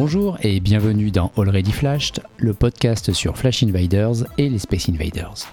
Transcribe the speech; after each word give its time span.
Bonjour 0.00 0.38
et 0.42 0.60
bienvenue 0.60 1.10
dans 1.10 1.32
Already 1.36 1.72
Flashed, 1.72 2.22
le 2.36 2.54
podcast 2.54 3.12
sur 3.12 3.36
Flash 3.36 3.64
Invaders 3.64 4.26
et 4.38 4.48
les 4.48 4.60
Space 4.60 4.88
Invaders. 4.88 5.52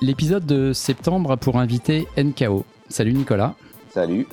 L'épisode 0.00 0.46
de 0.46 0.72
septembre 0.72 1.32
a 1.32 1.36
pour 1.36 1.58
invité 1.58 2.08
NKO. 2.16 2.64
Salut 2.88 3.12
Nicolas. 3.12 3.56
Salut. 3.90 4.26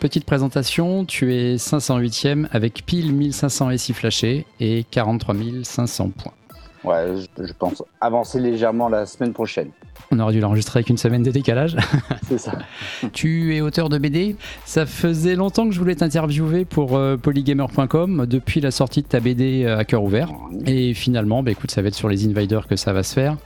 Petite 0.00 0.24
présentation, 0.24 1.04
tu 1.04 1.34
es 1.34 1.56
508e 1.56 2.48
avec 2.52 2.82
pile 2.86 3.12
1500 3.12 3.76
SI 3.76 3.92
flashés 3.92 4.46
et 4.58 4.86
43 4.90 5.34
500 5.64 6.08
points. 6.16 6.32
Ouais, 6.86 7.16
je, 7.38 7.52
pense 7.52 7.82
avancer 8.00 8.38
légèrement 8.38 8.88
la 8.88 9.06
semaine 9.06 9.32
prochaine. 9.32 9.70
On 10.12 10.20
aurait 10.20 10.32
dû 10.32 10.40
l'enregistrer 10.40 10.78
avec 10.78 10.88
une 10.88 10.96
semaine 10.96 11.24
de 11.24 11.32
décalage. 11.32 11.76
C'est 12.28 12.38
ça. 12.38 12.52
tu 13.12 13.56
es 13.56 13.60
auteur 13.60 13.88
de 13.88 13.98
BD. 13.98 14.36
Ça 14.64 14.86
faisait 14.86 15.34
longtemps 15.34 15.66
que 15.66 15.74
je 15.74 15.80
voulais 15.80 15.96
t'interviewer 15.96 16.64
pour 16.64 16.96
euh, 16.96 17.16
polygamer.com 17.16 18.26
depuis 18.26 18.60
la 18.60 18.70
sortie 18.70 19.02
de 19.02 19.08
ta 19.08 19.18
BD 19.18 19.64
euh, 19.64 19.78
à 19.78 19.84
cœur 19.84 20.04
ouvert. 20.04 20.30
Et 20.64 20.94
finalement, 20.94 21.42
bah, 21.42 21.50
écoute, 21.50 21.72
ça 21.72 21.82
va 21.82 21.88
être 21.88 21.94
sur 21.94 22.08
les 22.08 22.24
Invaders 22.26 22.68
que 22.68 22.76
ça 22.76 22.92
va 22.92 23.02
se 23.02 23.14
faire. 23.14 23.36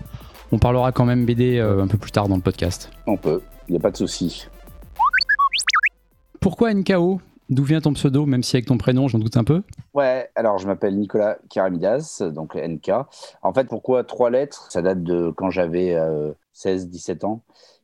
On 0.52 0.58
parlera 0.58 0.92
quand 0.92 1.06
même 1.06 1.24
BD 1.24 1.58
euh, 1.58 1.82
un 1.82 1.86
peu 1.86 1.96
plus 1.96 2.10
tard 2.10 2.28
dans 2.28 2.36
le 2.36 2.42
podcast. 2.42 2.90
On 3.06 3.16
peut, 3.16 3.40
il 3.68 3.72
n'y 3.72 3.78
a 3.78 3.80
pas 3.80 3.90
de 3.90 3.96
souci. 3.96 4.48
Pourquoi 6.40 6.74
NKO 6.74 7.20
D'où 7.50 7.64
vient 7.64 7.80
ton 7.80 7.92
pseudo, 7.92 8.26
même 8.26 8.42
si 8.42 8.56
avec 8.56 8.66
ton 8.66 8.78
prénom, 8.78 9.08
j'en 9.08 9.18
doute 9.18 9.36
un 9.36 9.44
peu 9.44 9.62
Ouais, 9.92 10.30
alors 10.36 10.58
je 10.58 10.66
m'appelle 10.66 10.96
Nicolas 10.96 11.38
Karamidas, 11.50 12.22
donc 12.32 12.54
NK. 12.54 12.90
En 13.42 13.52
fait, 13.52 13.66
pourquoi 13.66 14.04
trois 14.04 14.30
lettres? 14.30 14.70
Ça 14.70 14.82
date 14.82 15.02
de 15.02 15.32
quand 15.36 15.50
j'avais 15.50 15.96
16-17 16.54 17.24
ans 17.26 17.42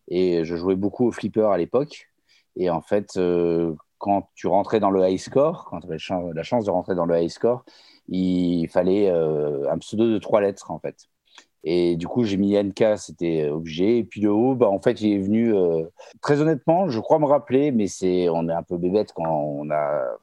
et 0.08 0.44
je 0.44 0.56
jouais 0.56 0.76
beaucoup 0.76 1.06
au 1.06 1.12
flipper 1.12 1.50
à 1.52 1.58
l'époque. 1.58 2.08
Et 2.56 2.70
en 2.70 2.80
fait, 2.80 3.16
euh, 3.16 3.74
quand 3.98 4.28
tu 4.34 4.46
rentrais 4.46 4.80
dans 4.80 4.90
le 4.90 5.06
high 5.08 5.18
score, 5.18 5.66
quand 5.68 5.80
tu 5.80 5.86
avais 5.86 5.98
la 6.34 6.42
chance 6.42 6.64
de 6.64 6.70
rentrer 6.70 6.94
dans 6.94 7.06
le 7.06 7.20
high 7.20 7.28
score, 7.28 7.64
il 8.08 8.68
fallait 8.68 9.10
euh, 9.10 9.70
un 9.70 9.78
pseudo 9.78 10.10
de 10.10 10.18
trois 10.18 10.40
lettres 10.40 10.70
en 10.70 10.78
fait. 10.78 11.08
Et 11.68 11.96
du 11.96 12.06
coup, 12.06 12.22
j'ai 12.22 12.36
mis 12.36 12.56
NK, 12.56 12.96
c'était 12.96 13.48
obligé. 13.48 13.98
Et 13.98 14.04
puis 14.04 14.20
le 14.20 14.30
haut, 14.30 14.54
bah, 14.54 14.68
en 14.68 14.78
fait, 14.78 15.00
il 15.00 15.12
est 15.14 15.18
venu. 15.18 15.52
Euh, 15.52 15.82
très 16.22 16.40
honnêtement, 16.40 16.88
je 16.88 17.00
crois 17.00 17.18
me 17.18 17.26
rappeler, 17.26 17.72
mais 17.72 17.88
c'est, 17.88 18.28
on 18.28 18.48
est 18.48 18.52
un 18.52 18.62
peu 18.62 18.76
bébête 18.76 19.12
quand 19.12 19.28
on 19.28 19.68
a, 19.70 20.16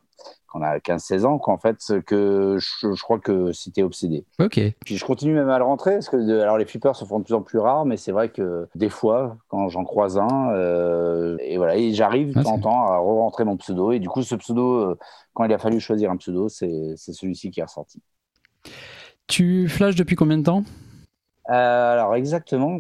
quand 0.48 0.60
on 0.60 0.62
a 0.62 0.78
15-16 0.78 1.26
ans, 1.26 1.40
qu'en 1.40 1.58
fait, 1.58 1.80
que 2.06 2.58
je, 2.60 3.04
crois 3.04 3.20
que 3.20 3.52
c'était 3.52 3.84
obsédé. 3.84 4.24
Ok. 4.40 4.58
Puis 4.86 4.96
je 4.96 5.04
continue 5.04 5.34
même 5.34 5.50
à 5.50 5.58
le 5.58 5.66
rentrer, 5.66 5.96
parce 5.96 6.08
que 6.08 6.40
alors 6.40 6.58
les 6.58 6.64
flippers 6.64 6.96
se 6.96 7.04
font 7.04 7.20
de 7.20 7.26
plus 7.26 7.34
en 7.34 7.42
plus 7.42 7.60
rares, 7.60 7.86
mais 7.86 7.98
c'est 7.98 8.14
vrai 8.14 8.30
que 8.30 8.70
des 8.74 8.90
fois, 8.90 9.36
quand 9.50 9.68
j'en 9.68 9.84
croise 9.84 10.18
un, 10.18 10.54
euh, 10.54 11.36
et 11.42 11.58
voilà, 11.58 11.76
et 11.76 11.92
j'arrive 11.92 12.30
de 12.30 12.42
temps 12.42 12.54
en 12.54 12.60
temps 12.60 12.86
à 12.86 13.00
re-rentrer 13.00 13.44
mon 13.44 13.58
pseudo. 13.58 13.92
Et 13.92 14.00
du 14.00 14.08
coup, 14.08 14.24
ce 14.24 14.36
pseudo, 14.36 14.76
euh, 14.76 14.98
quand 15.34 15.44
il 15.44 15.52
a 15.52 15.58
fallu 15.58 15.82
choisir 15.82 16.10
un 16.10 16.16
pseudo, 16.16 16.48
c'est 16.48 16.96
celui-ci 16.96 17.52
qui 17.52 17.60
est 17.60 17.64
ressorti. 17.64 18.02
Tu 19.28 19.68
flashes 19.68 19.96
depuis 19.96 20.16
combien 20.16 20.38
de 20.38 20.44
temps? 20.44 20.64
euh, 20.64 20.83
alors 21.46 22.16
exactement, 22.16 22.80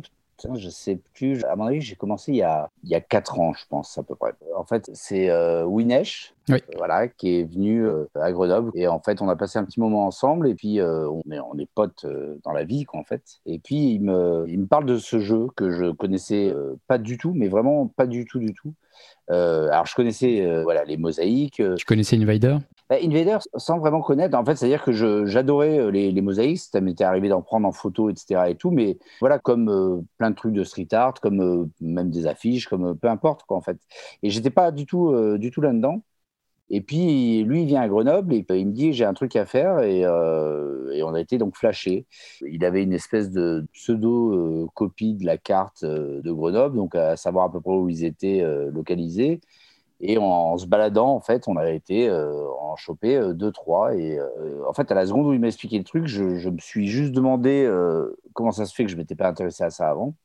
je 0.55 0.69
sais 0.69 0.99
plus. 1.13 1.43
À 1.45 1.55
mon 1.55 1.65
avis, 1.65 1.81
j'ai 1.81 1.95
commencé 1.95 2.31
il 2.31 2.37
y, 2.37 2.43
a, 2.43 2.69
il 2.83 2.89
y 2.89 2.95
a 2.95 3.01
4 3.01 3.39
ans, 3.39 3.53
je 3.53 3.63
pense, 3.69 3.97
à 3.97 4.03
peu 4.03 4.15
près. 4.15 4.33
En 4.55 4.63
fait, 4.63 4.89
c'est 4.93 5.29
euh, 5.29 5.63
Winesh, 5.63 6.33
voilà, 6.77 7.07
qui 7.07 7.39
est 7.39 7.43
venu 7.43 7.85
euh, 7.85 8.05
à 8.15 8.31
Grenoble. 8.31 8.71
Et 8.75 8.87
en 8.87 8.99
fait, 8.99 9.21
on 9.21 9.29
a 9.29 9.35
passé 9.35 9.59
un 9.59 9.63
petit 9.63 9.79
moment 9.79 10.05
ensemble. 10.05 10.47
Et 10.47 10.55
puis, 10.55 10.79
euh, 10.79 11.07
on, 11.09 11.23
est, 11.31 11.39
on 11.39 11.57
est 11.57 11.69
potes 11.73 12.05
dans 12.43 12.51
la 12.51 12.63
vie, 12.63 12.83
quoi, 12.85 12.99
en 12.99 13.03
fait. 13.03 13.23
Et 13.45 13.59
puis, 13.59 13.93
il 13.93 14.01
me, 14.01 14.45
il 14.47 14.59
me 14.59 14.65
parle 14.65 14.85
de 14.85 14.97
ce 14.97 15.19
jeu 15.19 15.47
que 15.55 15.71
je 15.71 15.91
connaissais 15.91 16.53
pas 16.87 16.97
du 16.97 17.17
tout, 17.17 17.33
mais 17.33 17.47
vraiment 17.47 17.87
pas 17.87 18.07
du 18.07 18.25
tout, 18.25 18.39
du 18.39 18.53
tout. 18.53 18.73
alors, 19.29 19.85
je 19.85 19.95
connaissais 19.95 20.63
voilà, 20.63 20.83
les 20.83 20.97
mosaïques. 20.97 21.61
Tu 21.77 21.85
connaissais 21.85 22.17
Invader? 22.17 22.57
Bah, 22.89 22.97
Invader, 23.01 23.37
sans 23.55 23.79
vraiment 23.79 24.01
connaître, 24.01 24.37
en 24.37 24.43
fait, 24.45 24.55
c'est-à-dire 24.55 24.83
que 24.83 24.91
j'adorais 25.25 25.79
euh, 25.79 25.89
les, 25.89 26.21
mosaïques, 26.21 26.59
ça 26.59 26.81
m'était 26.81 27.03
arrivé 27.03 27.29
d'en 27.29 27.41
prendre 27.41 27.67
en 27.67 27.71
photo, 27.71 28.09
etc. 28.09 28.49
et 28.49 28.55
tout, 28.55 28.71
mais 28.71 28.97
voilà, 29.19 29.39
comme 29.39 29.69
euh, 29.69 30.01
plein 30.17 30.31
de 30.31 30.35
trucs 30.35 30.53
de 30.53 30.63
street 30.63 30.89
art, 30.91 31.13
comme 31.21 31.41
euh, 31.41 31.65
même 31.81 32.11
des 32.11 32.27
affiches, 32.27 32.67
comme 32.67 32.97
peu 32.97 33.07
importe, 33.07 33.43
quoi, 33.43 33.57
en 33.57 33.61
fait. 33.61 33.77
Et 34.21 34.29
j'étais 34.29 34.49
pas 34.49 34.71
du 34.71 34.85
tout, 34.85 35.13
du 35.37 35.51
tout 35.51 35.61
là-dedans. 35.61 36.03
Et 36.69 36.81
puis, 36.81 37.43
lui, 37.43 37.61
il 37.63 37.67
vient 37.67 37.81
à 37.81 37.87
Grenoble 37.87 38.33
et 38.33 38.45
il 38.49 38.67
me 38.67 38.71
dit 38.71 38.93
j'ai 38.93 39.05
un 39.05 39.13
truc 39.13 39.35
à 39.35 39.45
faire 39.45 39.79
et, 39.81 40.01
et, 40.01 41.03
on 41.03 41.13
a 41.13 41.19
été 41.19 41.37
donc 41.37 41.55
flashé. 41.57 42.07
Il 42.41 42.65
avait 42.65 42.83
une 42.83 42.93
espèce 42.93 43.31
de 43.31 43.65
pseudo-copie 43.73 45.15
de 45.15 45.25
la 45.25 45.37
carte 45.37 45.85
de 45.85 46.31
Grenoble, 46.31 46.77
donc 46.77 46.95
à 46.95 47.15
savoir 47.17 47.45
à 47.45 47.51
peu 47.51 47.61
près 47.61 47.73
où 47.73 47.89
ils 47.89 48.05
étaient 48.05 48.41
localisés. 48.71 49.41
Et 49.99 50.17
en, 50.17 50.57
se 50.57 50.65
baladant, 50.65 51.15
en 51.15 51.21
fait, 51.21 51.47
on 51.47 51.55
a 51.55 51.69
été 51.71 52.09
euh, 52.09 52.45
en 52.59 52.75
choper 52.75 53.15
euh, 53.15 53.33
deux, 53.33 53.51
trois. 53.51 53.95
Et 53.95 54.17
euh, 54.19 54.67
en 54.67 54.73
fait, 54.73 54.91
à 54.91 54.95
la 54.95 55.05
seconde 55.05 55.27
où 55.27 55.33
il 55.33 55.39
m'a 55.39 55.47
expliqué 55.47 55.77
le 55.77 55.83
truc, 55.83 56.07
je, 56.07 56.49
me 56.49 56.59
suis 56.59 56.87
juste 56.87 57.13
demandé 57.13 57.69
comment 58.33 58.51
ça 58.51 58.65
se 58.65 58.73
fait 58.73 58.83
que 58.83 58.89
je 58.89 58.95
ne 58.95 59.01
m'étais 59.01 59.15
pas 59.15 59.27
intéressé 59.27 59.63
à 59.63 59.69
ça 59.69 59.89
avant. 59.89 60.15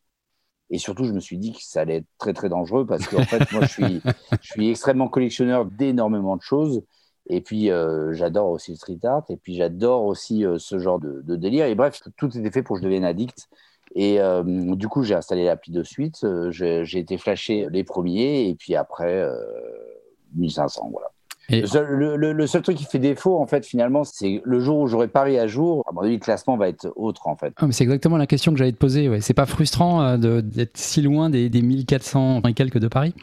Et 0.71 0.79
surtout, 0.79 1.05
je 1.05 1.13
me 1.13 1.21
suis 1.21 1.39
dit 1.39 1.53
que 1.53 1.63
ça 1.63 1.81
allait 1.83 1.97
être 1.99 2.07
très, 2.19 2.35
très 2.35 2.49
dangereux 2.49 2.87
parce 2.87 3.07
qu'en 3.07 3.23
fait, 3.23 3.51
moi, 3.53 3.63
je 3.63 4.03
suis, 4.43 4.71
extrêmement 4.71 5.09
collectionneur 5.09 5.65
d'énormément 5.65 6.37
de 6.37 6.43
choses. 6.43 6.83
Et 7.31 7.41
puis, 7.41 7.71
j'adore 8.13 8.51
aussi 8.51 8.73
le 8.73 8.77
street 8.77 9.01
art. 9.05 9.25
Et 9.29 9.37
puis, 9.37 9.55
j'adore 9.55 10.05
aussi 10.05 10.45
ce 10.59 10.79
genre 10.79 10.99
de, 10.99 11.37
délire. 11.37 11.67
Et 11.67 11.75
bref, 11.75 12.01
tout 12.17 12.37
était 12.37 12.51
fait 12.51 12.63
pour 12.63 12.77
que 12.77 12.83
je 12.83 12.87
devienne 12.87 13.05
addict. 13.05 13.49
Et 13.95 14.21
euh, 14.21 14.43
du 14.45 14.89
coup, 14.89 15.03
j'ai 15.03 15.15
installé 15.15 15.45
l'appli 15.45 15.73
de 15.73 15.83
suite. 15.83 16.25
Euh, 16.25 16.51
j'ai 16.51 16.99
été 16.99 17.19
flashé 17.19 17.67
les 17.71 17.85
premiers 17.85 18.49
et 18.49 18.55
puis 18.55 18.75
après 18.75 19.27
1500. 20.35 20.83
Euh, 20.83 20.89
voilà. 20.91 21.09
Le, 21.51 22.47
seul, 22.47 22.63
truc 22.63 22.77
qui 22.77 22.85
fait 22.85 22.99
défaut, 22.99 23.39
en 23.39 23.47
fait, 23.47 23.65
finalement, 23.65 24.05
c'est 24.05 24.43
le 24.45 24.61
jour 24.61 24.81
où 24.81 24.87
j'aurai 24.87 25.09
pari 25.09 25.39
à 25.39 25.47
jour, 25.47 25.83
à 25.89 25.93
mon 25.93 26.03
avis, 26.03 26.15
le 26.15 26.19
classement 26.19 26.59
va 26.59 26.69
être 26.69 26.93
autre, 26.95 27.27
en 27.27 27.37
fait. 27.37 27.55
Ah, 27.57 27.67
c'est 27.71 27.85
exactement 27.85 28.19
la 28.19 28.27
question 28.27 28.53
que 28.53 28.59
j'allais 28.59 28.73
te 28.73 28.77
poser. 28.77 29.09
Ouais. 29.09 29.23
C'est 29.23 29.35
pas 29.35 29.47
frustrant 29.47 30.19
d'être 30.19 30.77
si 30.77 31.01
loin 31.01 31.31
des, 31.31 31.49
des 31.49 31.63
1400 31.63 32.43
et 32.43 32.53
quelques 32.53 32.79
de 32.79 32.89
Paris? 32.89 33.15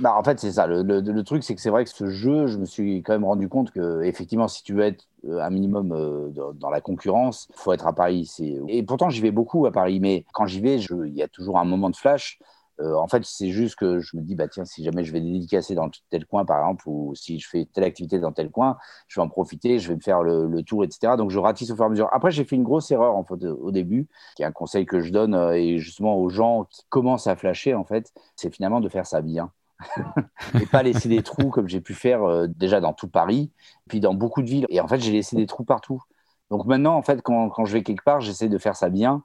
Bah, 0.00 0.14
en 0.16 0.22
fait, 0.22 0.38
c'est 0.38 0.52
ça. 0.52 0.66
Le, 0.66 1.22
truc, 1.22 1.42
c'est 1.42 1.54
que 1.56 1.60
c'est 1.60 1.70
vrai 1.70 1.84
que 1.84 1.90
ce 1.90 2.08
jeu, 2.08 2.46
je 2.46 2.56
me 2.56 2.64
suis 2.64 3.02
quand 3.02 3.12
même 3.14 3.24
rendu 3.24 3.48
compte 3.48 3.72
que, 3.72 4.02
effectivement, 4.02 4.46
si 4.46 4.62
tu 4.62 4.74
veux 4.74 4.84
être 4.84 5.08
euh, 5.26 5.40
un 5.40 5.50
minimum 5.50 5.92
euh, 5.92 6.30
dans, 6.54 6.70
la 6.70 6.80
concurrence, 6.80 7.48
il 7.50 7.58
faut 7.58 7.72
être 7.72 7.86
à 7.86 7.92
Paris. 7.92 8.30
Et 8.68 8.82
pourtant, 8.84 9.10
j'y 9.10 9.20
vais 9.20 9.32
beaucoup 9.32 9.66
à 9.66 9.72
Paris, 9.72 9.98
mais 9.98 10.24
quand 10.32 10.46
j'y 10.46 10.60
vais, 10.60 10.76
il 10.78 11.14
y 11.14 11.22
a 11.22 11.28
toujours 11.28 11.58
un 11.58 11.64
moment 11.64 11.90
de 11.90 11.96
flash. 11.96 12.38
Euh, 12.80 12.94
en 12.94 13.08
fait, 13.08 13.24
c'est 13.24 13.50
juste 13.50 13.74
que 13.74 13.98
je 13.98 14.16
me 14.16 14.22
dis, 14.22 14.36
bah, 14.36 14.46
tiens, 14.46 14.64
si 14.64 14.84
jamais 14.84 15.02
je 15.02 15.12
vais 15.12 15.20
dédicacer 15.20 15.74
dans 15.74 15.90
tel 16.10 16.26
coin, 16.26 16.44
par 16.44 16.58
exemple, 16.60 16.84
ou 16.88 17.12
si 17.16 17.40
je 17.40 17.48
fais 17.48 17.66
telle 17.72 17.82
activité 17.82 18.20
dans 18.20 18.30
tel 18.30 18.50
coin, 18.50 18.78
je 19.08 19.18
vais 19.18 19.24
en 19.24 19.28
profiter, 19.28 19.80
je 19.80 19.88
vais 19.88 19.96
me 19.96 20.00
faire 20.00 20.22
le, 20.22 20.62
tour, 20.62 20.84
etc. 20.84 21.16
Donc, 21.16 21.30
je 21.30 21.40
ratisse 21.40 21.72
au 21.72 21.74
fur 21.74 21.84
et 21.84 21.86
à 21.86 21.90
mesure. 21.90 22.08
Après, 22.12 22.30
j'ai 22.30 22.44
fait 22.44 22.54
une 22.54 22.62
grosse 22.62 22.88
erreur 22.92 23.16
en 23.16 23.24
fait, 23.24 23.44
au 23.44 23.72
début, 23.72 24.06
qui 24.36 24.42
est 24.42 24.46
un 24.46 24.52
conseil 24.52 24.86
que 24.86 25.00
je 25.00 25.10
donne, 25.10 25.34
et 25.54 25.78
justement 25.78 26.16
aux 26.16 26.28
gens 26.28 26.66
qui 26.70 26.82
commencent 26.88 27.26
à 27.26 27.34
flasher, 27.34 27.74
en 27.74 27.84
fait, 27.84 28.12
c'est 28.36 28.54
finalement 28.54 28.80
de 28.80 28.88
faire 28.88 29.06
ça 29.06 29.22
bien 29.22 29.50
et 30.60 30.66
pas 30.66 30.82
laisser 30.82 31.08
des 31.08 31.22
trous 31.22 31.50
comme 31.50 31.68
j'ai 31.68 31.80
pu 31.80 31.94
faire 31.94 32.22
euh, 32.22 32.46
déjà 32.48 32.80
dans 32.80 32.92
tout 32.92 33.08
Paris, 33.08 33.50
puis 33.88 34.00
dans 34.00 34.14
beaucoup 34.14 34.42
de 34.42 34.48
villes. 34.48 34.66
Et 34.68 34.80
en 34.80 34.88
fait, 34.88 35.00
j'ai 35.00 35.12
laissé 35.12 35.36
des 35.36 35.46
trous 35.46 35.64
partout. 35.64 36.02
Donc 36.50 36.66
maintenant, 36.66 36.96
en 36.96 37.02
fait, 37.02 37.22
quand, 37.22 37.48
quand 37.50 37.64
je 37.64 37.72
vais 37.72 37.82
quelque 37.82 38.04
part, 38.04 38.20
j'essaie 38.20 38.48
de 38.48 38.58
faire 38.58 38.76
ça 38.76 38.88
bien, 38.88 39.22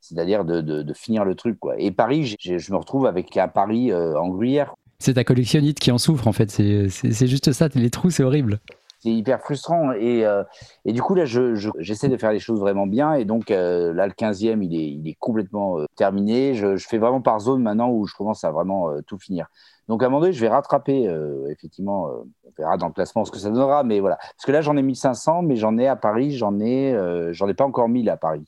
c'est-à-dire 0.00 0.44
de, 0.44 0.60
de, 0.60 0.94
finir 0.94 1.24
le 1.24 1.34
truc. 1.34 1.58
Quoi. 1.58 1.78
Et 1.78 1.90
Paris, 1.90 2.36
je 2.40 2.72
me 2.72 2.76
retrouve 2.76 3.06
avec 3.06 3.36
un 3.36 3.48
Paris 3.48 3.92
euh, 3.92 4.18
en 4.18 4.28
gruyère. 4.28 4.74
C'est 4.98 5.14
ta 5.14 5.24
collectionnite 5.24 5.78
qui 5.78 5.92
en 5.92 5.98
souffre, 5.98 6.26
en 6.26 6.32
fait. 6.32 6.50
C'est 6.50 7.26
juste 7.26 7.52
ça. 7.52 7.68
Les 7.74 7.90
trous, 7.90 8.10
c'est 8.10 8.24
horrible 8.24 8.60
c'est 9.00 9.10
hyper 9.10 9.40
frustrant. 9.40 9.92
Et, 9.92 10.26
euh, 10.26 10.42
et, 10.84 10.92
du 10.92 11.00
coup, 11.00 11.14
là, 11.14 11.24
j'essaie 11.24 12.08
de 12.08 12.16
faire 12.16 12.32
les 12.32 12.40
choses 12.40 12.58
vraiment 12.58 12.88
bien. 12.88 13.14
Et 13.14 13.24
donc, 13.24 13.48
là, 13.48 13.92
le 14.08 14.12
15e, 14.12 14.60
il 14.60 14.74
est, 14.74 14.90
il 14.90 15.08
est 15.08 15.16
complètement 15.20 15.78
terminé. 15.94 16.54
Je, 16.54 16.74
je, 16.74 16.88
fais 16.88 16.98
vraiment 16.98 17.20
par 17.20 17.38
zone 17.38 17.62
maintenant 17.62 17.90
où 17.92 18.08
je 18.08 18.14
commence 18.16 18.42
à 18.42 18.50
vraiment 18.50 18.90
tout 19.06 19.16
finir. 19.16 19.46
Donc 19.88 20.02
à 20.02 20.06
un 20.06 20.08
moment 20.10 20.20
donné, 20.20 20.32
je 20.32 20.40
vais 20.40 20.48
rattraper, 20.48 21.08
euh, 21.08 21.48
effectivement, 21.50 22.08
euh, 22.08 22.24
on 22.44 22.50
verra 22.56 22.76
dans 22.76 22.88
le 22.88 22.92
classement 22.92 23.24
ce 23.24 23.30
que 23.30 23.38
ça 23.38 23.48
donnera, 23.50 23.84
mais 23.84 24.00
voilà. 24.00 24.16
Parce 24.16 24.44
que 24.44 24.52
là, 24.52 24.60
j'en 24.60 24.76
ai 24.76 24.82
1500, 24.82 25.42
mais 25.42 25.56
j'en 25.56 25.78
ai 25.78 25.86
à 25.86 25.96
Paris, 25.96 26.36
j'en 26.36 26.60
ai, 26.60 26.92
euh, 26.92 27.32
j'en 27.32 27.48
ai 27.48 27.54
pas 27.54 27.64
encore 27.64 27.88
1000 27.88 28.10
à 28.10 28.16
Paris. 28.18 28.46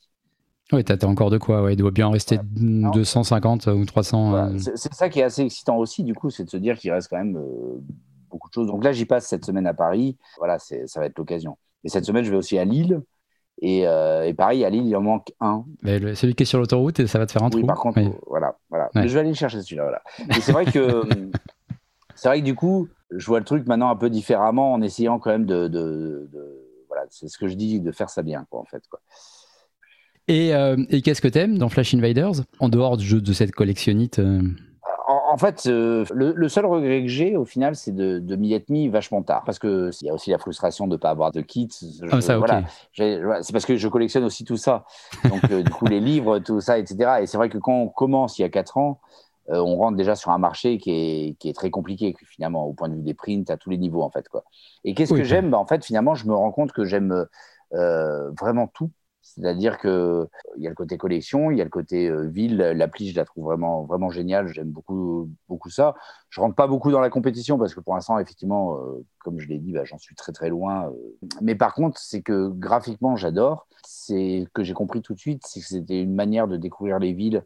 Oui, 0.72 0.84
t'as 0.84 1.04
encore 1.06 1.30
de 1.30 1.38
quoi, 1.38 1.62
ouais. 1.62 1.72
il 1.72 1.76
doit 1.76 1.90
bien 1.90 2.06
en 2.06 2.10
rester 2.12 2.38
250 2.54 3.66
ou 3.68 3.84
300. 3.84 4.58
C'est 4.58 4.94
ça 4.94 5.08
qui 5.08 5.18
est 5.18 5.24
assez 5.24 5.42
excitant 5.42 5.76
aussi, 5.78 6.04
du 6.04 6.14
coup, 6.14 6.30
c'est 6.30 6.44
de 6.44 6.50
se 6.50 6.58
dire 6.58 6.78
qu'il 6.78 6.92
reste 6.92 7.08
quand 7.08 7.16
même 7.16 7.36
beaucoup 8.30 8.48
de 8.48 8.54
choses. 8.54 8.68
Donc 8.68 8.84
là, 8.84 8.92
j'y 8.92 9.04
passe 9.04 9.26
cette 9.26 9.44
semaine 9.44 9.66
à 9.66 9.74
Paris, 9.74 10.16
voilà, 10.38 10.58
ça 10.60 11.00
va 11.00 11.06
être 11.06 11.18
l'occasion. 11.18 11.58
Et 11.82 11.88
cette 11.88 12.04
semaine, 12.04 12.22
je 12.22 12.30
vais 12.30 12.36
aussi 12.36 12.56
à 12.56 12.64
Lille, 12.64 13.02
euh, 13.62 14.22
et, 14.22 14.34
pareil, 14.34 14.64
à 14.64 14.70
Lille, 14.70 14.86
il 14.86 14.96
en 14.96 15.02
manque 15.02 15.32
un. 15.40 15.64
Mais 15.82 16.14
celui 16.14 16.34
qui 16.34 16.44
est 16.44 16.46
sur 16.46 16.58
l'autoroute, 16.58 17.06
ça 17.06 17.18
va 17.18 17.26
te 17.26 17.32
faire 17.32 17.42
un 17.42 17.50
oui, 17.50 17.64
Par 17.64 17.78
contre, 17.78 18.00
voilà, 18.26 18.56
voilà. 18.92 19.06
je 19.06 19.14
vais 19.14 19.20
aller 19.20 19.28
le 19.30 19.34
chercher 19.34 19.60
celui-là. 19.62 19.82
Voilà. 19.84 20.02
Et 20.36 20.40
c'est 20.40 20.52
vrai 20.52 20.64
que 20.64 21.02
c'est 22.14 22.28
vrai 22.28 22.40
que 22.40 22.44
du 22.44 22.54
coup, 22.54 22.88
je 23.10 23.26
vois 23.26 23.38
le 23.38 23.44
truc 23.44 23.66
maintenant 23.66 23.90
un 23.90 23.96
peu 23.96 24.10
différemment 24.10 24.72
en 24.72 24.82
essayant 24.82 25.18
quand 25.18 25.30
même 25.30 25.46
de, 25.46 25.68
de, 25.68 26.28
voilà, 26.88 27.04
c'est 27.10 27.28
ce 27.28 27.38
que 27.38 27.48
je 27.48 27.54
dis, 27.54 27.80
de 27.80 27.92
faire 27.92 28.10
ça 28.10 28.22
bien, 28.22 28.46
quoi, 28.50 28.60
en 28.60 28.64
fait, 28.64 28.82
quoi. 28.88 29.00
Et, 30.28 30.54
euh, 30.54 30.76
et 30.90 31.02
qu'est-ce 31.02 31.20
que 31.20 31.28
t'aimes 31.28 31.58
dans 31.58 31.68
Flash 31.68 31.92
Invaders 31.94 32.44
en 32.60 32.68
dehors 32.68 32.96
du 32.96 33.04
jeu 33.04 33.20
de 33.20 33.32
cette 33.32 33.52
collectionnite 33.52 34.20
euh? 34.20 34.42
en 35.08 35.19
fait, 35.36 35.66
euh, 35.66 36.04
le, 36.12 36.48
seul 36.48 36.66
regret 36.66 37.02
que 37.02 37.08
j'ai 37.08 37.36
au 37.36 37.44
final, 37.44 37.76
c'est 37.76 37.92
de, 37.92 38.18
de 38.18 38.36
m'y 38.36 38.52
être 38.54 38.68
mis 38.68 38.88
vachement 38.88 39.22
tard. 39.22 39.42
Parce 39.44 39.58
qu'il 39.58 39.90
y 40.02 40.10
a 40.10 40.14
aussi 40.14 40.30
la 40.30 40.38
frustration 40.38 40.86
de 40.86 40.92
ne 40.92 40.96
pas 40.96 41.10
avoir 41.10 41.30
de 41.30 41.40
kit. 41.40 41.68
Ah, 42.10 42.20
ça, 42.20 42.38
voilà. 42.38 42.62
C'est 42.94 43.52
parce 43.52 43.66
que 43.66 43.76
je 43.76 43.88
collectionne 43.88 44.24
aussi 44.24 44.44
tout 44.44 44.56
ça. 44.56 44.84
Donc, 45.24 45.50
euh, 45.50 45.62
du 45.62 45.70
coup, 45.70 45.86
les 45.86 46.00
livres, 46.00 46.38
tout 46.38 46.60
ça, 46.60 46.78
etc. 46.78 47.22
Et 47.22 47.26
c'est 47.26 47.36
vrai 47.36 47.48
que 47.48 47.58
quand 47.58 47.74
on 47.74 47.88
commence 47.88 48.38
il 48.38 48.42
y 48.42 48.44
a 48.44 48.48
4 48.48 48.78
ans, 48.78 49.00
euh, 49.50 49.58
on 49.58 49.76
rentre 49.76 49.96
déjà 49.96 50.14
sur 50.14 50.30
un 50.30 50.38
marché 50.38 50.78
qui 50.78 50.90
est, 50.90 51.36
qui 51.38 51.48
est, 51.48 51.54
très 51.54 51.70
compliqué, 51.70 52.14
finalement, 52.26 52.66
au 52.66 52.72
point 52.72 52.88
de 52.88 52.94
vue 52.94 53.02
des 53.02 53.14
prints, 53.14 53.50
à 53.50 53.56
tous 53.56 53.70
les 53.70 53.78
niveaux, 53.78 54.02
en 54.02 54.10
fait. 54.10 54.28
Quoi. 54.28 54.44
Et 54.84 54.94
qu'est-ce 54.94 55.14
que 55.14 55.24
j'aime? 55.24 55.50
Bah, 55.50 55.58
En 55.58 55.66
fait, 55.66 55.84
finalement, 55.84 56.14
je 56.14 56.26
me 56.26 56.34
rends 56.34 56.52
compte 56.52 56.72
que 56.72 56.84
j'aime 56.84 57.26
vraiment 57.72 58.66
tout 58.66 58.90
c'est-à-dire 59.34 59.78
qu'il 59.78 60.26
y 60.56 60.66
a 60.66 60.70
le 60.70 60.74
côté 60.74 60.98
collection, 60.98 61.50
il 61.50 61.58
y 61.58 61.60
a 61.60 61.64
le 61.64 61.70
côté 61.70 62.08
euh, 62.08 62.26
ville. 62.26 62.56
L'appli, 62.56 63.10
je 63.10 63.16
la 63.16 63.24
trouve 63.24 63.44
vraiment, 63.44 63.84
vraiment 63.84 64.10
géniale. 64.10 64.48
J'aime 64.48 64.70
beaucoup, 64.70 65.30
beaucoup 65.48 65.70
ça. 65.70 65.94
Je 66.30 66.40
rentre 66.40 66.56
pas 66.56 66.66
beaucoup 66.66 66.90
dans 66.90 67.00
la 67.00 67.10
compétition 67.10 67.56
parce 67.56 67.74
que 67.74 67.80
pour 67.80 67.94
l'instant, 67.94 68.18
effectivement, 68.18 68.76
euh, 68.78 69.04
comme 69.18 69.38
je 69.38 69.46
l'ai 69.46 69.58
dit, 69.58 69.72
bah, 69.72 69.84
j'en 69.84 69.98
suis 69.98 70.16
très 70.16 70.32
très 70.32 70.48
loin. 70.48 70.88
Euh. 70.88 71.28
Mais 71.42 71.54
par 71.54 71.74
contre, 71.74 72.00
c'est 72.00 72.22
que 72.22 72.48
graphiquement, 72.48 73.16
j'adore. 73.16 73.68
C'est 73.86 74.46
que 74.52 74.64
j'ai 74.64 74.74
compris 74.74 75.00
tout 75.00 75.14
de 75.14 75.20
suite, 75.20 75.42
c'est 75.46 75.60
que 75.60 75.66
c'était 75.66 76.02
une 76.02 76.14
manière 76.14 76.48
de 76.48 76.56
découvrir 76.56 76.98
les 76.98 77.12
villes 77.12 77.44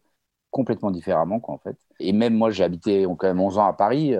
complètement 0.49 0.89
différemment, 0.89 1.39
quoi, 1.39 1.53
en 1.53 1.59
fait. 1.59 1.77
Et 1.99 2.13
même 2.13 2.33
moi, 2.33 2.49
j'ai 2.49 2.63
habité 2.63 3.03
quand 3.03 3.27
même 3.27 3.39
11 3.39 3.57
ans 3.57 3.65
à 3.65 3.73
Paris 3.73 4.15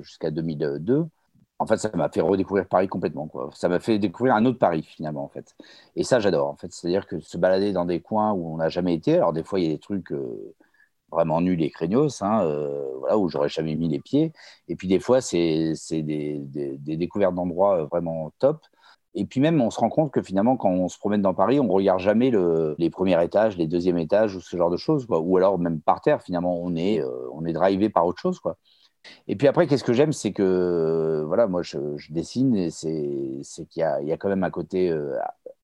jusqu'à 0.00 0.30
2002 0.30 1.06
en 1.60 1.66
fait, 1.66 1.76
ça 1.76 1.90
m'a 1.94 2.08
fait 2.08 2.22
redécouvrir 2.22 2.66
Paris 2.66 2.88
complètement. 2.88 3.30
Ça 3.52 3.68
m'a 3.68 3.80
fait 3.80 3.98
découvrir 3.98 4.34
un 4.34 4.46
autre 4.46 4.58
Paris, 4.58 4.82
finalement, 4.82 5.24
en 5.24 5.28
fait. 5.28 5.54
Et 5.94 6.04
ça, 6.04 6.18
j'adore, 6.18 6.48
en 6.48 6.56
fait. 6.56 6.72
C'est-à-dire 6.72 7.06
que 7.06 7.20
se 7.20 7.36
balader 7.36 7.72
dans 7.74 7.84
des 7.84 8.00
coins 8.00 8.32
où 8.32 8.54
on 8.54 8.56
n'a 8.56 8.70
jamais 8.70 8.94
été, 8.94 9.16
alors 9.16 9.34
des 9.34 9.44
fois, 9.44 9.60
il 9.60 9.66
y 9.66 9.68
a 9.68 9.72
des 9.74 9.78
trucs 9.78 10.10
euh, 10.12 10.54
vraiment 11.12 11.42
nuls 11.42 11.62
et 11.62 11.70
craignos, 11.70 12.22
hein, 12.22 12.44
euh, 12.44 12.90
voilà, 13.00 13.18
où 13.18 13.28
j'aurais 13.28 13.50
jamais 13.50 13.76
mis 13.76 13.88
les 13.88 14.00
pieds. 14.00 14.32
Et 14.68 14.76
puis, 14.76 14.88
des 14.88 15.00
fois, 15.00 15.20
c'est 15.20 15.74
des, 15.90 16.40
découvertes 16.96 17.34
d'endroits 17.34 17.82
euh, 17.82 17.84
vraiment 17.86 18.32
top. 18.38 18.64
Et 19.14 19.26
puis 19.26 19.40
même, 19.40 19.60
on 19.60 19.70
se 19.70 19.80
rend 19.80 19.90
compte 19.90 20.12
que 20.12 20.22
finalement, 20.22 20.56
quand 20.56 20.70
on 20.70 20.88
se 20.88 20.98
promène 20.98 21.20
dans 21.20 21.34
Paris, 21.34 21.60
on 21.60 21.64
ne 21.64 21.72
regarde 21.72 22.00
jamais 22.00 22.30
le, 22.30 22.74
les 22.78 22.90
premiers 22.90 23.22
étages, 23.22 23.56
les 23.58 23.66
deuxièmes 23.66 23.98
étages 23.98 24.34
ou 24.36 24.40
ce 24.40 24.56
genre 24.56 24.70
de 24.70 24.76
choses, 24.78 25.06
ou 25.10 25.36
alors 25.36 25.58
même 25.58 25.80
par 25.80 26.00
terre. 26.00 26.22
Finalement, 26.22 26.58
on 26.62 26.76
est, 26.76 27.02
on 27.32 27.44
est 27.44 27.52
drivé 27.52 27.90
par 27.90 28.06
autre 28.06 28.20
chose. 28.20 28.40
Et 29.28 29.36
puis 29.36 29.48
après, 29.48 29.66
qu'est-ce 29.66 29.84
que 29.84 29.92
j'aime, 29.92 30.12
c'est 30.12 30.32
que 30.32 31.22
voilà, 31.26 31.46
moi 31.46 31.62
je, 31.62 31.78
dessine 32.10 32.56
et 32.56 32.70
c'est 32.70 33.66
qu'il 33.68 33.82
y, 33.82 34.06
y 34.06 34.12
a, 34.12 34.16
quand 34.16 34.28
même 34.28 34.44
un 34.44 34.50
côté 34.50 34.90
euh, 34.90 35.16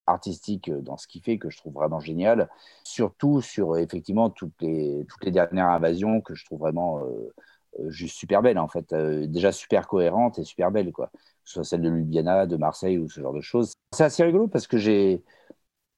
artistique 0.06 0.71
dans 0.71 0.97
ce 0.97 1.06
qu'il 1.06 1.23
fait 1.23 1.38
que 1.38 1.50
je 1.50 1.56
trouve 1.59 1.75
vraiment 1.75 2.00
génial. 2.00 2.49
Surtout 2.85 3.41
sur 3.41 3.77
effectivement 3.77 4.31
toutes 4.31 4.55
les, 4.61 5.05
toutes 5.09 5.25
les 5.25 5.31
dernières 5.31 5.69
invasions 5.69 6.21
que 6.21 6.35
je 6.35 6.44
trouve 6.44 6.61
vraiment 6.61 7.00
euh, 7.00 7.35
euh, 7.81 7.91
juste 7.91 8.17
super 8.17 8.43
belles 8.43 8.59
en 8.59 8.69
fait. 8.69 8.94
déjà 8.94 9.53
super 9.53 9.87
cohérentes 9.88 10.38
et 10.38 10.44
super 10.44 10.71
belles 10.71 10.93
quoi. 10.93 11.09
Que 11.09 11.50
ce 11.50 11.55
soit 11.55 11.65
celle 11.65 11.83
de 11.83 11.91
Ljubljana, 11.91 12.47
de 12.47 12.56
Marseille 12.56 12.99
ou 12.99 13.09
ce 13.09 13.21
genre 13.21 13.35
de 13.35 13.41
choses. 13.41 13.73
C'est 13.93 14.05
assez 14.05 14.25
rigolo 14.25 14.49
parce 14.49 14.67
que 14.67 14.79
j'ai, 14.79 15.23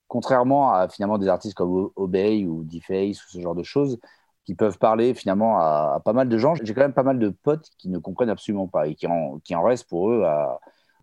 contrairement 0.09 0.73
à 0.73 0.89
finalement 0.89 1.19
des 1.19 1.29
artistes 1.29 1.55
comme 1.55 1.91
Obey 1.97 2.47
ou 2.47 2.65
Deface 2.65 3.25
ou 3.25 3.29
ce 3.31 3.41
genre 3.41 3.55
de 3.55 3.63
choses, 3.63 3.99
qui 4.49 4.55
peuvent 4.55 4.79
parler 4.79 5.13
finalement 5.13 5.59
à, 5.59 6.01
pas 6.03 6.15
mal 6.15 6.27
de 6.27 6.39
gens. 6.39 6.55
J'ai 6.55 6.73
quand 6.73 6.81
même 6.81 6.95
pas 6.95 7.03
mal 7.03 7.19
de 7.19 7.29
potes 7.29 7.69
qui 7.77 7.91
ne 7.91 7.99
comprennent 7.99 8.31
absolument 8.31 8.67
pas 8.67 8.89
et 8.89 8.95
qui 8.95 9.07
en, 9.07 9.41
qui 9.41 9.55
en 9.55 9.63
restent 9.63 9.87
pour 9.87 10.11
eux 10.11 10.25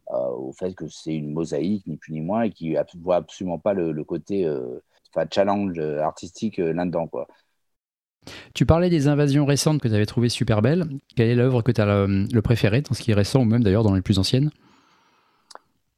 au 0.07 0.51
fait 0.51 0.73
que 0.73 0.87
c'est 0.87 1.13
une 1.13 1.31
mosaïque, 1.31 1.85
ni 1.85 1.95
plus 1.95 2.13
ni 2.13 2.21
moins, 2.21 2.41
et 2.41 2.49
qui 2.49 2.71
ne 2.71 3.03
voient 3.03 3.17
absolument 3.17 3.59
pas 3.59 3.75
le, 3.75 4.03
côté 4.03 4.47
euh, 4.47 4.81
challenge 5.31 5.77
artistique 5.77 6.57
euh, 6.57 6.73
là-dedans. 6.73 7.05
Quoi. 7.05 7.27
Tu 8.55 8.65
parlais 8.65 8.89
des 8.89 9.07
invasions 9.07 9.45
récentes 9.45 9.79
que 9.79 9.89
tu 9.89 9.93
avais 9.93 10.07
trouvées 10.07 10.29
super 10.29 10.63
belles. 10.63 10.87
Quelle 11.15 11.29
est 11.29 11.35
l'œuvre 11.35 11.61
que 11.61 11.71
tu 11.71 11.79
as 11.79 11.85
le, 12.07 12.41
préféré 12.41 12.81
dans 12.81 12.95
ce 12.95 13.03
qui 13.03 13.11
est 13.11 13.13
récent 13.13 13.41
ou 13.41 13.45
même 13.45 13.61
d'ailleurs 13.61 13.83
dans 13.83 13.93
les 13.93 14.01
plus 14.01 14.17
anciennes? 14.17 14.49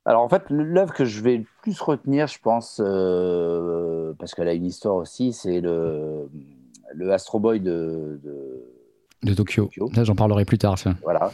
Alors 0.03 0.21
en 0.21 0.27
fait, 0.27 0.43
l'œuvre 0.49 0.93
que 0.93 1.05
je 1.05 1.21
vais 1.21 1.37
le 1.37 1.45
plus 1.61 1.79
retenir, 1.79 2.27
je 2.27 2.39
pense, 2.39 2.81
euh, 2.83 4.11
parce 4.19 4.33
qu'elle 4.33 4.49
a 4.49 4.53
une 4.53 4.65
histoire 4.65 4.95
aussi, 4.95 5.31
c'est 5.31 5.61
le, 5.61 6.29
le 6.93 7.11
Astro 7.11 7.39
Boy 7.39 7.59
de, 7.59 8.19
de, 9.23 9.33
Tokyo. 9.33 9.69
Là, 9.95 10.03
j'en 10.03 10.15
parlerai 10.15 10.45
plus 10.45 10.57
tard. 10.57 10.77
Voilà. 11.03 11.31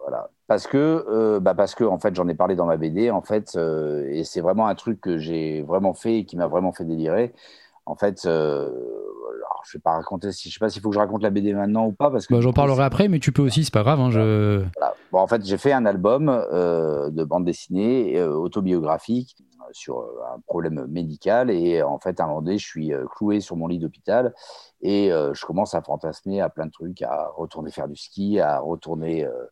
voilà. 0.00 0.30
Parce 0.46 0.66
que, 0.66 1.04
euh, 1.10 1.40
bah 1.40 1.54
parce 1.54 1.74
que 1.74 1.84
en 1.84 1.98
fait, 1.98 2.14
j'en 2.14 2.26
ai 2.28 2.34
parlé 2.34 2.56
dans 2.56 2.66
ma 2.66 2.76
BD, 2.76 3.10
en 3.10 3.20
fait, 3.20 3.52
euh, 3.56 4.08
et 4.10 4.24
c'est 4.24 4.40
vraiment 4.40 4.66
un 4.66 4.74
truc 4.74 5.00
que 5.00 5.18
j'ai 5.18 5.62
vraiment 5.62 5.94
fait 5.94 6.20
et 6.20 6.24
qui 6.24 6.36
m'a 6.36 6.46
vraiment 6.46 6.72
fait 6.72 6.84
délirer. 6.84 7.34
En 7.84 7.96
fait, 7.96 8.24
euh, 8.24 8.70
je 9.66 9.76
vais 9.76 9.82
pas 9.82 9.92
raconter, 9.92 10.32
si, 10.32 10.48
je 10.48 10.54
sais 10.54 10.58
pas 10.58 10.70
s'il 10.70 10.80
faut 10.80 10.88
que 10.88 10.94
je 10.94 11.00
raconte 11.00 11.22
la 11.22 11.28
BD 11.28 11.52
maintenant 11.52 11.86
ou 11.86 11.92
pas, 11.92 12.10
parce 12.10 12.26
que. 12.26 12.34
Bah, 12.34 12.40
j'en 12.40 12.54
parlerai 12.54 12.84
après, 12.84 13.08
mais 13.08 13.18
tu 13.18 13.32
peux 13.32 13.42
aussi, 13.42 13.64
c'est 13.64 13.72
pas 13.72 13.82
grave. 13.82 14.00
Hein, 14.00 14.10
je... 14.10 14.64
bon, 15.12 15.18
en 15.18 15.26
fait, 15.26 15.44
j'ai 15.44 15.58
fait 15.58 15.72
un 15.72 15.84
album 15.84 16.26
de 16.26 17.24
bande 17.24 17.44
dessinée 17.44 18.22
autobiographique 18.22 19.36
sur 19.72 20.00
un 20.34 20.40
problème 20.40 20.86
médical 20.86 21.50
et 21.50 21.82
en 21.82 21.98
fait, 21.98 22.20
à 22.20 22.24
un 22.24 22.28
moment 22.28 22.44
je 22.46 22.56
suis 22.56 22.92
cloué 23.10 23.40
sur 23.40 23.56
mon 23.56 23.66
lit 23.66 23.78
d'hôpital 23.78 24.34
et 24.80 25.12
euh, 25.12 25.34
je 25.34 25.44
commence 25.44 25.74
à 25.74 25.82
fantasmer 25.82 26.40
à 26.40 26.48
plein 26.48 26.66
de 26.66 26.70
trucs, 26.70 27.02
à 27.02 27.28
retourner 27.36 27.70
faire 27.70 27.88
du 27.88 27.96
ski, 27.96 28.40
à 28.40 28.60
retourner 28.60 29.24
euh, 29.24 29.30
euh, 29.30 29.46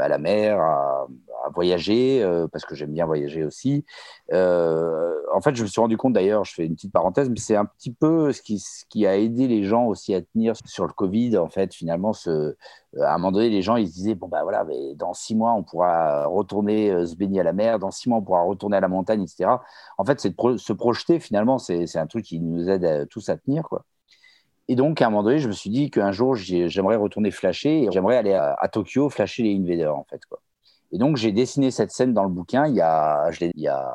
à 0.00 0.08
la 0.08 0.18
mer, 0.18 0.60
à, 0.60 1.06
voyager, 1.54 2.24
parce 2.52 2.64
que 2.64 2.74
j'aime 2.74 2.92
bien 2.92 3.04
voyager 3.06 3.44
aussi. 3.44 3.84
en 4.30 5.40
fait, 5.42 5.54
je 5.54 5.62
me 5.62 5.68
suis 5.68 5.80
rendu 5.80 5.96
compte 5.96 6.14
d'ailleurs, 6.14 6.44
je 6.44 6.54
fais 6.54 6.64
une 6.66 6.74
petite 6.74 6.92
parenthèse, 6.92 7.28
mais 7.28 7.38
c'est 7.38 7.56
un 7.56 7.66
petit 7.66 7.92
peu 7.92 8.32
ce 8.32 8.42
qui, 8.42 9.06
a 9.06 9.16
aidé 9.16 9.46
les 9.46 9.64
gens 9.64 9.84
aussi 9.86 10.14
à 10.14 10.22
tenir 10.22 10.54
sur 10.64 10.86
le 10.86 10.92
Covid. 10.92 11.36
En 11.38 11.48
fait, 11.48 11.74
finalement, 11.74 12.12
à 13.00 13.14
un 13.14 13.18
moment 13.18 13.32
donné, 13.32 13.50
les 13.50 13.62
gens 13.62 13.76
ils 13.76 13.88
se 13.88 13.92
disaient 13.92 14.14
bon, 14.14 14.28
bah 14.28 14.42
voilà, 14.42 14.64
mais 14.64 14.94
dans 14.94 15.12
six 15.12 15.34
mois, 15.34 15.52
on 15.52 15.62
pourra 15.62 16.26
retourner 16.26 17.06
se 17.06 17.14
baigner 17.16 17.40
à 17.40 17.44
la 17.44 17.52
mer, 17.52 17.78
dans 17.78 17.90
six 17.90 18.08
mois, 18.08 18.18
on 18.18 18.22
pourra 18.22 18.42
retourner 18.42 18.76
à 18.78 18.80
la 18.80 18.88
montagne, 18.88 19.22
etc. 19.22 19.50
En 19.98 20.04
fait, 20.04 20.20
c'est 20.20 20.34
se 20.56 20.72
projeter, 20.72 21.20
finalement, 21.20 21.58
c'est 21.58 21.96
un 21.96 22.06
truc 22.06 22.24
qui 22.24 22.40
nous 22.40 22.68
aide 22.70 23.08
tous 23.08 23.28
à 23.28 23.36
tenir. 23.36 23.64
quoi. 23.68 23.84
Et 24.68 24.76
donc, 24.76 25.02
à 25.02 25.06
un 25.06 25.10
moment 25.10 25.22
donné, 25.22 25.38
je 25.38 25.48
me 25.48 25.52
suis 25.52 25.70
dit 25.70 25.90
qu'un 25.90 26.12
jour, 26.12 26.34
j'aimerais 26.34 26.96
retourner 26.96 27.30
flasher 27.30 27.84
et 27.84 27.88
j'aimerais 27.92 28.16
aller 28.16 28.32
à, 28.32 28.68
Tokyo 28.72 29.10
flasher 29.10 29.42
les 29.42 29.56
invaders, 29.56 29.94
en 29.94 30.04
fait. 30.04 30.24
Quoi. 30.26 30.40
Et 30.92 30.98
donc, 30.98 31.16
j'ai 31.16 31.32
dessiné 31.32 31.70
cette 31.70 31.90
scène 31.90 32.14
dans 32.14 32.22
le 32.24 32.30
bouquin 32.30 32.66
il 32.66 32.74
y 32.74 32.80
a. 32.80 33.30
Je 33.30 33.44
il 33.44 33.60
y 33.60 33.68
a... 33.68 33.92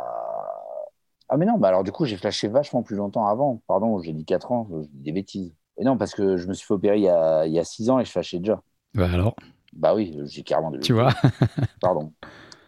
Ah, 1.29 1.37
mais 1.37 1.45
non, 1.45 1.57
bah 1.57 1.67
alors 1.67 1.83
du 1.83 1.91
coup, 1.91 2.05
j'ai 2.05 2.17
flashé 2.17 2.47
vachement 2.47 2.81
plus 2.81 2.95
longtemps 2.95 3.27
avant. 3.27 3.61
Pardon, 3.67 4.01
j'ai 4.01 4.13
dit 4.13 4.25
4 4.25 4.51
ans, 4.51 4.67
je 4.71 4.87
dis 4.87 5.03
des 5.03 5.11
bêtises. 5.11 5.53
Et 5.77 5.83
non, 5.83 5.95
parce 5.95 6.15
que 6.15 6.37
je 6.37 6.47
me 6.47 6.53
suis 6.53 6.65
fait 6.65 6.73
opérer 6.73 6.97
il 6.97 7.03
y 7.03 7.09
a, 7.09 7.45
il 7.45 7.53
y 7.53 7.59
a 7.59 7.63
6 7.63 7.89
ans 7.91 7.99
et 7.99 8.05
je 8.05 8.11
flashais 8.11 8.39
déjà. 8.39 8.61
Bah 8.95 9.09
alors? 9.13 9.35
Bah 9.73 9.93
oui, 9.93 10.19
j'ai 10.25 10.41
carrément 10.41 10.71
de 10.71 10.79
Tu 10.79 10.93
vois? 10.93 11.11
Pardon. 11.81 12.11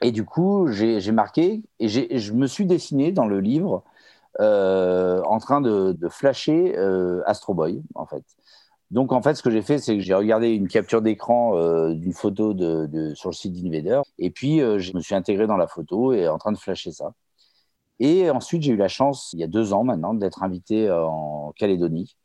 Et 0.01 0.12
du 0.12 0.24
coup, 0.25 0.67
j'ai 0.67 1.12
marqué 1.12 1.63
et 1.79 1.88
je 1.88 2.34
me 2.34 2.48
suis 2.48 2.65
dessiné 2.65 3.12
dans 3.12 3.25
le 3.25 3.39
livre 3.39 3.84
en 4.40 5.40
train 5.40 5.62
de, 5.62 5.98
flasher 6.10 6.78
euh, 6.78 7.22
Astro 7.26 7.54
Boy, 7.54 7.82
en 7.96 8.06
fait. 8.06 8.24
Donc, 8.92 9.14
en 9.14 9.22
fait, 9.22 9.36
ce 9.36 9.44
que 9.44 9.50
j'ai 9.50 9.62
fait, 9.62 9.80
c'est 9.80 9.96
que 9.96 10.04
j'ai 10.04 10.14
regardé 10.14 10.50
une 10.50 10.68
capture 10.68 11.02
d'écran 11.02 11.58
euh, 11.58 11.94
d'une 11.94 12.14
photo 12.14 12.54
de, 12.54 13.14
sur 13.16 13.30
le 13.30 13.36
site 13.36 13.54
d'Invader, 13.54 14.02
et 14.20 14.32
puis 14.32 14.60
je 14.60 14.96
me 14.96 15.02
suis 15.02 15.16
intégré 15.16 15.48
dans 15.48 15.58
la 15.58 15.68
photo 15.68 16.14
et 16.14 16.28
en 16.28 16.38
train 16.38 16.52
de 16.52 16.58
flasher 16.58 16.92
ça. 16.92 17.14
Et 18.00 18.30
ensuite, 18.32 18.64
j'ai 18.64 18.74
eu 18.74 18.78
la 18.78 18.88
chance, 18.88 19.30
il 19.34 19.40
y 19.40 19.44
a 19.44 19.48
deux 19.48 19.74
ans 19.74 19.84
maintenant, 19.84 20.14
d'être 20.14 20.44
invité 20.44 20.90
en 20.92 21.54
Calédonie. 21.56 22.18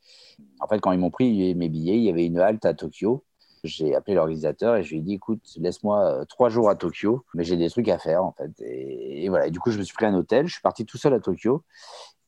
En 0.60 0.66
fait, 0.68 0.80
quand 0.80 0.92
ils 0.92 0.98
m'ont 0.98 1.10
pris 1.10 1.54
mes 1.54 1.68
billets, 1.68 1.98
il 1.98 2.04
y 2.04 2.10
avait 2.10 2.26
une 2.26 2.38
halte 2.38 2.64
à 2.64 2.74
Tokyo. 2.74 3.24
J'ai 3.66 3.94
appelé 3.94 4.14
l'organisateur 4.14 4.76
et 4.76 4.82
je 4.82 4.90
lui 4.90 4.98
ai 4.98 5.00
dit, 5.02 5.14
écoute, 5.14 5.42
laisse-moi 5.58 6.24
trois 6.28 6.48
jours 6.48 6.70
à 6.70 6.76
Tokyo, 6.76 7.24
mais 7.34 7.44
j'ai 7.44 7.56
des 7.56 7.68
trucs 7.68 7.88
à 7.88 7.98
faire, 7.98 8.24
en 8.24 8.32
fait. 8.32 8.50
Et, 8.60 9.28
voilà, 9.28 9.50
du 9.50 9.60
coup, 9.60 9.70
je 9.70 9.78
me 9.78 9.82
suis 9.82 9.94
pris 9.94 10.06
un 10.06 10.14
hôtel, 10.14 10.46
je 10.46 10.52
suis 10.52 10.62
parti 10.62 10.86
tout 10.86 10.98
seul 10.98 11.12
à 11.14 11.20
Tokyo 11.20 11.62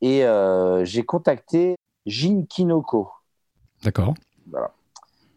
et 0.00 0.25
euh, 0.25 0.85
j'ai 0.85 1.04
contacté 1.04 1.76
Jin 2.07 2.45
Kinoko. 2.49 3.11
D'accord. 3.83 4.14
Voilà. 4.50 4.73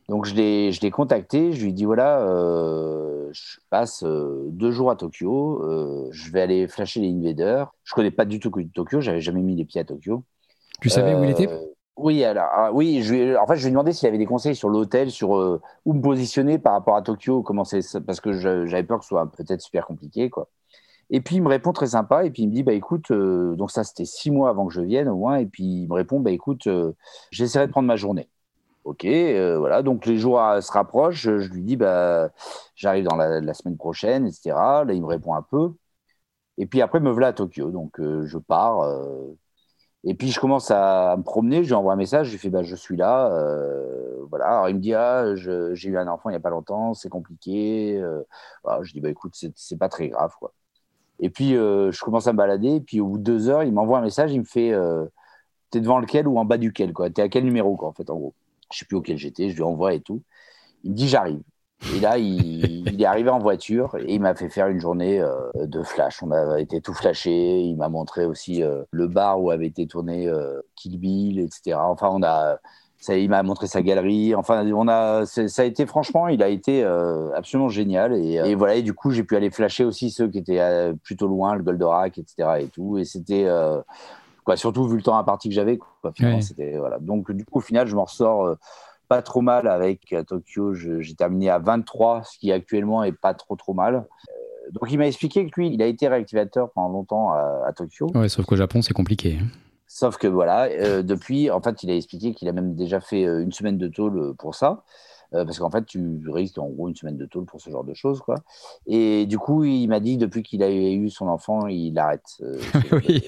Donc, 0.09 0.25
je 0.25 0.35
l'ai 0.35 0.91
contacté, 0.91 1.53
je 1.53 1.61
lui 1.61 1.69
ai 1.69 1.73
dit, 1.73 1.85
voilà, 1.85 2.19
euh, 2.21 3.29
je 3.31 3.59
passe 3.69 4.03
euh, 4.03 4.45
deux 4.49 4.71
jours 4.71 4.91
à 4.91 4.95
Tokyo, 4.95 6.11
je 6.11 6.31
vais 6.31 6.41
aller 6.41 6.67
flasher 6.67 6.99
les 6.99 7.11
invaders. 7.11 7.71
Je 7.83 7.93
connais 7.93 8.11
pas 8.11 8.25
du 8.25 8.39
tout 8.39 8.51
Tokyo, 8.73 8.99
j'avais 8.99 9.21
jamais 9.21 9.41
mis 9.41 9.55
les 9.55 9.65
pieds 9.65 9.81
à 9.81 9.85
Tokyo. 9.85 10.23
Tu 10.81 10.89
savais 10.89 11.15
où 11.15 11.23
il 11.23 11.29
était? 11.29 11.47
Oui, 11.97 12.23
alors, 12.23 12.47
ah, 12.51 12.71
oui, 12.73 13.03
je 13.03 13.37
en 13.37 13.45
fait, 13.45 13.57
je 13.57 13.61
lui 13.61 13.67
ai 13.67 13.71
demandé 13.71 13.91
s'il 13.93 14.07
avait 14.07 14.17
des 14.17 14.25
conseils 14.25 14.55
sur 14.55 14.69
l'hôtel, 14.69 15.11
sur 15.11 15.37
euh, 15.37 15.61
où 15.85 15.93
me 15.93 16.01
positionner 16.01 16.57
par 16.57 16.73
rapport 16.73 16.95
à 16.95 17.01
Tokyo, 17.01 17.43
comment 17.43 17.63
parce 18.05 18.21
que 18.21 18.33
j'avais 18.33 18.83
peur 18.83 18.99
que 18.99 19.05
ce 19.05 19.09
soit 19.09 19.29
peut-être 19.31 19.61
super 19.61 19.85
compliqué, 19.85 20.29
quoi. 20.29 20.49
Et 21.11 21.21
puis 21.21 21.37
il 21.37 21.43
me 21.43 21.49
répond 21.49 21.73
très 21.73 21.87
sympa, 21.87 22.25
et 22.25 22.31
puis 22.31 22.43
il 22.43 22.49
me 22.49 22.53
dit, 22.53 22.63
bah 22.63 22.73
écoute, 22.73 23.11
euh, 23.11 23.55
donc 23.55 23.71
ça 23.71 23.83
c'était 23.83 24.05
six 24.05 24.31
mois 24.31 24.49
avant 24.49 24.67
que 24.67 24.73
je 24.73 24.81
vienne 24.81 25.09
au 25.09 25.17
moins, 25.17 25.37
et 25.37 25.45
puis 25.45 25.63
il 25.83 25.87
me 25.89 25.93
répond, 25.95 26.19
bah 26.21 26.31
écoute, 26.31 26.67
euh, 26.67 26.93
j'essaierai 27.31 27.67
de 27.67 27.71
prendre 27.71 27.87
ma 27.87 27.97
journée. 27.97 28.29
Ok, 28.85 29.05
voilà, 29.05 29.83
donc 29.83 30.05
les 30.07 30.17
jours 30.17 30.39
se 30.61 30.71
rapprochent, 30.71 31.21
je, 31.21 31.31
lui 31.53 31.63
dis, 31.63 31.77
bah 31.77 32.31
j'arrive 32.75 33.05
dans 33.05 33.15
la, 33.15 33.41
la, 33.41 33.53
semaine 33.53 33.77
prochaine, 33.77 34.27
etc. 34.27 34.83
Là, 34.85 34.93
il 34.93 35.01
me 35.01 35.07
répond 35.07 35.35
un 35.35 35.43
peu, 35.43 35.73
et 36.57 36.65
puis 36.65 36.81
après 36.81 36.99
me 36.99 37.11
voilà 37.11 37.27
à 37.27 37.33
Tokyo, 37.33 37.71
donc 37.71 37.99
je 37.99 38.37
pars 38.37 38.81
Et 40.03 40.15
puis 40.15 40.31
je 40.31 40.39
commence 40.39 40.71
à 40.71 41.15
me 41.17 41.23
promener, 41.23 41.63
je 41.63 41.67
lui 41.69 41.73
envoie 41.75 41.93
un 41.93 41.95
message, 41.95 42.27
je 42.27 42.31
lui 42.31 42.39
fais 42.39 42.49
bah, 42.49 42.63
je 42.63 42.75
suis 42.75 42.97
là, 42.97 43.31
euh, 43.33 44.25
voilà. 44.29 44.47
Alors 44.47 44.69
il 44.69 44.75
me 44.75 44.79
dit 44.79 44.95
ah 44.95 45.35
j'ai 45.35 45.89
eu 45.89 45.97
un 45.97 46.07
enfant 46.07 46.29
il 46.29 46.33
n'y 46.33 46.37
a 46.37 46.39
pas 46.39 46.49
longtemps, 46.49 46.93
c'est 46.95 47.09
compliqué. 47.09 47.97
Euh, 47.99 48.23
je 48.81 48.93
dis 48.93 49.01
bah 49.01 49.09
écoute 49.09 49.33
c'est 49.55 49.77
pas 49.77 49.89
très 49.89 50.09
grave 50.09 50.33
quoi. 50.39 50.53
Et 51.19 51.29
puis 51.29 51.55
euh, 51.55 51.91
je 51.91 52.01
commence 52.03 52.27
à 52.27 52.33
me 52.33 52.37
balader, 52.37 52.75
et 52.75 52.81
puis 52.81 52.99
au 52.99 53.07
bout 53.07 53.17
de 53.19 53.23
deux 53.23 53.49
heures 53.49 53.63
il 53.63 53.73
m'envoie 53.73 53.99
un 53.99 54.01
message, 54.01 54.31
il 54.33 54.39
me 54.39 54.45
fait 54.45 54.73
t'es 55.69 55.81
devant 55.81 55.99
lequel 55.99 56.27
ou 56.27 56.37
en 56.39 56.45
bas 56.45 56.57
duquel 56.57 56.93
quoi, 56.93 57.09
t'es 57.11 57.21
à 57.21 57.29
quel 57.29 57.43
numéro 57.45 57.75
quoi 57.75 57.89
en 57.89 57.93
fait 57.93 58.09
en 58.09 58.15
gros. 58.15 58.33
Je 58.73 58.79
sais 58.79 58.85
plus 58.85 58.97
auquel 58.97 59.17
j'étais, 59.17 59.49
je 59.49 59.55
lui 59.55 59.63
envoie 59.63 59.93
et 59.93 60.01
tout. 60.01 60.23
Il 60.83 60.91
me 60.91 60.95
dit 60.95 61.07
j'arrive. 61.07 61.41
Et 61.89 61.99
là, 61.99 62.17
il, 62.17 63.01
est 63.01 63.05
arrivé 63.05 63.29
en 63.29 63.39
voiture 63.39 63.95
et 63.97 64.13
il 64.13 64.21
m'a 64.21 64.35
fait 64.35 64.49
faire 64.49 64.67
une 64.67 64.79
journée 64.79 65.19
euh, 65.19 65.49
de 65.55 65.81
flash. 65.81 66.21
On 66.21 66.31
a 66.31 66.59
été 66.59 66.79
tout 66.79 66.93
flashé. 66.93 67.59
Il 67.59 67.75
m'a 67.75 67.89
montré 67.89 68.25
aussi 68.25 68.61
euh, 68.61 68.83
le 68.91 69.07
bar 69.07 69.41
où 69.41 69.49
avait 69.49 69.65
été 69.65 69.87
tourné 69.87 70.27
euh, 70.27 70.61
Kill 70.75 70.99
Bill, 70.99 71.39
etc. 71.39 71.77
Enfin, 71.81 72.09
on 72.11 72.21
a, 72.21 72.57
ça, 72.99 73.17
il 73.17 73.29
m'a 73.29 73.41
montré 73.41 73.65
sa 73.65 73.81
galerie. 73.81 74.35
Enfin, 74.35 74.63
on 74.71 74.87
a, 74.87 75.25
ça 75.25 75.61
a 75.61 75.65
été 75.65 75.87
franchement, 75.87 76.27
il 76.27 76.43
a 76.43 76.49
été 76.49 76.83
absolument 77.35 77.69
génial. 77.69 78.13
Et, 78.13 78.53
voilà. 78.53 78.75
Et 78.75 78.83
du 78.83 78.93
coup, 78.93 79.09
j'ai 79.09 79.23
pu 79.23 79.35
aller 79.35 79.49
flasher 79.49 79.83
aussi 79.83 80.11
ceux 80.11 80.27
qui 80.27 80.37
étaient 80.37 80.93
plutôt 81.03 81.27
loin, 81.27 81.55
le 81.55 81.63
Goldorak, 81.63 82.19
etc. 82.19 82.59
Et 82.61 82.67
tout. 82.67 82.99
Et 82.99 83.05
c'était 83.05 83.47
quoi, 84.43 84.55
surtout 84.55 84.87
vu 84.87 84.97
le 84.97 85.03
temps 85.03 85.17
imparti 85.17 85.49
que 85.49 85.55
j'avais. 85.55 85.79
C'était 86.41 86.77
voilà. 86.77 86.99
Donc 86.99 87.31
du 87.31 87.43
coup, 87.43 87.57
au 87.57 87.61
final, 87.61 87.87
je 87.87 87.95
m'en 87.95 88.05
ressors 88.05 88.55
pas 89.11 89.21
trop 89.21 89.41
mal 89.41 89.67
avec 89.67 90.15
Tokyo. 90.25 90.73
J'ai 90.73 91.15
terminé 91.15 91.49
à 91.49 91.59
23, 91.59 92.23
ce 92.23 92.39
qui 92.39 92.49
actuellement 92.53 93.03
est 93.03 93.11
pas 93.11 93.33
trop 93.33 93.57
trop 93.57 93.73
mal. 93.73 93.95
Euh, 93.95 94.71
donc 94.71 94.89
il 94.89 94.97
m'a 94.97 95.05
expliqué 95.05 95.45
que 95.49 95.59
lui, 95.59 95.67
il 95.73 95.81
a 95.81 95.85
été 95.85 96.07
réactivateur 96.07 96.71
pendant 96.71 96.93
longtemps 96.93 97.33
à, 97.33 97.73
Tokyo. 97.75 98.07
Ouais, 98.15 98.29
sauf 98.29 98.45
qu'au 98.45 98.55
Japon, 98.55 98.81
c'est 98.81 98.93
compliqué. 98.93 99.37
Sauf 99.85 100.15
que 100.15 100.27
voilà, 100.27 100.69
euh, 100.69 101.03
depuis, 101.03 101.51
en 101.51 101.59
fait, 101.59 101.83
il 101.83 101.91
a 101.91 101.95
expliqué 101.95 102.33
qu'il 102.33 102.47
a 102.47 102.53
même 102.53 102.73
déjà 102.73 103.01
fait 103.01 103.25
euh, 103.25 103.43
une 103.43 103.51
semaine 103.51 103.77
de 103.77 103.89
tôle 103.89 104.33
pour 104.37 104.55
ça. 104.55 104.85
Parce 105.31 105.59
qu'en 105.59 105.69
fait, 105.69 105.85
tu 105.85 106.21
risques 106.27 106.57
en 106.57 106.67
gros 106.67 106.89
une 106.89 106.95
semaine 106.95 107.17
de 107.17 107.25
tôle 107.25 107.45
pour 107.45 107.61
ce 107.61 107.69
genre 107.69 107.83
de 107.83 107.93
choses, 107.93 108.19
quoi. 108.21 108.35
Et 108.85 109.25
du 109.25 109.37
coup, 109.37 109.63
il 109.63 109.87
m'a 109.87 109.99
dit 109.99 110.17
depuis 110.17 110.43
qu'il 110.43 110.63
a 110.63 110.71
eu 110.71 111.09
son 111.09 111.27
enfant, 111.27 111.67
il 111.67 111.97
arrête. 111.97 112.41
oui 112.91 113.27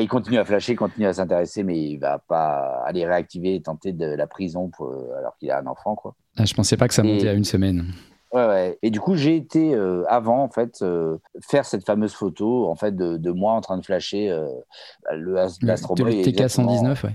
il 0.00 0.08
continue 0.08 0.38
à 0.38 0.44
flasher, 0.44 0.72
il 0.72 0.76
continue 0.76 1.06
à 1.06 1.12
s'intéresser, 1.12 1.62
mais 1.62 1.78
il 1.78 1.98
va 1.98 2.18
pas 2.18 2.82
aller 2.84 3.06
réactiver 3.06 3.54
et 3.54 3.62
tenter 3.62 3.92
de 3.92 4.06
la 4.06 4.26
prison 4.26 4.68
pour, 4.68 4.88
euh, 4.88 5.18
alors 5.18 5.36
qu'il 5.36 5.50
a 5.50 5.58
un 5.58 5.66
enfant. 5.66 5.94
Quoi. 5.94 6.14
Ah, 6.36 6.44
je 6.44 6.54
pensais 6.54 6.76
pas 6.76 6.88
que 6.88 6.94
ça 6.94 7.02
montait 7.02 7.28
à 7.28 7.32
une 7.32 7.44
semaine. 7.44 7.86
Ouais, 8.34 8.46
ouais. 8.46 8.78
Et 8.82 8.90
du 8.90 8.98
coup, 8.98 9.14
j'ai 9.14 9.36
été 9.36 9.74
euh, 9.74 10.02
avant 10.08 10.42
en 10.42 10.48
fait 10.48 10.82
euh, 10.82 11.18
faire 11.40 11.64
cette 11.64 11.86
fameuse 11.86 12.12
photo 12.12 12.68
en 12.68 12.74
fait 12.74 12.96
de, 12.96 13.30
moi 13.30 13.52
en 13.52 13.60
train 13.60 13.78
de 13.78 13.84
flasher 13.84 14.28
euh, 14.28 14.48
le. 15.12 15.34
TK 16.24 16.50
119, 16.50 17.04
ouais. 17.04 17.10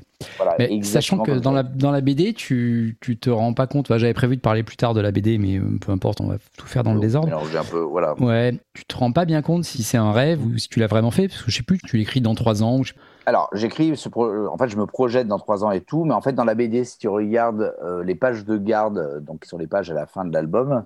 mais 0.57 0.81
sachant 0.83 1.19
que 1.19 1.31
dans 1.31 1.51
la, 1.51 1.63
dans 1.63 1.91
la 1.91 1.99
BD, 1.99 2.33
tu, 2.33 2.97
tu 3.01 3.17
te 3.17 3.29
rends 3.29 3.53
pas 3.53 3.67
compte. 3.67 3.87
J'avais 3.97 4.13
prévu 4.13 4.37
de 4.37 4.41
parler 4.41 4.63
plus 4.63 4.77
tard 4.77 4.93
de 4.93 5.01
la 5.01 5.11
BD, 5.11 5.37
mais 5.37 5.59
peu 5.81 5.91
importe, 5.91 6.21
on 6.21 6.27
va 6.27 6.37
tout 6.57 6.67
faire 6.67 6.83
dans 6.83 6.93
le 6.93 7.01
désordre. 7.01 7.29
Un 7.33 7.63
peu, 7.65 7.79
voilà. 7.81 8.13
Ouais. 8.21 8.57
Tu 8.73 8.85
te 8.85 8.95
rends 8.95 9.11
pas 9.11 9.25
bien 9.25 9.41
compte 9.41 9.65
si 9.65 9.83
c'est 9.83 9.97
un 9.97 10.13
rêve 10.13 10.41
ou 10.41 10.57
si 10.57 10.69
tu 10.69 10.79
l'as 10.79 10.87
vraiment 10.87 11.11
fait, 11.11 11.27
parce 11.27 11.41
que 11.41 11.51
je 11.51 11.57
sais 11.57 11.63
plus, 11.63 11.79
tu 11.79 11.97
l'écris 11.97 12.21
dans 12.21 12.35
trois 12.35 12.63
ans. 12.63 12.79
Ou 12.79 12.83
alors, 13.29 13.47
j'écris, 13.53 13.91
en 13.91 14.57
fait, 14.57 14.69
je 14.69 14.77
me 14.77 14.87
projette 14.87 15.27
dans 15.27 15.37
trois 15.37 15.63
ans 15.63 15.69
et 15.69 15.81
tout, 15.81 16.03
mais 16.03 16.15
en 16.15 16.21
fait, 16.21 16.33
dans 16.33 16.45
la 16.45 16.55
BD, 16.55 16.83
si 16.83 16.97
tu 16.97 17.07
regardes 17.07 17.75
euh, 17.83 18.03
les 18.03 18.15
pages 18.15 18.43
de 18.43 18.57
garde, 18.57 18.97
euh, 18.97 19.19
donc 19.19 19.43
qui 19.43 19.49
sont 19.49 19.59
les 19.59 19.67
pages 19.67 19.91
à 19.91 19.93
la 19.93 20.07
fin 20.07 20.25
de 20.25 20.33
l'album, 20.33 20.83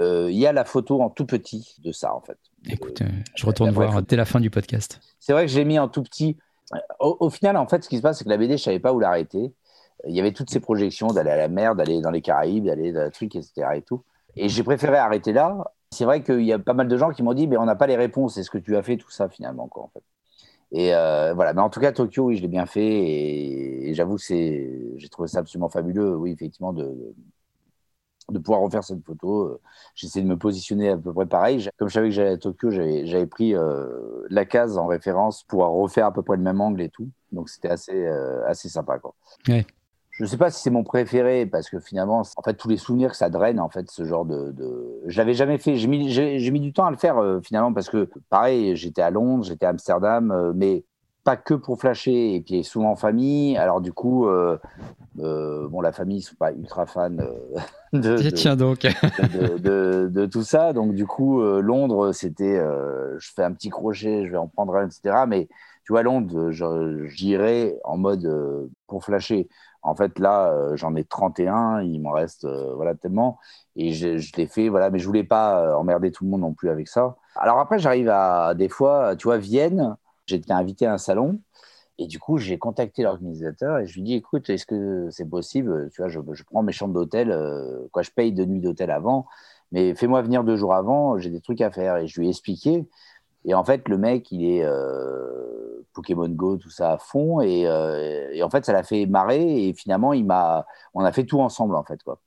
euh, 0.00 0.28
il 0.32 0.36
y 0.36 0.48
a 0.48 0.52
la 0.52 0.64
photo 0.64 1.00
en 1.00 1.10
tout 1.10 1.26
petit 1.26 1.76
de 1.84 1.92
ça, 1.92 2.12
en 2.12 2.20
fait. 2.20 2.38
Écoute, 2.68 3.02
je 3.36 3.46
retourne 3.46 3.70
voir 3.70 4.02
dès 4.02 4.16
la 4.16 4.24
fin 4.24 4.40
du 4.40 4.50
podcast. 4.50 4.98
C'est 5.20 5.32
vrai 5.32 5.46
que 5.46 5.52
je 5.52 5.56
l'ai 5.56 5.64
mis 5.64 5.78
en 5.78 5.86
tout 5.86 6.02
petit. 6.02 6.36
Au, 6.98 7.30
final, 7.30 7.56
en 7.56 7.68
fait, 7.68 7.84
ce 7.84 7.88
qui 7.88 7.98
se 7.98 8.02
passe, 8.02 8.18
c'est 8.18 8.24
que 8.24 8.30
la 8.30 8.36
BD, 8.36 8.56
je 8.56 8.62
savais 8.64 8.80
pas 8.80 8.92
où 8.92 8.98
l'arrêter. 8.98 9.52
Il 10.08 10.16
y 10.16 10.18
avait 10.18 10.32
toutes 10.32 10.50
ces 10.50 10.58
projections 10.58 11.06
d'aller 11.06 11.30
à 11.30 11.36
la 11.36 11.48
mer, 11.48 11.76
d'aller 11.76 12.00
dans 12.00 12.10
les 12.10 12.20
Caraïbes, 12.20 12.64
d'aller 12.64 12.90
dans 12.90 13.04
le 13.04 13.12
truc, 13.12 13.36
etc. 13.36 13.68
Et 13.76 13.82
tout. 13.82 14.02
Et 14.34 14.48
j'ai 14.48 14.64
préféré 14.64 14.96
arrêter 14.96 15.32
là. 15.32 15.72
C'est 15.92 16.04
vrai 16.04 16.24
qu'il 16.24 16.42
y 16.42 16.52
a 16.52 16.58
pas 16.58 16.74
mal 16.74 16.88
de 16.88 16.96
gens 16.96 17.12
qui 17.12 17.22
m'ont 17.22 17.34
dit, 17.34 17.46
mais 17.46 17.56
on 17.56 17.64
n'a 17.64 17.76
pas 17.76 17.86
les 17.86 17.94
réponses. 17.94 18.38
Est-ce 18.38 18.50
que 18.50 18.58
tu 18.58 18.76
as 18.76 18.82
fait 18.82 18.96
tout 18.96 19.10
ça 19.10 19.28
finalement, 19.28 19.68
quoi, 19.68 19.84
en 19.84 19.90
fait? 19.94 20.02
Et 20.74 20.92
euh, 20.92 21.32
voilà, 21.34 21.54
mais 21.54 21.60
en 21.60 21.70
tout 21.70 21.78
cas, 21.78 21.92
Tokyo, 21.92 22.24
oui, 22.24 22.36
je 22.36 22.42
l'ai 22.42 22.48
bien 22.48 22.66
fait 22.66 22.84
et, 22.84 23.94
j'avoue 23.94 24.16
que 24.16 24.22
j'ai 24.26 25.08
trouvé 25.08 25.28
ça 25.28 25.38
absolument 25.38 25.68
fabuleux, 25.68 26.16
oui, 26.16 26.32
effectivement, 26.32 26.72
de, 26.72 27.14
de 28.28 28.38
pouvoir 28.40 28.60
refaire 28.60 28.82
cette 28.82 29.04
photo. 29.04 29.60
J'essaie 29.94 30.20
de 30.20 30.26
me 30.26 30.36
positionner 30.36 30.88
à 30.88 30.96
peu 30.96 31.12
près 31.12 31.26
pareil. 31.26 31.68
Comme 31.78 31.88
je 31.88 31.94
savais 31.94 32.08
que 32.08 32.14
j'allais 32.14 32.32
à 32.32 32.38
Tokyo, 32.38 32.70
j'avais 32.70 33.26
pris 33.26 33.54
euh, 33.54 34.26
la 34.30 34.44
case 34.44 34.76
en 34.76 34.88
référence 34.88 35.44
pour 35.44 35.64
refaire 35.64 36.06
à 36.06 36.12
peu 36.12 36.22
près 36.22 36.36
le 36.36 36.42
même 36.42 36.60
angle 36.60 36.82
et 36.82 36.88
tout. 36.88 37.08
Donc 37.30 37.48
c'était 37.50 37.68
assez, 37.68 38.06
euh, 38.06 38.44
assez 38.48 38.68
sympa. 38.68 38.98
Quoi. 38.98 39.14
Ouais 39.46 39.64
je 40.14 40.22
ne 40.22 40.28
sais 40.28 40.36
pas 40.36 40.50
si 40.50 40.62
c'est 40.62 40.70
mon 40.70 40.84
préféré 40.84 41.44
parce 41.44 41.68
que 41.68 41.80
finalement, 41.80 42.22
en 42.36 42.42
fait, 42.42 42.54
tous 42.54 42.68
les 42.68 42.76
souvenirs 42.76 43.10
que 43.10 43.16
ça 43.16 43.30
draine, 43.30 43.58
en 43.58 43.68
fait, 43.68 43.90
ce 43.90 44.04
genre 44.04 44.24
de, 44.24 44.52
de... 44.52 45.00
je 45.06 45.18
l'avais 45.18 45.34
jamais 45.34 45.58
fait. 45.58 45.74
J'ai 45.74 45.88
mis, 45.88 46.08
j'ai, 46.10 46.50
mis 46.52 46.60
du 46.60 46.72
temps 46.72 46.86
à 46.86 46.92
le 46.92 46.96
faire 46.96 47.18
euh, 47.18 47.40
finalement 47.42 47.72
parce 47.72 47.90
que, 47.90 48.08
pareil, 48.30 48.76
j'étais 48.76 49.02
à 49.02 49.10
Londres, 49.10 49.42
j'étais 49.42 49.66
à 49.66 49.70
Amsterdam, 49.70 50.30
euh, 50.30 50.52
mais 50.54 50.84
pas 51.24 51.36
que 51.36 51.54
pour 51.54 51.80
flasher 51.80 52.36
et 52.36 52.40
puis 52.42 52.62
souvent 52.62 52.92
en 52.92 52.96
famille. 52.96 53.56
Alors 53.56 53.80
du 53.80 53.92
coup, 53.92 54.28
euh, 54.28 54.56
bon, 55.16 55.80
la 55.80 55.90
famille, 55.90 56.18
ils 56.18 56.22
sont 56.22 56.36
pas 56.36 56.52
ultra 56.52 56.86
fans 56.86 57.10
de, 57.92 58.30
Tiens 58.30 58.54
donc. 58.54 58.82
de, 58.82 60.08
de, 60.12 60.26
tout 60.26 60.42
ça. 60.42 60.72
Donc 60.72 60.94
du 60.94 61.06
coup, 61.06 61.42
Londres, 61.42 62.12
c'était, 62.12 62.62
je 63.18 63.32
fais 63.34 63.42
un 63.42 63.52
petit 63.52 63.70
crochet, 63.70 64.26
je 64.26 64.30
vais 64.30 64.36
en 64.36 64.48
prendre 64.48 64.76
un, 64.76 64.86
etc. 64.86 65.24
Mais 65.26 65.48
tu 65.84 65.92
vois, 65.92 66.02
Londres, 66.02 66.50
j'irai 66.50 67.78
en 67.84 67.96
mode 67.96 68.70
pour 68.86 69.04
flasher. 69.04 69.48
En 69.84 69.94
fait, 69.94 70.18
là, 70.18 70.50
euh, 70.50 70.76
j'en 70.76 70.96
ai 70.96 71.04
31, 71.04 71.82
il 71.82 72.00
m'en 72.00 72.10
reste 72.12 72.46
euh, 72.46 72.74
voilà, 72.74 72.94
tellement. 72.94 73.38
Et 73.76 73.92
je, 73.92 74.16
l'ai 74.36 74.46
fait, 74.46 74.70
voilà, 74.70 74.88
mais 74.90 74.98
je 74.98 75.06
voulais 75.06 75.24
pas 75.24 75.60
euh, 75.60 75.74
emmerder 75.74 76.10
tout 76.10 76.24
le 76.24 76.30
monde 76.30 76.40
non 76.40 76.54
plus 76.54 76.70
avec 76.70 76.88
ça. 76.88 77.16
Alors 77.36 77.58
après, 77.58 77.78
j'arrive 77.78 78.08
à 78.08 78.54
des 78.54 78.70
fois, 78.70 79.14
tu 79.16 79.24
vois, 79.24 79.36
Vienne, 79.36 79.94
j'étais 80.26 80.52
invité 80.52 80.86
à 80.86 80.94
un 80.94 80.98
salon. 80.98 81.38
Et 81.98 82.06
du 82.06 82.18
coup, 82.18 82.38
j'ai 82.38 82.58
contacté 82.58 83.02
l'organisateur 83.02 83.78
et 83.78 83.86
je 83.86 83.94
lui 83.94 84.02
dis 84.02 84.14
écoute, 84.14 84.50
est-ce 84.50 84.66
que 84.66 85.08
c'est 85.10 85.28
possible 85.28 85.90
Tu 85.92 86.00
vois, 86.00 86.08
je, 86.08 86.18
je, 86.32 86.42
prends 86.42 86.62
mes 86.62 86.72
chambres 86.72 86.94
d'hôtel, 86.94 87.28
quoi, 87.92 88.02
je 88.02 88.10
paye 88.10 88.32
deux 88.32 88.46
nuits 88.46 88.60
d'hôtel 88.60 88.90
avant, 88.90 89.26
mais 89.70 89.94
fais-moi 89.94 90.22
venir 90.22 90.42
deux 90.44 90.56
jours 90.56 90.74
avant, 90.74 91.18
j'ai 91.18 91.30
des 91.30 91.40
trucs 91.40 91.60
à 91.60 91.70
faire. 91.70 91.98
Et 91.98 92.08
je 92.08 92.18
lui 92.18 92.26
ai 92.26 92.30
expliqué. 92.30 92.88
Et 93.44 93.54
en 93.54 93.64
fait, 93.64 93.88
le 93.88 93.98
mec, 93.98 94.30
il 94.32 94.44
est 94.44 94.64
euh, 94.64 95.84
Pokémon 95.92 96.28
Go, 96.28 96.56
tout 96.56 96.70
ça 96.70 96.92
à 96.92 96.98
fond. 96.98 97.40
Euh, 97.40 98.28
et, 98.32 98.42
en 98.42 98.50
fait, 98.50 98.64
ça 98.64 98.72
l'a 98.72 98.82
fait 98.82 99.06
marrer. 99.06 99.68
Et 99.68 99.74
finalement, 99.74 100.12
il 100.12 100.24
m'a, 100.24 100.66
on 100.94 101.04
a 101.04 101.12
fait 101.12 101.24
tout 101.24 101.40
ensemble, 101.40 101.76
en 101.76 101.84
fait. 101.84 102.02
Quoi. 102.02 102.20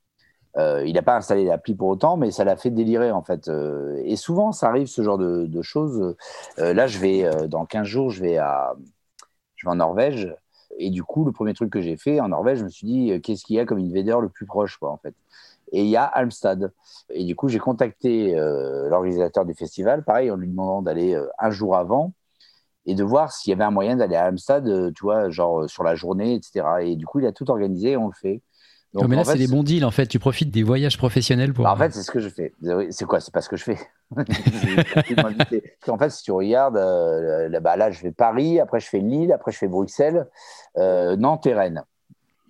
Euh, 0.58 0.84
il 0.86 0.94
n'a 0.94 1.02
pas 1.02 1.16
installé 1.18 1.46
l'appli 1.46 1.76
pour 1.76 1.90
autant, 1.90 2.18
mais 2.18 2.32
ça 2.32 2.44
l'a 2.44 2.56
fait 2.56 2.70
délirer, 2.70 3.12
en 3.12 3.24
fait. 3.24 3.50
et 4.04 4.16
souvent, 4.16 4.52
ça 4.52 4.68
arrive, 4.68 4.88
ce 4.88 5.02
genre 5.02 5.18
de, 5.18 5.62
choses. 5.62 6.16
là, 6.58 6.88
je 6.88 7.00
vais, 7.00 7.48
dans 7.48 7.66
15 7.66 7.86
jours, 7.88 8.10
je 8.12 8.22
vais, 8.22 8.38
à, 8.38 8.76
je 9.56 9.68
vais 9.68 9.72
en 9.72 9.76
Norvège. 9.76 10.34
Et 10.80 10.92
du 10.92 11.04
coup, 11.04 11.26
le 11.26 11.32
premier 11.32 11.56
truc 11.56 11.72
que 11.72 11.82
j'ai 11.82 11.98
fait 11.98 12.20
en 12.20 12.30
Norvège, 12.30 12.60
je 12.60 12.64
me 12.64 12.70
suis 12.70 12.86
dit, 12.86 13.22
qu'est-ce 13.22 13.44
qu'il 13.44 13.56
y 13.56 13.60
a 13.60 13.66
comme 13.66 13.80
invader 13.80 14.16
le 14.22 14.30
plus 14.30 14.46
proche, 14.46 14.78
quoi, 14.78 14.92
en 14.92 14.98
fait 14.98 15.16
et 15.72 15.82
il 15.82 15.90
y 15.90 15.98
a 15.98 16.04
Almstad. 16.04 16.72
Et 17.10 17.26
du 17.26 17.36
coup, 17.36 17.48
j'ai 17.48 17.60
contacté 17.60 18.38
euh, 18.38 18.90
l'organisateur 18.90 19.46
du 19.46 19.54
festival, 19.54 20.04
pareil, 20.04 20.32
en 20.32 20.36
lui 20.36 20.48
demandant 20.48 20.82
d'aller 20.82 21.14
euh, 21.16 21.28
un 21.40 21.52
jour 21.52 21.76
avant 21.76 22.14
et 22.86 22.96
de 22.96 23.04
voir 23.04 23.34
s'il 23.34 23.52
y 23.52 23.54
avait 23.54 23.66
un 23.66 23.72
moyen 23.72 23.98
d'aller 23.98 24.16
à 24.16 24.26
Almstad, 24.26 24.68
euh, 24.68 24.92
tu 24.96 25.04
vois, 25.04 25.30
genre 25.30 25.70
sur 25.70 25.84
la 25.84 25.96
journée, 25.96 26.36
etc. 26.36 26.66
Et 26.82 26.96
du 26.96 27.06
coup, 27.06 27.20
il 27.20 27.26
a 27.26 27.32
tout 27.32 27.50
organisé 27.50 27.92
et 27.92 27.98
on 27.98 28.08
le 28.08 28.14
fait. 28.14 28.42
Donc, 28.94 29.10
mais 29.10 29.18
là, 29.18 29.26
c'est 29.26 29.38
des 29.38 29.48
bons 29.48 29.64
deals, 29.64 29.84
en 29.84 29.92
fait. 29.92 30.08
Tu 30.08 30.18
profites 30.18 30.50
des 30.50 30.64
voyages 30.64 30.98
professionnels 30.98 31.54
pour. 31.54 31.66
Bah, 31.66 31.74
en 31.74 31.76
fait, 31.76 31.94
c'est 31.94 32.04
ce 32.04 32.10
que 32.10 32.22
je 32.22 32.30
fais. 32.30 32.54
C'est 32.90 33.06
quoi? 33.06 33.20
C'est 33.20 33.34
pas 33.34 33.42
ce 33.42 33.50
que 33.50 33.58
je 33.58 33.66
fais. 33.66 33.78
en 35.88 35.98
fait, 35.98 36.10
si 36.10 36.24
tu 36.24 36.32
regardes, 36.32 36.78
là, 36.78 37.60
bah, 37.60 37.76
là, 37.76 37.92
je 37.92 38.00
fais 38.00 38.12
Paris, 38.12 38.62
après, 38.62 38.80
je 38.80 38.88
fais 38.88 39.00
Lille, 39.00 39.34
après, 39.34 39.52
je 39.52 39.58
fais 39.58 39.68
Bruxelles, 39.68 40.26
Nantes 40.78 41.46
et 41.46 41.54
Rennes 41.54 41.84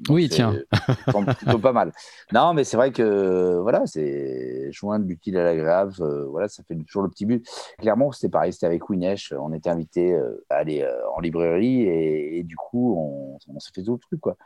oui, 0.10 0.30
tiens. 0.30 0.56
plutôt 1.38 1.60
pas 1.60 1.74
mal. 1.74 1.92
Non, 2.32 2.54
mais 2.54 2.64
c'est 2.64 2.78
vrai 2.78 2.92
que 2.92 3.60
voilà, 3.62 3.86
c'est 3.86 4.72
joindre 4.72 5.06
l'utile 5.08 5.38
à 5.38 5.44
l'agréable. 5.44 5.94
Euh, 6.00 6.26
voilà, 6.28 6.48
ça 6.48 6.64
fait 6.64 6.76
toujours 6.76 7.04
le 7.04 7.10
petit 7.10 7.26
but. 7.26 7.48
Clairement, 7.80 8.12
c'était 8.12 8.30
pareil, 8.30 8.54
c'était 8.54 8.68
avec 8.68 8.90
Winesh. 8.90 9.34
On 9.38 9.54
était 9.54 9.70
invité 9.70 10.14
euh, 10.14 10.46
à 10.50 10.56
aller 10.56 10.82
euh, 10.82 11.10
en 11.16 11.20
librairie 11.20 11.82
et, 11.82 12.44
du 12.44 12.56
coup, 12.56 12.96
on, 12.98 13.38
on 13.48 13.60
se 13.60 13.72
fait 13.74 13.84
tout 13.84 13.94
le 13.94 14.00
truc, 14.00 14.20
quoi. 14.20 14.38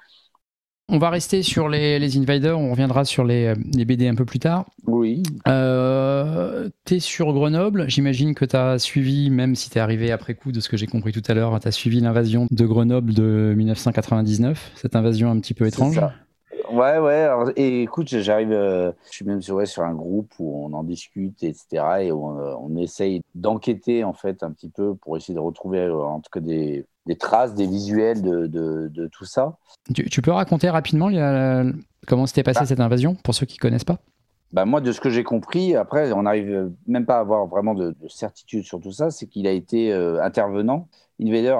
On 0.89 0.97
va 0.97 1.09
rester 1.09 1.41
sur 1.41 1.69
les, 1.69 2.00
les 2.00 2.17
Invaders, 2.17 2.59
on 2.59 2.71
reviendra 2.71 3.05
sur 3.05 3.23
les, 3.23 3.53
les, 3.73 3.85
BD 3.85 4.07
un 4.07 4.15
peu 4.15 4.25
plus 4.25 4.39
tard. 4.39 4.65
Oui. 4.88 5.23
Euh, 5.47 6.69
tu 6.85 6.95
es 6.95 7.00
sur 7.00 7.31
Grenoble, 7.31 7.85
j'imagine 7.88 8.35
que 8.35 8.43
tu 8.43 8.57
as 8.57 8.77
suivi, 8.77 9.29
même 9.29 9.55
si 9.55 9.69
tu 9.69 9.77
es 9.77 9.81
arrivé 9.81 10.11
après 10.11 10.33
coup 10.35 10.51
de 10.51 10.59
ce 10.59 10.67
que 10.67 10.75
j'ai 10.75 10.88
compris 10.88 11.13
tout 11.13 11.23
à 11.27 11.33
l'heure, 11.33 11.57
tu 11.61 11.67
as 11.67 11.71
suivi 11.71 12.01
l'invasion 12.01 12.47
de 12.51 12.65
Grenoble 12.65 13.13
de 13.13 13.53
1999, 13.55 14.73
cette 14.75 14.95
invasion 14.97 15.31
un 15.31 15.39
petit 15.39 15.53
peu 15.53 15.65
étrange. 15.65 16.01
Ouais, 16.71 16.97
ouais. 16.99 17.29
et 17.55 17.83
écoute, 17.83 18.07
j'arrive, 18.07 18.51
je 18.51 18.93
suis 19.09 19.25
même 19.25 19.41
sur, 19.41 19.65
sur 19.67 19.83
un 19.83 19.93
groupe 19.93 20.31
où 20.39 20.65
on 20.65 20.73
en 20.73 20.83
discute, 20.83 21.43
etc. 21.43 21.83
Et 22.01 22.11
on, 22.11 22.37
on 22.37 22.75
essaye 22.77 23.21
d'enquêter, 23.35 24.03
en 24.03 24.13
fait, 24.13 24.43
un 24.43 24.51
petit 24.51 24.69
peu 24.69 24.95
pour 24.95 25.17
essayer 25.17 25.33
de 25.33 25.39
retrouver, 25.39 25.89
en 25.89 26.19
tout 26.19 26.29
cas, 26.31 26.39
des, 26.39 26.85
des 27.05 27.15
traces, 27.15 27.53
des 27.53 27.67
visuels 27.67 28.21
de, 28.21 28.47
de, 28.47 28.89
de 28.91 29.07
tout 29.07 29.25
ça. 29.25 29.57
Tu, 29.93 30.21
peux 30.21 30.31
raconter 30.31 30.69
rapidement 30.69 31.09
comment 32.07 32.25
s'était 32.25 32.43
passée 32.43 32.61
bah. 32.61 32.65
cette 32.65 32.79
invasion, 32.79 33.15
pour 33.15 33.33
ceux 33.33 33.45
qui 33.45 33.57
ne 33.57 33.61
connaissent 33.61 33.83
pas? 33.83 33.97
Bah 34.53 34.65
moi, 34.65 34.81
de 34.81 34.91
ce 34.91 34.99
que 34.99 35.09
j'ai 35.09 35.23
compris, 35.23 35.75
après, 35.75 36.11
on 36.11 36.23
n'arrive 36.23 36.71
même 36.85 37.05
pas 37.05 37.17
à 37.17 37.19
avoir 37.21 37.47
vraiment 37.47 37.73
de, 37.73 37.95
certitude 38.09 38.65
sur 38.65 38.81
tout 38.81 38.91
ça, 38.91 39.09
c'est 39.09 39.25
qu'il 39.27 39.47
a 39.47 39.51
été 39.51 39.93
euh, 39.93 40.21
intervenant. 40.21 40.87
Invader 41.21 41.55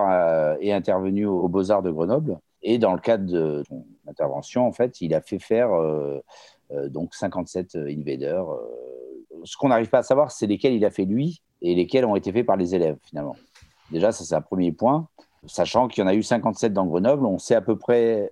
est 0.60 0.72
intervenu 0.72 1.26
aux 1.26 1.48
Beaux-Arts 1.48 1.84
de 1.84 1.92
Grenoble. 1.92 2.40
Et 2.64 2.78
dans 2.78 2.94
le 2.94 3.00
cadre 3.00 3.26
de 3.26 3.64
son 3.68 3.86
intervention, 4.12 4.68
en 4.68 4.72
fait, 4.72 5.02
il 5.02 5.14
a 5.16 5.22
fait 5.22 5.40
faire 5.40 5.74
euh, 5.74 6.20
euh, 6.72 6.90
donc 6.90 7.16
57 7.16 7.76
Invaders. 7.76 8.48
ce 9.44 9.58
qu'on 9.58 9.70
n'arrive 9.70 9.90
pas 9.90 10.00
à 10.00 10.04
savoir, 10.04 10.32
c'est 10.32 10.48
lesquels 10.48 10.74
il 10.74 10.86
a 10.86 10.92
fait 10.92 11.06
lui 11.06 11.42
et 11.62 11.76
lesquels 11.76 12.06
ont 12.06 12.16
été 12.16 12.32
faits 12.32 12.46
par 12.46 12.58
les 12.58 12.76
élèves, 12.76 12.98
finalement. 13.04 13.36
Déjà, 13.92 14.12
ça, 14.12 14.24
c'est 14.24 14.36
un 14.36 14.42
premier 14.42 14.72
point. 14.72 15.08
Sachant 15.48 15.88
qu'il 15.88 16.04
y 16.04 16.06
en 16.06 16.08
a 16.08 16.14
eu 16.14 16.24
57 16.24 16.72
dans 16.74 16.86
Grenoble, 16.86 17.26
on 17.26 17.40
sait 17.40 17.56
à 17.56 17.62
peu 17.62 17.78
près 17.78 18.32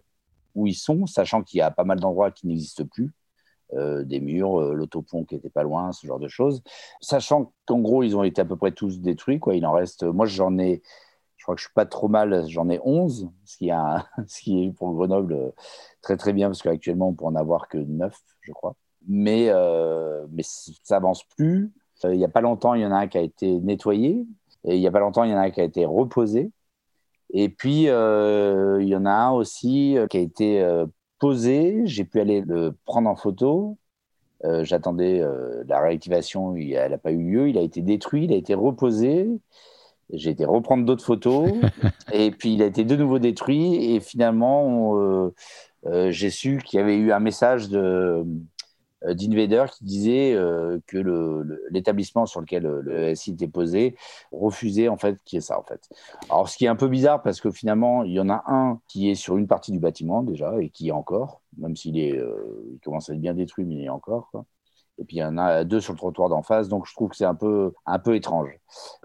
où 0.55 0.67
ils 0.67 0.75
sont, 0.75 1.05
sachant 1.05 1.41
qu'il 1.41 1.57
y 1.57 1.61
a 1.61 1.71
pas 1.71 1.83
mal 1.83 1.99
d'endroits 1.99 2.31
qui 2.31 2.47
n'existent 2.47 2.85
plus. 2.85 3.11
Euh, 3.75 4.03
des 4.03 4.19
murs, 4.19 4.59
euh, 4.59 4.73
l'autopont 4.73 5.25
qui 5.25 5.35
était 5.35 5.49
pas 5.49 5.61
loin, 5.61 5.91
ce 5.91 6.07
genre 6.07 6.17
de 6.17 6.27
choses. 6.27 6.63
Sachant 7.01 7.53
qu'en 7.65 7.79
gros, 7.79 8.01
ils 8.01 8.17
ont 8.17 8.23
été 8.23 8.41
à 8.41 8.45
peu 8.45 8.55
près 8.55 8.71
tous 8.71 8.99
détruits. 8.99 9.39
Quoi. 9.39 9.55
Il 9.55 9.65
en 9.65 9.73
reste, 9.73 10.03
moi 10.03 10.25
j'en 10.25 10.57
ai, 10.57 10.81
je 11.39 11.45
crois 11.45 11.55
que 11.55 11.61
je 11.61 11.65
suis 11.65 11.73
pas 11.73 11.85
trop 11.85 12.09
mal, 12.09 12.47
j'en 12.47 12.69
ai 12.69 12.79
11, 12.83 13.31
ce 13.45 13.57
qui, 13.57 13.71
a, 13.71 14.05
ce 14.27 14.41
qui 14.41 14.65
est 14.65 14.71
pour 14.71 14.93
Grenoble 14.93 15.33
euh, 15.33 15.51
très 16.01 16.17
très 16.17 16.33
bien, 16.33 16.49
parce 16.49 16.61
qu'actuellement 16.61 17.09
on 17.09 17.13
peut 17.13 17.25
en 17.25 17.35
avoir 17.35 17.67
que 17.67 17.79
9, 17.79 18.15
je 18.41 18.51
crois. 18.51 18.75
Mais, 19.07 19.49
mais 20.31 20.43
ça 20.43 20.97
avance 20.97 21.23
plus. 21.23 21.71
Il 22.03 22.17
n'y 22.17 22.25
a 22.25 22.29
pas 22.29 22.41
longtemps, 22.41 22.73
il 22.73 22.81
y 22.81 22.85
en 22.85 22.91
a 22.91 22.97
un 22.97 23.07
qui 23.07 23.17
a 23.17 23.21
été 23.21 23.59
nettoyé, 23.61 24.27
et 24.65 24.75
il 24.75 24.79
n'y 24.79 24.87
a 24.87 24.91
pas 24.91 24.99
longtemps, 24.99 25.23
il 25.23 25.31
y 25.31 25.33
en 25.33 25.37
a 25.37 25.43
un 25.43 25.51
qui 25.51 25.61
a 25.61 25.63
été 25.63 25.85
reposé. 25.85 26.51
Et 27.31 27.47
puis, 27.47 27.83
il 27.83 28.87
y 28.87 28.95
en 28.95 29.05
a 29.05 29.11
un 29.11 29.31
aussi 29.31 29.97
qui 30.09 30.17
a 30.17 30.19
été 30.19 30.85
posé, 31.19 31.81
j'ai 31.85 32.03
pu 32.03 32.19
aller 32.19 32.41
le 32.41 32.75
prendre 32.85 33.09
en 33.09 33.15
photo. 33.15 33.77
Euh, 34.45 34.63
j'attendais 34.63 35.19
euh, 35.19 35.63
la 35.67 35.81
réactivation, 35.81 36.55
elle 36.55 36.91
n'a 36.91 36.97
pas 36.97 37.11
eu 37.11 37.21
lieu. 37.21 37.49
Il 37.49 37.57
a 37.57 37.61
été 37.61 37.81
détruit, 37.81 38.25
il 38.25 38.33
a 38.33 38.37
été 38.37 38.53
reposé. 38.53 39.29
J'ai 40.11 40.31
été 40.31 40.45
reprendre 40.45 40.85
d'autres 40.85 41.05
photos 41.05 41.51
et 42.13 42.31
puis 42.31 42.53
il 42.53 42.61
a 42.61 42.65
été 42.65 42.83
de 42.83 42.95
nouveau 42.95 43.19
détruit. 43.19 43.93
Et 43.93 43.99
finalement, 43.99 44.97
euh, 44.97 46.11
j'ai 46.11 46.29
su 46.29 46.61
qu'il 46.65 46.79
y 46.79 46.83
avait 46.83 46.97
eu 46.97 47.11
un 47.11 47.19
message 47.19 47.69
de, 47.69 48.25
euh, 49.05 49.13
d'Invader 49.13 49.65
qui 49.71 49.85
disait 49.85 50.33
euh, 50.33 50.79
que 50.87 50.97
l'établissement 51.69 52.25
sur 52.25 52.41
lequel 52.41 52.65
euh, 52.65 52.81
le 52.83 53.15
SI 53.15 53.31
était 53.31 53.47
posé 53.47 53.95
refusait 54.31 54.89
en 54.89 54.97
fait 54.97 55.17
qu'il 55.23 55.37
y 55.37 55.39
ait 55.39 55.41
ça 55.41 55.57
en 55.57 55.63
fait. 55.63 55.89
Alors 56.29 56.49
ce 56.49 56.57
qui 56.57 56.65
est 56.65 56.69
un 56.69 56.75
peu 56.75 56.89
bizarre 56.89 57.21
parce 57.21 57.39
que 57.39 57.49
finalement 57.49 58.03
il 58.03 58.11
y 58.11 58.19
en 58.19 58.29
a 58.29 58.43
un 58.47 58.79
qui 58.87 59.09
est 59.09 59.15
sur 59.15 59.37
une 59.37 59.47
partie 59.47 59.71
du 59.71 59.79
bâtiment 59.79 60.21
déjà 60.21 60.61
et 60.61 60.69
qui 60.69 60.89
est 60.89 60.91
encore, 60.91 61.41
même 61.57 61.77
s'il 61.77 61.97
est, 61.97 62.19
il 62.71 62.79
commence 62.83 63.09
à 63.09 63.13
être 63.13 63.21
bien 63.21 63.33
détruit 63.33 63.65
mais 63.65 63.75
il 63.75 63.85
est 63.85 63.89
encore 63.89 64.29
quoi. 64.31 64.45
Et 64.97 65.05
puis 65.05 65.17
il 65.17 65.19
y 65.19 65.23
en 65.23 65.37
a 65.37 65.63
deux 65.63 65.79
sur 65.79 65.93
le 65.93 65.97
trottoir 65.97 66.27
d'en 66.27 66.41
face 66.41 66.67
donc 66.67 66.85
je 66.85 66.93
trouve 66.93 67.09
que 67.09 67.15
c'est 67.15 67.25
un 67.25 67.35
peu 67.35 67.73
un 67.85 67.99
peu 67.99 68.15
étrange. 68.15 68.49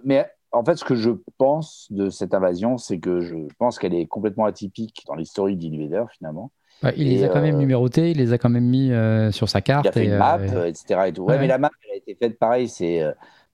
Mais 0.02 0.28
en 0.54 0.64
fait, 0.64 0.76
ce 0.76 0.84
que 0.84 0.94
je 0.94 1.10
pense 1.38 1.88
de 1.90 2.10
cette 2.10 2.34
invasion, 2.34 2.78
c'est 2.78 2.98
que 2.98 3.20
je 3.20 3.36
pense 3.58 3.78
qu'elle 3.78 3.94
est 3.94 4.06
complètement 4.06 4.44
atypique 4.44 5.04
dans 5.06 5.14
l'histoire 5.14 5.48
d'Invader, 5.48 6.04
finalement 6.16 6.50
il 6.96 7.08
les 7.08 7.24
a 7.24 7.28
quand 7.28 7.40
même 7.40 7.56
euh, 7.56 7.58
numérotés, 7.58 8.10
il 8.10 8.18
les 8.18 8.32
a 8.32 8.38
quand 8.38 8.50
même 8.50 8.66
mis 8.66 8.92
euh, 8.92 9.30
sur 9.30 9.48
sa 9.48 9.60
carte. 9.60 9.84
Il 9.84 9.88
a 9.88 9.92
fait 9.92 10.04
une 10.04 10.18
map, 10.18 10.38
etc. 10.66 10.84
Euh, 10.90 11.04
et 11.04 11.12
tout. 11.12 11.22
Ouais, 11.22 11.38
Mais 11.38 11.46
la 11.46 11.58
map, 11.58 11.70
elle 11.84 11.94
a 11.94 11.96
été 11.96 12.14
faite 12.14 12.38
pareil. 12.38 12.68
C'est, 12.68 13.02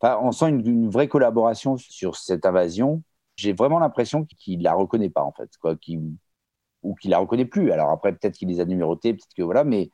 on 0.03 0.33
sent 0.33 0.49
une, 0.49 0.91
vraie 0.91 1.09
collaboration 1.09 1.77
sur 1.77 2.17
cette 2.17 2.47
invasion. 2.47 3.03
J'ai 3.37 3.53
vraiment 3.53 3.79
l'impression 3.79 4.25
qu'il 4.25 4.59
ne 4.59 4.65
la 4.65 4.75
reconnaît 4.75 5.11
pas, 5.11 5.23
en 5.23 5.33
fait. 5.33 5.51
Quoi, 5.61 5.77
ou 6.83 6.95
qu'il 6.95 7.11
la 7.11 7.19
reconnaît 7.19 7.45
plus. 7.45 7.73
Alors 7.73 7.91
après, 7.91 8.13
peut-être 8.13 8.35
qu'il 8.35 8.49
les 8.49 8.61
a 8.61 8.65
numérotés, 8.65 9.13
peut-être 9.13 9.35
que 9.37 9.43
voilà. 9.43 9.65
Mais 9.65 9.91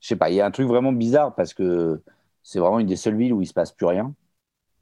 je 0.00 0.08
sais 0.08 0.16
pas, 0.16 0.30
il 0.30 0.36
y 0.36 0.40
a 0.40 0.46
un 0.46 0.50
truc 0.50 0.66
vraiment 0.66 0.92
bizarre 0.92 1.34
parce 1.34 1.52
que 1.54 2.02
c'est 2.42 2.58
vraiment 2.58 2.78
une 2.78 2.86
des 2.86 2.96
seules 2.96 3.16
villes 3.16 3.32
où 3.32 3.42
il 3.42 3.46
se 3.46 3.52
passe 3.52 3.72
plus 3.72 3.86
rien 3.86 4.14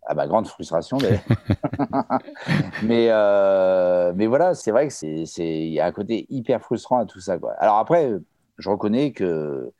à 0.06 0.14
ma 0.14 0.26
grande 0.26 0.46
frustration 0.46 0.98
mais, 2.82 3.08
euh, 3.10 4.12
mais 4.14 4.26
voilà, 4.26 4.54
c'est 4.54 4.70
vrai 4.70 4.88
que 4.88 4.92
c'est, 4.92 5.26
il 5.38 5.72
y 5.72 5.80
a 5.80 5.86
un 5.86 5.92
côté 5.92 6.26
hyper 6.30 6.60
frustrant 6.60 6.98
à 6.98 7.06
tout 7.06 7.20
ça. 7.20 7.38
Quoi. 7.38 7.52
Alors 7.58 7.78
après, 7.78 8.12
je 8.58 8.68
reconnais 8.68 9.12
que, 9.12 9.72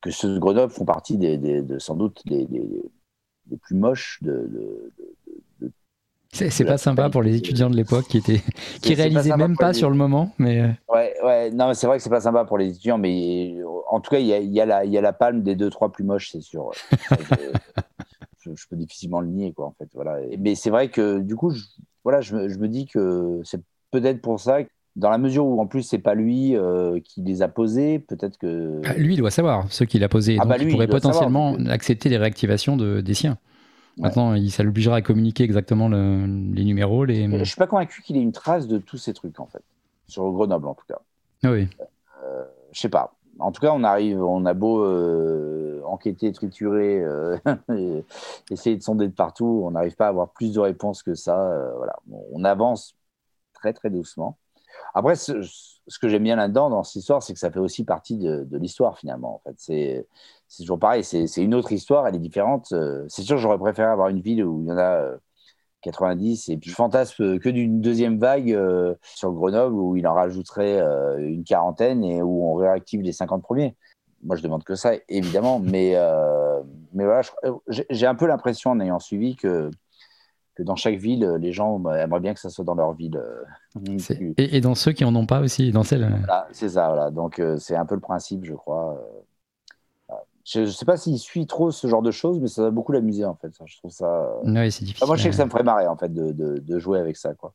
que 0.00 0.10
ceux 0.10 0.34
de 0.34 0.38
Grenoble 0.38 0.72
font 0.72 0.84
partie 0.84 1.18
des, 1.18 1.36
de, 1.36 1.78
sans 1.78 1.94
doute 1.94 2.22
des, 2.26 2.46
des, 2.46 2.66
plus 3.62 3.76
moches 3.76 4.18
de. 4.22 4.92
c'est, 6.32 6.64
pas 6.64 6.78
sympa 6.78 7.10
pour 7.10 7.22
les 7.22 7.36
étudiants 7.36 7.70
de 7.70 7.76
l'époque 7.76 8.06
qui 8.08 8.18
étaient 8.18 8.42
qui 8.82 8.94
réalisaient 8.94 9.36
même 9.36 9.56
pas 9.56 9.72
sur 9.72 9.90
le 9.90 9.96
moment, 9.96 10.32
mais 10.38 10.60
euh. 10.60 10.68
ouais, 10.88 11.14
ouais, 11.24 11.50
non, 11.50 11.72
c'est 11.74 11.86
vrai 11.86 11.98
que 11.98 12.02
c'est 12.02 12.10
pas 12.10 12.20
sympa 12.20 12.44
pour 12.44 12.58
les 12.58 12.70
étudiants, 12.70 12.98
mais 12.98 13.56
en 13.90 14.00
tout 14.00 14.10
cas, 14.10 14.18
il 14.18 14.26
y 14.26 14.34
a, 14.34 14.38
y, 14.38 14.60
a 14.60 14.66
la, 14.66 14.84
y 14.84 14.98
a 14.98 15.00
la 15.00 15.12
palme 15.12 15.42
des 15.42 15.54
deux 15.54 15.70
trois 15.70 15.90
plus 15.90 16.04
moches, 16.04 16.30
c'est 16.30 16.42
sûr 16.42 16.70
je, 18.54 18.66
peux 18.68 18.76
difficilement 18.76 19.20
le 19.20 19.28
nier, 19.28 19.52
quoi, 19.52 19.66
en 19.66 19.72
fait. 19.72 19.88
Voilà. 19.94 20.18
Mais 20.38 20.54
c'est 20.54 20.70
vrai 20.70 20.88
que 20.90 21.18
du 21.18 21.36
coup, 21.36 21.50
je, 21.50 21.64
voilà, 22.04 22.20
je, 22.20 22.34
me 22.36 22.68
dis 22.68 22.86
que 22.86 23.40
c'est 23.44 23.60
peut-être 23.90 24.20
pour 24.20 24.40
ça 24.40 24.58
dans 24.96 25.10
la 25.10 25.18
mesure 25.18 25.46
où 25.46 25.60
en 25.60 25.66
plus 25.66 25.82
c'est 25.82 25.98
pas 25.98 26.14
lui 26.14 26.56
euh, 26.56 26.98
qui 27.00 27.22
les 27.22 27.42
a 27.42 27.48
posés, 27.48 28.00
peut-être 28.00 28.36
que 28.36 28.80
ah, 28.84 28.94
lui 28.94 29.14
il 29.14 29.18
doit 29.18 29.30
savoir 29.30 29.70
ce 29.70 29.84
qu'il 29.84 30.02
a 30.02 30.08
posé, 30.08 30.36
ah 30.38 30.42
donc 30.42 30.48
bah 30.48 30.56
il 30.58 30.68
pourrait 30.70 30.88
potentiellement 30.88 31.54
accepter 31.68 32.08
les 32.08 32.16
réactivations 32.16 32.76
de, 32.76 33.00
des 33.00 33.14
siens. 33.14 33.38
Maintenant, 33.98 34.34
il, 34.34 34.50
ça 34.50 34.62
l'obligera 34.62 34.96
à 34.96 35.02
communiquer 35.02 35.42
exactement 35.42 35.88
les 35.88 36.64
numéros. 36.64 37.04
Les... 37.04 37.28
Je 37.38 37.44
suis 37.44 37.56
pas 37.56 37.66
convaincu 37.66 38.00
qu'il 38.02 38.16
ait 38.16 38.22
une 38.22 38.32
trace 38.32 38.68
de 38.68 38.78
tous 38.78 38.96
ces 38.96 39.12
trucs 39.12 39.40
en 39.40 39.46
fait, 39.46 39.62
sur 40.06 40.30
Grenoble 40.30 40.68
en 40.68 40.74
tout 40.74 40.86
cas. 40.88 41.00
Oui. 41.44 41.68
Euh, 42.24 42.44
je 42.72 42.80
sais 42.80 42.88
pas 42.88 43.17
en 43.38 43.52
tout 43.52 43.60
cas, 43.60 43.72
on 43.72 43.84
arrive, 43.84 44.22
on 44.22 44.44
a 44.46 44.54
beau 44.54 44.84
euh, 44.84 45.82
enquêter, 45.84 46.32
triturer, 46.32 47.00
euh, 47.00 47.36
essayer 48.50 48.76
de 48.76 48.82
sonder 48.82 49.08
de 49.08 49.12
partout, 49.12 49.62
on 49.64 49.72
n'arrive 49.72 49.96
pas 49.96 50.06
à 50.06 50.08
avoir 50.08 50.30
plus 50.32 50.52
de 50.52 50.60
réponses 50.60 51.02
que 51.02 51.14
ça. 51.14 51.40
Euh, 51.50 51.72
voilà, 51.76 51.96
on 52.32 52.44
avance 52.44 52.96
très 53.54 53.72
très 53.72 53.90
doucement. 53.90 54.38
Après, 54.94 55.16
ce, 55.16 55.32
que 56.00 56.08
j'aime 56.08 56.24
bien 56.24 56.36
là-dedans 56.36 56.70
dans 56.70 56.84
cette 56.84 56.96
histoire, 56.96 57.22
c'est 57.22 57.32
que 57.32 57.38
ça 57.38 57.50
fait 57.50 57.58
aussi 57.58 57.84
partie 57.84 58.18
de, 58.18 58.46
l'histoire 58.52 58.98
finalement. 58.98 59.36
En 59.36 59.38
fait, 59.40 59.54
c'est 59.58 60.06
toujours 60.56 60.78
pareil, 60.78 61.04
c'est 61.04 61.26
une 61.36 61.54
autre 61.54 61.72
histoire, 61.72 62.06
elle 62.06 62.14
est 62.14 62.20
différente. 62.20 62.74
C'est 63.08 63.22
sûr, 63.22 63.38
j'aurais 63.38 63.58
préféré 63.58 63.88
avoir 63.88 64.08
une 64.08 64.20
ville 64.20 64.44
où 64.44 64.62
il 64.62 64.68
y 64.68 64.72
en 64.72 64.78
a 64.78 65.18
90. 65.82 66.48
Et 66.48 66.56
puis 66.56 66.70
je 66.70 66.74
fantasme 66.74 67.38
que 67.38 67.48
d'une 67.48 67.80
deuxième 67.80 68.18
vague 68.18 68.52
euh, 68.52 68.94
sur 69.02 69.32
Grenoble 69.32 69.74
où 69.74 69.96
il 69.96 70.06
en 70.06 70.14
rajouterait 70.14 70.80
euh, 70.80 71.18
une 71.18 71.44
quarantaine 71.44 72.04
et 72.04 72.22
où 72.22 72.46
on 72.46 72.54
réactive 72.54 73.02
les 73.02 73.12
50 73.12 73.42
premiers. 73.42 73.76
Moi, 74.24 74.34
je 74.34 74.42
demande 74.42 74.64
que 74.64 74.74
ça, 74.74 74.92
évidemment. 75.08 75.60
Mais, 75.60 75.92
euh, 75.94 76.60
mais 76.92 77.04
voilà, 77.04 77.22
j'ai 77.68 78.06
un 78.06 78.16
peu 78.16 78.26
l'impression, 78.26 78.72
en 78.72 78.80
ayant 78.80 78.98
suivi, 78.98 79.36
que, 79.36 79.70
que 80.56 80.64
dans 80.64 80.74
chaque 80.74 80.96
ville, 80.96 81.36
les 81.40 81.52
gens 81.52 81.80
aimeraient 81.92 82.18
bien 82.18 82.34
que 82.34 82.40
ça 82.40 82.50
soit 82.50 82.64
dans 82.64 82.74
leur 82.74 82.94
ville. 82.94 83.22
Et, 84.36 84.60
dans 84.60 84.74
ceux 84.74 84.90
qui 84.90 85.04
en 85.04 85.14
ont 85.14 85.26
pas 85.26 85.40
aussi, 85.40 85.70
dans 85.70 85.84
celles. 85.84 86.12
c'est 86.50 86.70
ça, 86.70 86.88
voilà. 86.88 87.12
Donc, 87.12 87.40
c'est 87.58 87.76
un 87.76 87.86
peu 87.86 87.94
le 87.94 88.00
principe, 88.00 88.44
je 88.44 88.54
crois. 88.54 89.00
Je 90.50 90.60
ne 90.60 90.66
sais 90.66 90.86
pas 90.86 90.96
s'il 90.96 91.18
suit 91.18 91.46
trop 91.46 91.70
ce 91.70 91.86
genre 91.86 92.00
de 92.00 92.10
choses, 92.10 92.40
mais 92.40 92.48
ça 92.48 92.62
va 92.62 92.70
beaucoup 92.70 92.92
l'amuser 92.92 93.24
en 93.24 93.34
fait. 93.34 93.50
Je 93.66 93.76
trouve 93.76 93.90
ça. 93.90 94.30
Oui, 94.44 94.72
c'est 94.72 94.84
difficile. 94.84 95.06
moi, 95.06 95.16
je 95.16 95.22
sais 95.22 95.30
que 95.30 95.36
ça 95.36 95.44
me 95.44 95.50
ferait 95.50 95.62
marrer 95.62 95.86
en 95.86 95.96
fait 95.96 96.12
de, 96.12 96.32
de, 96.32 96.78
jouer 96.78 96.98
avec 96.98 97.16
ça. 97.16 97.34
Quoi. 97.34 97.52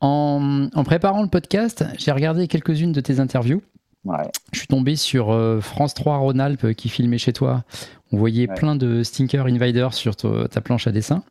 En, 0.00 0.68
en 0.74 0.84
préparant 0.84 1.22
le 1.22 1.28
podcast, 1.28 1.84
j'ai 1.96 2.12
regardé 2.12 2.48
quelques-unes 2.48 2.92
de 2.92 3.00
tes 3.00 3.18
interviews. 3.18 3.62
Ouais. 4.04 4.30
Je 4.52 4.58
suis 4.58 4.68
tombé 4.68 4.94
sur 4.94 5.32
euh, 5.32 5.60
France 5.60 5.94
3 5.94 6.18
Rhône-Alpes 6.18 6.74
qui 6.74 6.88
filmait 6.88 7.18
chez 7.18 7.32
toi. 7.32 7.64
On 8.12 8.18
voyait 8.18 8.46
plein 8.46 8.76
de 8.76 9.02
Stinker 9.02 9.44
Invader 9.46 9.88
sur 9.90 10.14
ta 10.14 10.60
planche 10.60 10.86
à 10.86 10.92
dessin. 10.92 11.24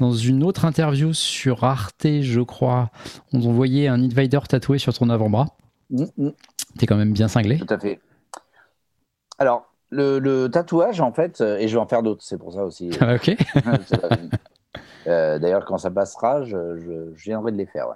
Dans 0.00 0.12
une 0.12 0.42
autre 0.42 0.64
interview 0.64 1.12
sur 1.12 1.64
Arte, 1.64 2.06
je 2.22 2.40
crois, 2.40 2.90
on 3.34 3.40
voyait 3.40 3.88
un 3.88 4.02
Invader 4.02 4.40
tatoué 4.48 4.78
sur 4.78 4.94
ton 4.94 5.10
avant-bras. 5.10 5.48
Mm, 5.90 6.04
mm. 6.16 6.30
T'es 6.78 6.86
quand 6.86 6.96
même 6.96 7.12
bien 7.12 7.28
cinglé. 7.28 7.58
Tout 7.58 7.66
à 7.68 7.78
fait. 7.78 8.00
Alors, 9.38 9.73
le, 9.90 10.46
tatouage, 10.48 11.00
en 11.00 11.12
fait, 11.12 11.40
euh, 11.40 11.58
et 11.58 11.68
je 11.68 11.76
vais 11.76 11.80
en 11.80 11.86
faire 11.86 12.02
d'autres, 12.02 12.22
c'est 12.22 12.38
pour 12.38 12.52
ça 12.52 12.64
aussi. 12.64 12.90
Ah, 13.00 13.14
ok. 13.16 13.36
Euh, 15.06 15.38
d'ailleurs, 15.38 15.66
quand 15.66 15.76
ça 15.76 15.90
passera, 15.90 16.44
je, 16.44 16.78
je, 16.78 17.10
viendrai 17.24 17.52
de 17.52 17.58
les 17.58 17.66
faire. 17.66 17.88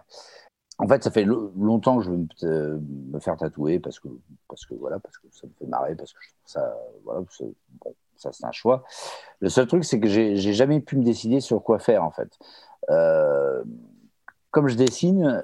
En 0.76 0.86
fait, 0.86 1.02
ça 1.02 1.10
fait 1.10 1.24
longtemps 1.24 1.96
que 1.96 2.04
je 2.04 2.10
veux 2.10 2.26
me, 2.42 3.18
faire 3.18 3.34
tatouer 3.38 3.78
parce 3.78 3.98
que, 3.98 4.08
parce 4.46 4.66
que 4.66 4.74
voilà, 4.74 4.98
parce 4.98 5.16
que 5.16 5.26
ça 5.32 5.46
me 5.46 5.52
fait 5.58 5.66
marrer, 5.66 5.94
parce 5.94 6.12
que 6.12 6.18
je 6.20 6.28
trouve 6.28 6.42
ça, 6.44 6.76
voilà, 7.04 7.22
bon, 7.82 7.94
ça 8.14 8.30
c'est 8.30 8.44
un 8.44 8.52
choix. 8.52 8.84
Le 9.40 9.48
seul 9.48 9.66
truc, 9.66 9.84
c'est 9.84 10.00
que 10.00 10.06
j'ai 10.06 10.36
jamais 10.36 10.80
pu 10.80 10.98
me 10.98 11.02
décider 11.02 11.40
sur 11.40 11.62
quoi 11.62 11.78
faire 11.78 12.04
en 12.04 12.10
fait. 12.10 12.28
Euh, 12.90 13.64
comme 14.50 14.68
je 14.68 14.76
dessine, 14.76 15.42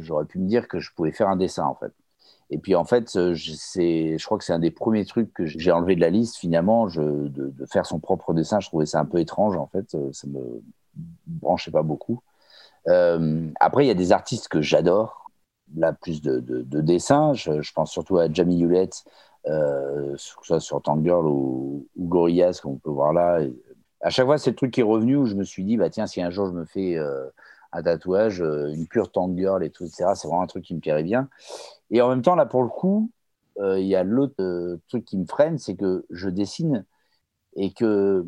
j'aurais 0.00 0.24
pu 0.24 0.40
me 0.40 0.48
dire 0.48 0.66
que 0.66 0.80
je 0.80 0.92
pouvais 0.96 1.12
faire 1.12 1.28
un 1.28 1.36
dessin 1.36 1.64
en 1.64 1.76
fait. 1.76 1.92
Et 2.52 2.58
puis 2.58 2.74
en 2.74 2.84
fait, 2.84 3.10
je, 3.14 3.32
je 3.34 4.24
crois 4.24 4.38
que 4.38 4.44
c'est 4.44 4.52
un 4.52 4.58
des 4.58 4.70
premiers 4.70 5.06
trucs 5.06 5.32
que 5.32 5.46
j'ai 5.46 5.72
enlevé 5.72 5.96
de 5.96 6.00
la 6.00 6.10
liste 6.10 6.36
finalement, 6.36 6.86
de, 6.86 7.28
de, 7.28 7.66
faire 7.66 7.86
son 7.86 7.98
propre 7.98 8.34
dessin. 8.34 8.60
Je 8.60 8.68
trouvais 8.68 8.86
ça 8.86 9.00
un 9.00 9.06
peu 9.06 9.18
étrange 9.18 9.56
en 9.56 9.66
fait, 9.66 9.96
ça 10.12 10.26
me 10.28 10.62
branchait 11.26 11.70
pas 11.70 11.82
beaucoup. 11.82 12.22
Euh, 12.88 13.48
après, 13.60 13.84
il 13.84 13.88
y 13.88 13.90
a 13.90 13.94
des 13.94 14.12
artistes 14.12 14.48
que 14.48 14.60
j'adore, 14.60 15.30
là 15.74 15.92
plus 15.92 16.20
de, 16.20 16.40
de, 16.40 16.80
dessins. 16.80 17.32
Je, 17.32 17.62
je, 17.62 17.72
pense 17.72 17.90
surtout 17.90 18.18
à 18.18 18.30
Jamie 18.30 18.60
Hewlett, 18.60 19.04
euh, 19.46 20.14
soit 20.16 20.60
sur 20.60 20.82
Tangirl 20.82 21.26
ou, 21.26 21.86
ou 21.96 22.06
Gorillaz, 22.06 22.60
comme 22.60 22.72
on 22.72 22.78
peut 22.78 22.90
voir 22.90 23.12
là. 23.12 23.40
à 24.02 24.10
chaque 24.10 24.26
fois, 24.26 24.38
c'est 24.38 24.50
le 24.50 24.56
truc 24.56 24.72
qui 24.72 24.80
est 24.80 24.84
revenu 24.84 25.16
où 25.16 25.26
je 25.26 25.34
me 25.34 25.44
suis 25.44 25.64
dit, 25.64 25.76
bah 25.76 25.90
tiens, 25.90 26.06
si 26.06 26.20
un 26.20 26.30
jour 26.30 26.46
je 26.46 26.52
me 26.52 26.64
fais 26.64 26.96
euh, 26.96 27.26
un 27.72 27.82
tatouage, 27.82 28.42
euh, 28.42 28.72
une 28.72 28.86
pure 28.86 29.10
Tangirl 29.10 29.64
et 29.64 29.70
tout, 29.70 29.84
etc., 29.84 30.12
c'est 30.14 30.28
vraiment 30.28 30.42
un 30.42 30.46
truc 30.46 30.64
qui 30.64 30.74
me 30.74 30.80
plairait 30.80 31.02
bien. 31.02 31.28
Et 31.90 32.00
en 32.00 32.08
même 32.08 32.22
temps, 32.22 32.34
là, 32.34 32.46
pour 32.46 32.62
le 32.62 32.68
coup, 32.68 33.10
euh, 33.58 33.78
il 33.78 33.86
y 33.86 33.96
a 33.96 34.04
l'autre 34.04 34.78
truc 34.88 35.04
qui 35.04 35.18
me 35.18 35.26
freine, 35.26 35.58
c'est 35.58 35.76
que 35.76 36.06
je 36.10 36.28
dessine 36.28 36.84
et 37.54 37.72
que 37.72 38.26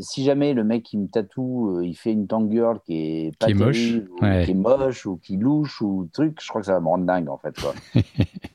si 0.00 0.24
jamais 0.24 0.54
le 0.54 0.64
mec 0.64 0.82
qui 0.82 0.98
me 0.98 1.06
tatoue, 1.06 1.76
euh, 1.76 1.86
il 1.86 1.94
fait 1.94 2.12
une 2.12 2.26
tank 2.26 2.50
girl 2.50 2.80
qui 2.84 2.94
est 3.26 3.38
pas 3.38 3.46
qui 3.46 3.52
est 3.52 3.54
moche, 3.54 3.92
ou, 4.10 4.16
qui 4.16 4.50
est 4.50 4.54
moche 4.54 5.06
ou 5.06 5.16
qui 5.16 5.36
louche 5.36 5.82
ou 5.82 6.08
truc, 6.12 6.38
je 6.40 6.48
crois 6.48 6.60
que 6.60 6.66
ça 6.66 6.74
va 6.74 6.80
me 6.80 6.88
rendre 6.88 7.04
dingue 7.04 7.28
en 7.28 7.38
fait. 7.38 7.54
Quoi. 7.60 7.74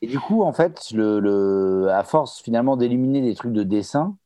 et 0.02 0.06
du 0.06 0.18
coup, 0.18 0.42
en 0.42 0.52
fait, 0.52 0.90
le, 0.92 1.20
le 1.20 1.88
à 1.90 2.02
force 2.04 2.40
finalement 2.40 2.76
d'éliminer 2.76 3.22
des 3.22 3.34
trucs 3.34 3.52
de 3.52 3.62
dessin, 3.62 4.16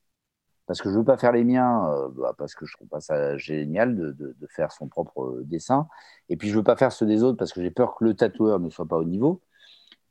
parce 0.66 0.80
que 0.80 0.90
je 0.90 0.96
veux 0.96 1.04
pas 1.04 1.16
faire 1.16 1.32
les 1.32 1.44
miens, 1.44 1.90
euh, 1.90 2.08
bah, 2.16 2.34
parce 2.38 2.54
que 2.54 2.66
je 2.66 2.76
trouve 2.76 2.88
pas 2.88 3.00
ça 3.00 3.36
génial 3.36 3.96
de, 3.96 4.12
de, 4.12 4.36
de, 4.38 4.46
faire 4.48 4.72
son 4.72 4.88
propre 4.88 5.22
euh, 5.22 5.42
dessin, 5.44 5.88
et 6.28 6.36
puis 6.36 6.48
je 6.48 6.56
veux 6.56 6.62
pas 6.62 6.76
faire 6.76 6.92
ceux 6.92 7.06
des 7.06 7.22
autres 7.22 7.36
parce 7.38 7.52
que 7.52 7.62
j'ai 7.62 7.70
peur 7.70 7.96
que 7.96 8.04
le 8.04 8.14
tatoueur 8.14 8.60
ne 8.60 8.70
soit 8.70 8.86
pas 8.86 8.96
au 8.96 9.04
niveau. 9.04 9.40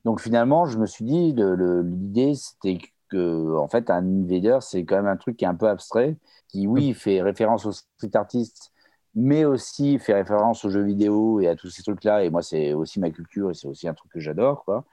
Donc 0.05 0.21
finalement, 0.21 0.65
je 0.65 0.77
me 0.77 0.85
suis 0.85 1.05
dit, 1.05 1.33
l'idée 1.33 2.33
c'était 2.35 2.79
que 3.09 3.55
en 3.57 3.67
fait 3.67 3.89
un 3.89 4.05
invader 4.05 4.59
c'est 4.61 4.85
quand 4.85 4.95
même 4.95 5.07
un 5.07 5.17
truc 5.17 5.37
qui 5.37 5.45
est 5.45 5.47
un 5.47 5.55
peu 5.55 5.67
abstrait 5.67 6.17
qui, 6.51 6.67
oui, 6.67 6.93
fait 6.93 7.21
référence 7.21 7.65
aux 7.65 7.71
street 7.71 8.15
artistes, 8.15 8.71
mais 9.15 9.45
aussi 9.45 9.99
fait 9.99 10.13
référence 10.13 10.65
aux 10.65 10.69
jeux 10.69 10.83
vidéo 10.83 11.39
et 11.39 11.47
à 11.47 11.55
tous 11.55 11.69
ces 11.69 11.81
trucs-là. 11.81 12.23
Et 12.23 12.29
moi, 12.29 12.41
c'est 12.41 12.73
aussi 12.73 12.99
ma 12.99 13.09
culture 13.09 13.49
et 13.51 13.53
c'est 13.53 13.67
aussi 13.67 13.87
un 13.87 13.93
truc 13.93 14.11
que 14.11 14.19
j'adore. 14.19 14.65
Quoi. 14.65 14.83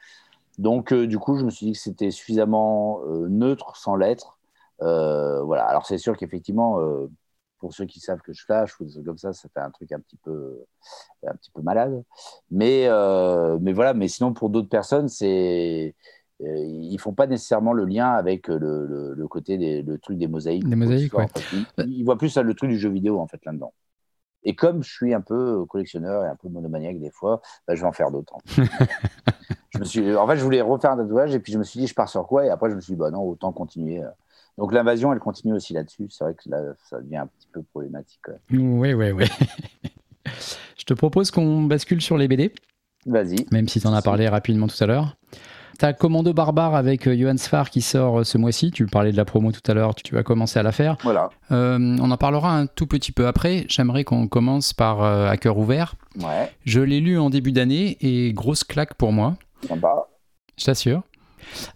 Donc, 0.58 0.92
euh, 0.92 1.06
du 1.06 1.18
coup, 1.18 1.36
je 1.36 1.44
me 1.44 1.50
suis 1.50 1.66
dit 1.66 1.72
que 1.72 1.78
c'était 1.78 2.10
suffisamment 2.10 3.00
euh, 3.06 3.28
neutre 3.28 3.76
sans 3.76 3.96
l'être. 3.96 4.37
Euh, 4.82 5.42
voilà. 5.42 5.64
Alors, 5.66 5.86
c'est 5.86 5.98
sûr 5.98 6.16
qu'effectivement, 6.16 6.78
pour 7.58 7.74
ceux 7.74 7.86
qui 7.86 8.00
savent 8.00 8.20
que 8.20 8.32
je 8.32 8.44
flash 8.44 8.78
ou 8.80 8.84
des 8.84 8.92
trucs 8.92 9.06
comme 9.06 9.18
ça, 9.18 9.32
ça 9.32 9.48
fait 9.48 9.60
un 9.60 9.70
truc 9.70 9.92
un 9.92 10.00
petit 10.00 10.18
peu, 10.22 10.64
un 11.26 11.34
petit 11.34 11.50
peu 11.50 11.62
malade. 11.62 12.02
Mais, 12.50 12.88
mais 13.60 13.72
voilà. 13.72 13.94
Mais 13.94 14.08
sinon, 14.08 14.32
pour 14.32 14.50
d'autres 14.50 14.68
personnes, 14.68 15.08
c'est 15.08 15.94
euh, 16.40 16.56
ils 16.56 16.98
font 17.00 17.14
pas 17.14 17.26
nécessairement 17.26 17.72
le 17.72 17.84
lien 17.84 18.10
avec 18.12 18.46
le, 18.46 19.14
le, 19.14 19.28
côté 19.28 19.58
des 19.58 19.82
le 19.82 19.98
truc 19.98 20.18
des 20.18 20.28
mosaïques. 20.28 20.68
Des 20.68 20.76
mosaïques, 20.76 21.14
ouais. 21.14 21.26
ils, 21.78 22.04
voient 22.04 22.16
plus 22.16 22.36
le 22.36 22.54
truc 22.54 22.70
du 22.70 22.78
jeu 22.78 22.88
vidéo 22.88 23.18
en 23.18 23.26
fait 23.26 23.44
là-dedans. 23.44 23.72
Et 24.44 24.54
comme 24.54 24.84
je 24.84 24.90
suis 24.90 25.12
un 25.12 25.20
peu 25.20 25.64
collectionneur 25.66 26.24
et 26.24 26.28
un 26.28 26.36
peu 26.36 26.48
monomaniaque 26.48 27.00
des 27.00 27.10
fois, 27.10 27.42
bah, 27.66 27.74
je 27.74 27.80
vais 27.80 27.88
en 27.88 27.92
faire 27.92 28.12
d'autres. 28.12 28.36
En, 28.36 28.40
fait. 28.46 28.62
je 29.70 29.78
me 29.80 29.84
suis, 29.84 30.14
en 30.14 30.28
fait, 30.28 30.36
je 30.36 30.44
voulais 30.44 30.60
refaire 30.60 30.92
un 30.92 30.96
tatouage 30.98 31.34
et 31.34 31.40
puis 31.40 31.52
je 31.52 31.58
me 31.58 31.64
suis 31.64 31.80
dit, 31.80 31.88
je 31.88 31.94
pars 31.94 32.08
sur 32.08 32.24
quoi? 32.26 32.46
Et 32.46 32.50
après, 32.50 32.70
je 32.70 32.76
me 32.76 32.80
suis 32.80 32.92
dit, 32.92 32.98
bah 32.98 33.10
non, 33.10 33.22
autant 33.22 33.52
continuer. 33.52 34.00
Donc 34.58 34.72
l'invasion, 34.72 35.12
elle 35.12 35.20
continue 35.20 35.54
aussi 35.54 35.72
là-dessus. 35.72 36.08
C'est 36.10 36.24
vrai 36.24 36.34
que 36.34 36.50
là, 36.50 36.58
ça 36.90 37.00
devient 37.00 37.18
un 37.18 37.26
petit 37.28 37.48
peu 37.52 37.62
problématique. 37.62 38.20
Oui, 38.50 38.92
oui, 38.92 39.12
oui. 39.12 39.24
je 40.76 40.84
te 40.84 40.94
propose 40.94 41.30
qu'on 41.30 41.62
bascule 41.62 42.02
sur 42.02 42.18
les 42.18 42.26
BD. 42.26 42.52
Vas-y. 43.06 43.46
Même 43.52 43.68
si 43.68 43.80
tu 43.80 43.86
en 43.86 43.94
as 43.94 44.02
parlé 44.02 44.28
rapidement 44.28 44.66
tout 44.66 44.82
à 44.82 44.86
l'heure. 44.86 45.16
T'as 45.78 45.92
Commando 45.92 46.32
Barbare 46.32 46.74
avec 46.74 47.06
euh, 47.06 47.16
Johan 47.16 47.36
Sfar 47.36 47.70
qui 47.70 47.82
sort 47.82 48.18
euh, 48.18 48.24
ce 48.24 48.36
mois-ci. 48.36 48.72
Tu 48.72 48.86
parlais 48.86 49.12
de 49.12 49.16
la 49.16 49.24
promo 49.24 49.52
tout 49.52 49.62
à 49.70 49.74
l'heure, 49.74 49.94
tu 49.94 50.12
vas 50.12 50.24
commencer 50.24 50.58
à 50.58 50.64
la 50.64 50.72
faire. 50.72 50.96
Voilà. 51.04 51.30
Euh, 51.52 51.96
on 52.00 52.10
en 52.10 52.16
parlera 52.16 52.58
un 52.58 52.66
tout 52.66 52.88
petit 52.88 53.12
peu 53.12 53.28
après. 53.28 53.64
J'aimerais 53.68 54.02
qu'on 54.02 54.26
commence 54.26 54.72
par 54.72 55.02
À 55.02 55.36
cœur 55.36 55.56
ouvert. 55.56 55.94
Ouais. 56.16 56.52
Je 56.64 56.80
l'ai 56.80 56.98
lu 56.98 57.16
en 57.16 57.30
début 57.30 57.52
d'année 57.52 57.96
et 58.00 58.32
grosse 58.32 58.64
claque 58.64 58.94
pour 58.94 59.12
moi. 59.12 59.36
Sympa. 59.68 60.08
Je 60.56 60.64
t'assure. 60.64 61.02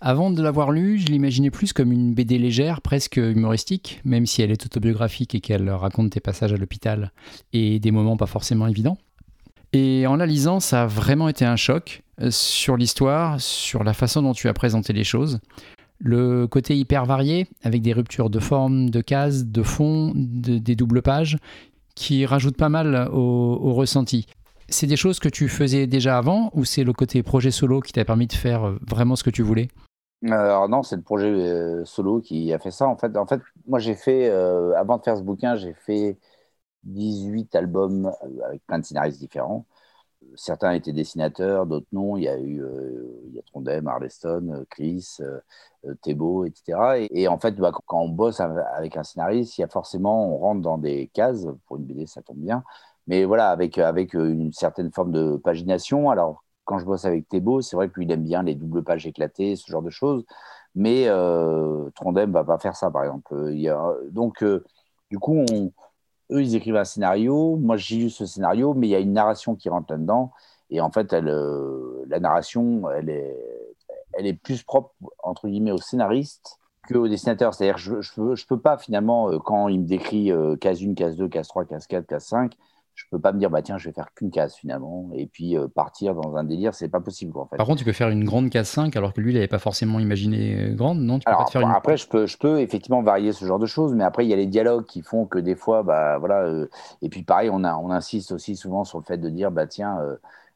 Avant 0.00 0.30
de 0.30 0.42
l'avoir 0.42 0.70
lu, 0.70 0.98
je 0.98 1.06
l'imaginais 1.06 1.50
plus 1.50 1.72
comme 1.72 1.92
une 1.92 2.14
BD 2.14 2.38
légère, 2.38 2.80
presque 2.80 3.16
humoristique, 3.16 4.00
même 4.04 4.26
si 4.26 4.42
elle 4.42 4.50
est 4.50 4.64
autobiographique 4.64 5.34
et 5.34 5.40
qu'elle 5.40 5.68
raconte 5.70 6.10
tes 6.10 6.20
passages 6.20 6.52
à 6.52 6.56
l'hôpital 6.56 7.12
et 7.52 7.78
des 7.78 7.90
moments 7.90 8.16
pas 8.16 8.26
forcément 8.26 8.66
évidents. 8.66 8.98
Et 9.72 10.06
en 10.06 10.16
la 10.16 10.26
lisant, 10.26 10.60
ça 10.60 10.82
a 10.82 10.86
vraiment 10.86 11.28
été 11.28 11.44
un 11.44 11.56
choc. 11.56 12.02
Euh, 12.20 12.30
sur 12.30 12.76
l'histoire, 12.76 13.40
sur 13.40 13.84
la 13.84 13.94
façon 13.94 14.22
dont 14.22 14.32
tu 14.32 14.48
as 14.48 14.52
présenté 14.52 14.92
les 14.92 15.04
choses. 15.04 15.40
Le 15.98 16.46
côté 16.46 16.76
hyper 16.76 17.06
varié, 17.06 17.46
avec 17.62 17.80
des 17.80 17.92
ruptures 17.92 18.28
de 18.28 18.38
forme, 18.38 18.90
de 18.90 19.00
cases, 19.00 19.46
de 19.46 19.62
fond, 19.62 20.12
des 20.14 20.74
doubles 20.74 21.00
pages, 21.00 21.38
qui 21.94 22.26
rajoutent 22.26 22.56
pas 22.56 22.68
mal 22.68 23.08
au, 23.12 23.72
ressenti. 23.72 24.26
C'est 24.72 24.86
des 24.86 24.96
choses 24.96 25.20
que 25.20 25.28
tu 25.28 25.48
faisais 25.48 25.86
déjà 25.86 26.18
avant 26.18 26.50
ou 26.54 26.64
c'est 26.64 26.82
le 26.82 26.92
côté 26.92 27.22
projet 27.22 27.50
solo 27.50 27.80
qui 27.80 27.92
t'a 27.92 28.04
permis 28.04 28.26
de 28.26 28.32
faire 28.32 28.64
euh, 28.64 28.78
vraiment 28.88 29.16
ce 29.16 29.22
que 29.22 29.30
tu 29.30 29.42
voulais? 29.42 29.68
Non, 30.22 30.82
c'est 30.82 30.96
le 30.96 31.02
projet 31.02 31.26
euh, 31.26 31.84
solo 31.84 32.20
qui 32.20 32.52
a 32.52 32.58
fait 32.58 32.70
ça. 32.70 32.86
En 32.86 32.96
fait, 32.96 33.16
en 33.16 33.26
fait 33.26 33.40
moi 33.66 33.78
j'ai 33.78 33.94
fait, 33.94 34.30
avant 34.30 34.98
de 34.98 35.02
faire 35.02 35.16
ce 35.16 35.22
bouquin, 35.22 35.56
j'ai 35.56 35.74
fait 35.74 36.18
18 36.84 37.54
albums 37.54 38.12
avec 38.44 38.64
plein 38.66 38.78
de 38.78 38.84
scénaristes 38.84 39.20
différents 39.20 39.66
certains 40.36 40.72
étaient 40.72 40.92
dessinateurs, 40.92 41.66
d'autres 41.66 41.86
non. 41.92 42.16
Il 42.16 42.24
y 42.24 42.28
a 42.28 42.38
eu 42.38 42.62
euh, 42.62 43.30
il 43.32 43.42
Trondheim, 43.46 43.86
Arleston, 43.86 44.48
euh, 44.52 44.64
Chris, 44.70 45.18
euh, 45.20 45.94
Thébault, 46.02 46.44
etc. 46.44 47.06
Et, 47.10 47.28
en 47.28 47.38
fait, 47.38 47.52
bah, 47.56 47.72
quand 47.86 48.00
on 48.00 48.08
bosse 48.08 48.40
avec 48.40 48.96
un 48.96 49.02
scénariste, 49.02 49.58
il 49.58 49.62
y 49.62 49.64
a 49.64 49.68
forcément, 49.68 50.34
on 50.34 50.38
rentre 50.38 50.62
dans 50.62 50.78
des 50.78 51.08
cases. 51.08 51.46
Pour 51.66 51.76
une 51.76 51.84
BD, 51.84 52.06
ça 52.06 52.22
tombe 52.22 52.38
bien. 52.38 52.62
Mais 53.06 53.24
voilà, 53.24 53.50
avec, 53.50 53.78
avec 53.78 54.14
une 54.14 54.52
certaine 54.52 54.92
forme 54.92 55.12
de 55.12 55.36
pagination. 55.36 56.10
Alors, 56.10 56.44
quand 56.64 56.78
je 56.78 56.84
bosse 56.84 57.04
avec 57.04 57.28
Thébault, 57.28 57.62
c'est 57.62 57.76
vrai 57.76 57.88
que 57.88 57.94
lui, 57.98 58.06
il 58.06 58.12
aime 58.12 58.24
bien 58.24 58.42
les 58.42 58.54
doubles 58.54 58.84
pages 58.84 59.06
éclatées, 59.06 59.56
ce 59.56 59.70
genre 59.70 59.82
de 59.82 59.90
choses. 59.90 60.24
Mais 60.74 61.04
euh, 61.08 61.90
Trondheim 61.94 62.30
va 62.30 62.44
pas 62.44 62.58
faire 62.58 62.76
ça, 62.76 62.90
par 62.90 63.04
exemple. 63.04 63.34
Il 63.50 63.60
y 63.60 63.68
a, 63.68 63.94
donc, 64.10 64.44
du 65.10 65.18
coup, 65.18 65.44
eux, 66.32 66.42
ils 66.42 66.54
écrivent 66.56 66.76
un 66.76 66.84
scénario. 66.84 67.56
Moi, 67.56 67.76
lu 67.76 68.10
ce 68.10 68.26
scénario, 68.26 68.74
mais 68.74 68.88
il 68.88 68.90
y 68.90 68.94
a 68.94 69.00
une 69.00 69.12
narration 69.12 69.54
qui 69.54 69.68
rentre 69.68 69.92
là-dedans. 69.92 70.32
Et 70.70 70.80
en 70.80 70.90
fait, 70.90 71.12
elle, 71.12 71.28
euh, 71.28 72.04
la 72.08 72.18
narration, 72.18 72.90
elle 72.90 73.10
est, 73.10 73.36
elle 74.14 74.26
est 74.26 74.34
plus 74.34 74.62
propre, 74.62 74.94
entre 75.22 75.48
guillemets, 75.48 75.70
au 75.70 75.78
scénariste 75.78 76.58
qu'au 76.88 77.08
dessinateur. 77.08 77.54
C'est-à-dire 77.54 77.78
je 77.78 77.96
ne 77.96 78.34
je 78.34 78.46
peux, 78.46 78.58
pas, 78.58 78.78
finalement, 78.78 79.30
euh, 79.30 79.38
quand 79.38 79.68
il 79.68 79.80
me 79.80 79.86
décrit 79.86 80.32
euh, 80.32 80.56
case 80.56 80.82
1, 80.82 80.94
case 80.94 81.16
2, 81.16 81.28
case 81.28 81.48
3, 81.48 81.66
case 81.66 81.86
4, 81.86 82.06
case 82.06 82.24
5, 82.24 82.54
je 82.94 83.04
peux 83.10 83.18
pas 83.18 83.32
me 83.32 83.38
dire 83.38 83.50
bah 83.50 83.62
tiens 83.62 83.78
je 83.78 83.88
vais 83.88 83.92
faire 83.92 84.12
qu'une 84.14 84.30
case 84.30 84.54
finalement 84.54 85.08
et 85.14 85.26
puis 85.26 85.56
euh, 85.56 85.66
partir 85.68 86.14
dans 86.14 86.36
un 86.36 86.44
délire 86.44 86.74
c'est 86.74 86.88
pas 86.88 87.00
possible 87.00 87.36
en 87.38 87.46
fait. 87.46 87.56
Par 87.56 87.66
contre 87.66 87.78
tu 87.78 87.84
peux 87.84 87.92
faire 87.92 88.10
une 88.10 88.24
grande 88.24 88.50
case 88.50 88.68
5 88.68 88.94
alors 88.96 89.12
que 89.12 89.20
lui 89.20 89.32
il 89.32 89.34
n'avait 89.34 89.48
pas 89.48 89.58
forcément 89.58 89.98
imaginé 89.98 90.70
euh, 90.70 90.74
grande 90.74 91.00
non? 91.00 91.18
Tu 91.18 91.24
peux 91.24 91.32
pas 91.32 91.44
te 91.44 91.50
faire 91.50 91.62
une... 91.62 91.70
après 91.70 91.96
je 91.96 92.06
peux 92.08 92.26
je 92.26 92.36
peux 92.36 92.60
effectivement 92.60 93.02
varier 93.02 93.32
ce 93.32 93.44
genre 93.44 93.58
de 93.58 93.66
choses 93.66 93.94
mais 93.94 94.04
après 94.04 94.26
il 94.26 94.28
y 94.28 94.32
a 94.32 94.36
les 94.36 94.46
dialogues 94.46 94.84
qui 94.84 95.02
font 95.02 95.26
que 95.26 95.38
des 95.38 95.56
fois 95.56 95.82
bah 95.82 96.18
voilà 96.18 96.42
euh, 96.42 96.68
et 97.00 97.08
puis 97.08 97.22
pareil 97.22 97.50
on 97.52 97.64
a 97.64 97.76
on 97.76 97.90
insiste 97.90 98.32
aussi 98.32 98.56
souvent 98.56 98.84
sur 98.84 98.98
le 98.98 99.04
fait 99.04 99.18
de 99.18 99.28
dire 99.28 99.50
bah 99.50 99.66
tiens 99.66 99.98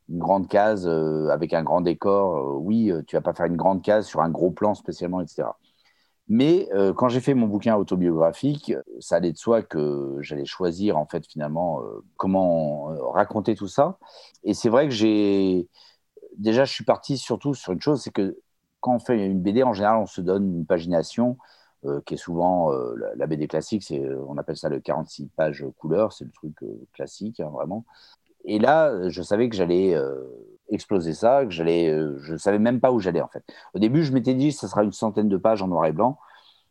une 0.09 0.19
grande 0.19 0.49
case 0.49 0.87
avec 0.87 1.55
un 1.55 1.63
grand 1.63 1.81
décor 1.81 2.61
oui 2.61 2.93
tu 3.07 3.17
vas 3.17 3.23
pas 3.23 3.33
faire 3.33 3.47
une 3.47 3.57
grande 3.57 3.83
case 3.83 4.07
sur 4.07 4.21
un 4.21 4.31
gros 4.31 4.51
plan 4.51 4.75
spécialement 4.75 5.21
etc. 5.21 5.45
Mais 6.29 6.69
euh, 6.75 6.93
quand 6.93 7.09
j'ai 7.09 7.21
fait 7.21 7.35
mon 7.35 7.47
bouquin 7.47 7.77
autobiographique, 7.77 8.75
ça 8.99 9.17
allait 9.17 9.33
de 9.33 9.39
soi 9.39 9.63
que 9.63 10.17
j'allais 10.21 10.45
choisir 10.45 10.97
en 10.99 11.07
fait 11.07 11.25
finalement 11.27 11.83
euh, 11.83 12.05
comment 12.17 12.91
euh, 12.91 13.09
raconter 13.11 13.55
tout 13.55 13.69
ça. 13.69 13.99
Et 14.43 14.53
c'est 14.53 14.69
vrai 14.69 14.89
que 14.89 14.95
j'ai 14.95 15.69
déjà 16.37 16.65
je 16.65 16.73
suis 16.73 16.85
parti 16.85 17.17
surtout 17.17 17.55
sur 17.55 17.73
une 17.73 17.81
chose, 17.81 18.03
c'est 18.03 18.11
que 18.11 18.39
quand 18.81 18.97
on 18.97 18.99
fait 18.99 19.25
une 19.25 19.41
BD 19.41 19.63
en 19.63 19.73
général, 19.73 19.99
on 19.99 20.07
se 20.07 20.21
donne 20.21 20.59
une 20.59 20.67
pagination 20.67 21.39
qui 22.05 22.15
est 22.15 22.17
souvent 22.17 22.73
la, 23.17 23.27
BD 23.29 23.47
classique, 23.47 23.85
c'est 23.85 24.03
on 24.27 24.39
appelle 24.39 24.57
ça 24.57 24.69
le 24.69 24.81
46 24.81 25.29
pages 25.37 25.65
couleur, 25.79 26.13
c'est 26.13 26.25
le 26.25 26.33
truc 26.33 26.57
classique 26.93 27.39
hein, 27.39 27.49
vraiment. 27.53 27.85
Et 28.45 28.59
là, 28.59 29.09
je 29.09 29.23
savais 29.23 29.49
que 29.49 29.55
j'allais 29.55 29.97
exploser 30.71 31.15
ça, 31.15 31.45
que 31.45 31.51
j'allais, 31.51 31.89
euh, 31.89 32.19
je 32.21 32.37
savais 32.37 32.59
même 32.59 32.81
pas 32.81 32.93
où 32.93 33.01
j'allais 33.01 33.21
en 33.21 33.29
fait. 33.29 33.45
Au 33.75 33.79
début, 33.79 34.05
je 34.05 34.13
m'étais 34.13 34.35
dit, 34.35 34.53
ça 34.53 34.69
sera 34.69 34.83
une 34.83 34.93
centaine 34.93 35.29
de 35.29 35.37
pages 35.37 35.63
en 35.63 35.69
noir 35.69 35.87
et 35.87 35.93
blanc, 35.93 36.19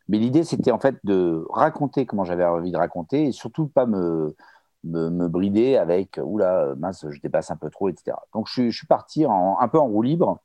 mais 0.08 0.18
l'idée 0.18 0.44
c'était 0.44 0.70
en 0.70 0.78
fait 0.78 0.96
de 1.04 1.44
raconter 1.50 2.06
comment 2.06 2.24
j'avais 2.24 2.44
envie 2.44 2.70
de 2.70 2.76
raconter 2.76 3.26
et 3.26 3.32
surtout 3.32 3.66
pas 3.66 3.86
me, 3.86 4.36
me, 4.84 5.28
brider 5.28 5.76
avec, 5.76 6.20
oula, 6.22 6.74
mince, 6.78 7.06
je 7.08 7.20
dépasse 7.20 7.50
un 7.50 7.56
peu 7.56 7.70
trop, 7.70 7.88
etc. 7.88 8.16
Donc 8.34 8.46
je, 8.48 8.70
suis 8.70 8.86
parti 8.86 9.24
un 9.24 9.68
peu 9.68 9.78
en 9.78 9.86
roue 9.86 10.02
libre. 10.02 10.38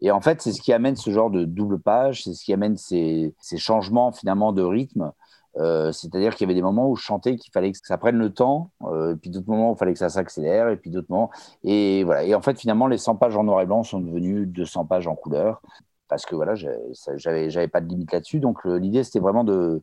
Et 0.00 0.10
en 0.10 0.20
fait, 0.20 0.42
c'est 0.42 0.52
ce 0.52 0.60
qui 0.60 0.72
amène 0.72 0.96
ce 0.96 1.10
genre 1.10 1.30
de 1.30 1.44
double 1.44 1.78
page, 1.78 2.24
c'est 2.24 2.34
ce 2.34 2.44
qui 2.44 2.52
amène 2.52 2.76
ces, 2.76 3.34
ces 3.40 3.56
changements 3.56 4.10
finalement 4.10 4.52
de 4.52 4.62
rythme 4.62 5.12
C'est-à-dire 5.54 6.34
qu'il 6.34 6.46
y 6.46 6.50
avait 6.50 6.54
des 6.54 6.62
moments 6.62 6.88
où 6.88 6.96
je 6.96 7.02
chantais 7.02 7.36
qu'il 7.36 7.52
fallait 7.52 7.72
que 7.72 7.78
ça 7.82 7.98
prenne 7.98 8.16
le 8.16 8.32
temps, 8.32 8.70
et 8.82 9.14
puis 9.20 9.30
d'autres 9.30 9.48
moments 9.48 9.70
où 9.70 9.74
il 9.74 9.78
fallait 9.78 9.92
que 9.92 9.98
ça 9.98 10.08
s'accélère, 10.08 10.68
et 10.68 10.76
puis 10.76 10.90
d'autres 10.90 11.10
moments. 11.10 11.30
Et 11.62 12.04
voilà. 12.04 12.24
Et 12.24 12.34
en 12.34 12.40
fait, 12.40 12.58
finalement, 12.58 12.86
les 12.86 12.98
100 12.98 13.16
pages 13.16 13.36
en 13.36 13.44
noir 13.44 13.60
et 13.60 13.66
blanc 13.66 13.82
sont 13.82 14.00
devenues 14.00 14.46
200 14.46 14.86
pages 14.86 15.06
en 15.06 15.14
couleur, 15.14 15.60
parce 16.08 16.24
que 16.26 16.34
voilà, 16.34 16.54
j'avais, 16.54 17.50
j'avais 17.50 17.68
pas 17.68 17.80
de 17.80 17.88
limite 17.88 18.12
là-dessus. 18.12 18.40
Donc 18.40 18.64
l'idée, 18.64 19.04
c'était 19.04 19.20
vraiment 19.20 19.44
de, 19.44 19.82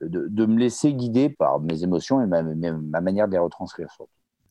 de, 0.00 0.46
me 0.46 0.58
laisser 0.58 0.92
guider 0.94 1.28
par 1.28 1.60
mes 1.60 1.82
émotions 1.82 2.22
et 2.22 2.26
ma, 2.26 2.42
ma 2.42 3.00
manière 3.00 3.26
de 3.26 3.32
les 3.32 3.38
retranscrire. 3.38 3.88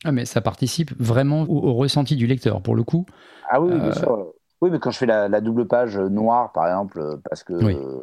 Ah, 0.04 0.12
mais 0.12 0.24
ça 0.24 0.40
participe 0.40 0.92
vraiment 0.98 1.42
au, 1.42 1.74
ressenti 1.74 2.16
du 2.16 2.26
lecteur, 2.26 2.62
pour 2.62 2.74
le 2.74 2.82
coup. 2.82 3.04
Ah 3.50 3.60
oui, 3.60 3.70
bien 3.74 3.88
euh, 3.88 3.92
sûr. 3.92 4.32
Oui, 4.60 4.70
mais 4.70 4.78
quand 4.78 4.90
je 4.90 4.98
fais 4.98 5.06
la, 5.06 5.40
double 5.40 5.66
page 5.66 5.98
noire, 5.98 6.52
par 6.52 6.66
exemple, 6.66 7.18
parce 7.28 7.42
que, 7.42 8.02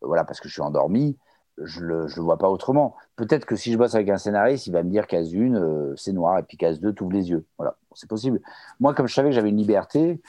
voilà, 0.00 0.24
parce 0.24 0.40
que 0.40 0.48
je 0.48 0.54
suis 0.54 0.62
endormi, 0.62 1.16
je 1.62 1.80
ne 1.80 1.86
le, 1.86 2.08
je 2.08 2.16
le, 2.16 2.22
vois 2.22 2.38
pas 2.38 2.50
autrement. 2.50 2.96
Peut-être 3.16 3.46
que 3.46 3.56
si 3.56 3.72
je 3.72 3.78
bosse 3.78 3.94
avec 3.94 4.08
un 4.08 4.18
scénariste, 4.18 4.66
il 4.66 4.72
va 4.72 4.82
me 4.82 4.90
dire 4.90 5.06
case 5.06 5.34
1, 5.34 5.54
euh, 5.54 5.94
c'est 5.96 6.12
noir, 6.12 6.38
et 6.38 6.42
puis 6.42 6.56
case 6.56 6.80
2, 6.80 6.94
ouvres 7.00 7.12
les 7.12 7.30
yeux. 7.30 7.44
Voilà, 7.58 7.76
c'est 7.94 8.08
possible. 8.08 8.40
Moi, 8.80 8.94
comme 8.94 9.06
je 9.06 9.14
savais 9.14 9.30
que 9.30 9.34
j'avais 9.34 9.50
une 9.50 9.56
liberté, 9.56 10.20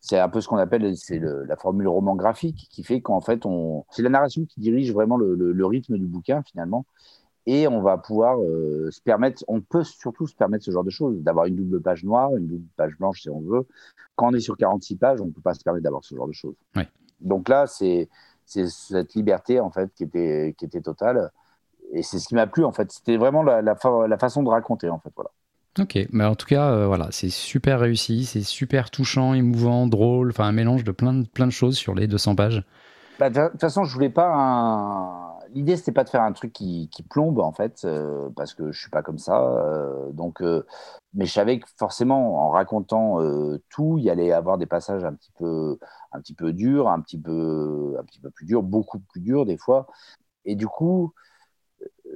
c'est 0.00 0.18
un 0.18 0.28
peu 0.28 0.40
ce 0.40 0.48
qu'on 0.48 0.56
appelle 0.56 0.96
c'est 0.96 1.18
la 1.20 1.56
formule 1.56 1.88
roman 1.88 2.16
graphique 2.16 2.68
qui 2.70 2.82
fait 2.82 3.00
qu'en 3.00 3.20
fait, 3.20 3.46
on, 3.46 3.84
c'est 3.90 4.02
la 4.02 4.10
narration 4.10 4.44
qui 4.44 4.60
dirige 4.60 4.92
vraiment 4.92 5.16
le, 5.16 5.34
le, 5.34 5.66
rythme 5.66 5.96
du 5.96 6.06
bouquin 6.06 6.42
finalement. 6.42 6.84
Et 7.46 7.68
on 7.68 7.82
va 7.82 7.98
pouvoir 7.98 8.40
euh, 8.40 8.90
se 8.90 9.02
permettre, 9.02 9.44
on 9.48 9.60
peut 9.60 9.84
surtout 9.84 10.26
se 10.26 10.34
permettre 10.34 10.64
ce 10.64 10.70
genre 10.70 10.84
de 10.84 10.90
choses, 10.90 11.22
d'avoir 11.22 11.44
une 11.44 11.56
double 11.56 11.80
page 11.80 12.02
noire, 12.02 12.34
une 12.36 12.46
double 12.46 12.66
page 12.76 12.96
blanche 12.98 13.20
si 13.20 13.28
on 13.28 13.40
veut. 13.40 13.66
Quand 14.16 14.28
on 14.28 14.34
est 14.34 14.40
sur 14.40 14.56
46 14.56 14.96
pages, 14.96 15.20
on 15.20 15.26
ne 15.26 15.30
peut 15.30 15.42
pas 15.42 15.54
se 15.54 15.62
permettre 15.62 15.84
d'avoir 15.84 16.02
ce 16.04 16.14
genre 16.14 16.26
de 16.26 16.32
choses. 16.32 16.54
Donc 17.20 17.48
là, 17.48 17.66
c'est, 17.66 18.08
c'est 18.44 18.68
cette 18.68 19.14
liberté 19.14 19.60
en 19.60 19.70
fait 19.70 19.90
qui 19.94 20.04
était, 20.04 20.54
qui 20.58 20.64
était 20.64 20.80
totale. 20.80 21.30
Et 21.92 22.02
c'est 22.02 22.18
ce 22.18 22.28
qui 22.28 22.34
m'a 22.34 22.46
plu 22.46 22.64
en 22.64 22.72
fait. 22.72 22.90
C'était 22.92 23.16
vraiment 23.16 23.42
la, 23.42 23.62
la, 23.62 23.76
la, 24.08 24.18
façon 24.18 24.42
de 24.42 24.48
raconter 24.48 24.88
en 24.88 24.98
fait. 24.98 25.10
Voilà. 25.14 25.30
Ok, 25.78 25.98
mais 26.12 26.24
en 26.24 26.36
tout 26.36 26.46
cas, 26.46 26.70
euh, 26.70 26.86
voilà, 26.86 27.08
c'est 27.10 27.30
super 27.30 27.80
réussi, 27.80 28.24
c'est 28.24 28.42
super 28.42 28.90
touchant, 28.90 29.34
émouvant, 29.34 29.86
drôle, 29.88 30.30
enfin 30.30 30.44
un 30.44 30.52
mélange 30.52 30.84
de 30.84 30.92
plein 30.92 31.12
de, 31.12 31.26
plein 31.26 31.46
de 31.46 31.52
choses 31.52 31.76
sur 31.76 31.94
les 31.94 32.06
200 32.06 32.36
pages. 32.36 32.64
Bah, 33.18 33.28
de 33.28 33.48
toute 33.48 33.60
façon, 33.60 33.84
je 33.84 33.92
voulais 33.92 34.10
pas 34.10 34.32
un. 34.32 35.23
L'idée, 35.54 35.76
c'était 35.76 35.92
pas 35.92 36.04
de 36.04 36.10
faire 36.10 36.22
un 36.22 36.32
truc 36.32 36.52
qui, 36.52 36.88
qui 36.90 37.02
plombe 37.02 37.38
en 37.38 37.52
fait, 37.52 37.82
euh, 37.84 38.28
parce 38.36 38.54
que 38.54 38.72
je 38.72 38.80
suis 38.80 38.90
pas 38.90 39.02
comme 39.02 39.18
ça. 39.18 39.42
Euh, 39.42 40.10
donc, 40.12 40.42
mais 41.14 41.26
je 41.26 41.32
savais 41.32 41.60
que 41.60 41.68
forcément, 41.76 42.46
en 42.46 42.50
racontant 42.50 43.18
tout, 43.70 43.96
il 43.98 44.04
y 44.04 44.10
allait 44.10 44.32
avoir 44.32 44.58
des 44.58 44.66
passages 44.66 45.04
un 45.04 45.14
petit 45.14 45.32
peu, 45.38 45.78
un 46.12 46.20
petit 46.20 46.34
peu 46.34 46.52
durs, 46.52 46.88
un 46.88 47.00
petit 47.00 47.18
peu, 47.18 47.96
un 47.98 48.04
petit 48.04 48.20
peu 48.20 48.30
plus 48.30 48.46
durs, 48.46 48.62
beaucoup 48.62 48.98
plus 48.98 49.20
durs 49.20 49.46
des 49.46 49.56
fois. 49.56 49.86
Et 50.44 50.56
du 50.56 50.66
coup, 50.66 51.14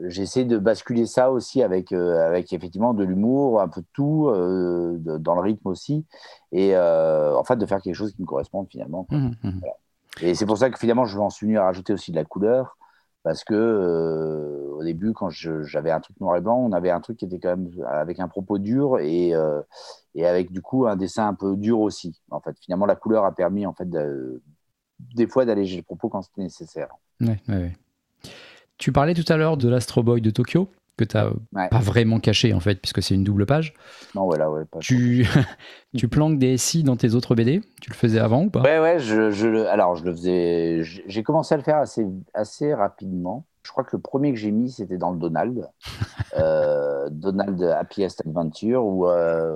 j'essaie 0.05 0.45
de 0.45 0.59
basculer 0.59 1.07
ça 1.07 1.31
aussi 1.31 1.63
avec, 1.63 1.93
euh, 1.93 2.27
avec 2.27 2.53
effectivement 2.53 2.95
de 2.95 3.05
l'humour, 3.05 3.61
un 3.61 3.69
peu 3.69 3.81
de 3.81 3.87
tout, 3.93 4.29
euh, 4.29 4.99
dans 4.99 5.35
le 5.35 5.41
rythme 5.41 5.67
aussi, 5.69 6.07
et 6.53 6.75
euh, 6.75 7.37
en 7.37 7.45
fait 7.45 7.57
de 7.57 7.67
faire 7.67 7.81
quelque 7.81 7.95
chose 7.95 8.13
qui 8.15 8.23
me 8.23 8.27
corresponde 8.27 8.69
finalement. 8.71 9.07
Mmh, 9.11 9.31
mmh. 9.43 9.61
Et 10.23 10.35
c'est 10.35 10.47
pour 10.47 10.59
ça 10.59 10.71
que 10.71 10.79
finalement 10.79 11.05
je 11.05 11.19
m'en 11.19 11.31
suis 11.31 11.47
venu 11.47 11.59
à 11.59 11.65
rajouter 11.65 11.93
aussi 11.93 12.11
de 12.11 12.17
la 12.17 12.25
couleur, 12.25 12.78
parce 13.29 13.45
que 13.45 14.73
au 14.73 14.83
début 14.83 15.13
quand 15.13 15.29
j'avais 15.29 15.91
un 15.91 16.01
truc 16.01 16.19
noir 16.19 16.39
et 16.39 16.41
blanc, 16.41 16.57
on 16.57 16.73
avait 16.73 16.89
un 16.89 17.01
truc 17.01 17.19
qui 17.19 17.27
était 17.27 17.39
quand 17.39 17.51
même 17.51 17.71
avec 17.87 18.21
un 18.21 18.29
propos 18.29 18.57
dur 18.57 18.99
et, 19.01 19.35
et 20.15 20.27
avec 20.27 20.51
du 20.51 20.63
coup 20.63 20.87
un 20.87 20.97
dessin 20.97 21.29
un 21.29 21.35
peu 21.35 21.55
dur 21.55 21.81
aussi. 21.81 22.19
En 22.31 22.41
fait, 22.41 22.57
finalement 22.59 22.87
la 22.87 22.97
couleur 22.97 23.27
a 23.27 23.35
permis 23.35 23.67
en 23.67 23.75
fait 23.75 23.87
des 24.99 25.27
fois 25.27 25.45
d'alléger 25.45 25.77
le 25.77 25.83
propos 25.83 26.09
quand 26.09 26.23
c'était 26.23 26.41
nécessaire. 26.41 26.89
Tu 28.79 28.91
parlais 28.91 29.13
tout 29.13 29.31
à 29.31 29.37
l'heure 29.37 29.59
de 29.59 29.69
l'Astro 29.69 30.03
Boy 30.03 30.23
de 30.23 30.31
Tokyo, 30.31 30.71
que 30.99 31.05
tu 31.05 31.17
n'as 31.17 31.69
pas 31.69 31.79
vraiment 31.79 32.21
caché 32.21 32.53
en 32.53 32.61
fait, 32.61 32.77
puisque 32.77 33.03
c'est 33.03 33.15
une 33.15 33.25
double 33.25 33.47
page. 33.47 33.73
Non, 34.15 34.25
voilà, 34.25 34.51
ouais. 34.51 34.65
Pas 34.65 34.81
tu, 34.81 35.27
tu 35.97 36.09
planques 36.09 36.39
des 36.39 36.57
SI 36.59 36.83
dans 36.83 36.97
tes 36.97 37.15
autres 37.15 37.35
BD 37.35 37.63
Tu 37.81 37.91
le 37.91 37.95
faisais 37.95 38.19
avant 38.19 38.45
ou 38.45 38.51
pas? 38.51 38.63
Ouais, 38.63 38.79
ouais, 38.79 38.99
je, 38.99 39.31
je, 39.31 39.67
alors 39.67 39.97
je 39.97 40.05
le 40.05 40.13
faisais. 40.13 40.83
J'ai 40.83 41.23
commencé 41.23 41.55
à 41.55 41.57
le 41.57 41.63
faire 41.63 41.79
assez, 41.79 42.07
assez 42.35 42.75
rapidement. 42.75 43.47
Je 43.63 43.71
crois 43.71 43.85
que 43.85 43.97
le 43.97 44.01
premier 44.01 44.33
que 44.33 44.39
j'ai 44.39 44.51
mis, 44.51 44.71
c'était 44.71 44.97
dans 44.97 45.11
le 45.11 45.19
Donald. 45.19 45.69
euh, 46.39 47.09
Donald 47.11 47.63
Happiest 47.63 48.23
Adventure, 48.27 48.85
où 48.85 49.07
euh, 49.07 49.55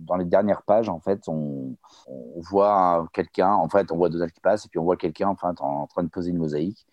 dans 0.00 0.16
les 0.16 0.24
dernières 0.24 0.62
pages, 0.62 0.88
en 0.88 1.00
fait, 1.00 1.28
on, 1.28 1.76
on 2.08 2.40
voit 2.40 3.08
quelqu'un, 3.12 3.52
en 3.52 3.68
fait, 3.68 3.90
on 3.92 3.96
voit 3.96 4.08
Donald 4.08 4.32
qui 4.32 4.40
passe, 4.40 4.66
et 4.66 4.68
puis 4.68 4.78
on 4.78 4.84
voit 4.84 4.96
quelqu'un 4.96 5.28
enfin, 5.28 5.54
en 5.60 5.86
train 5.86 6.02
de 6.02 6.08
poser 6.08 6.30
une 6.30 6.38
mosaïque. 6.38 6.86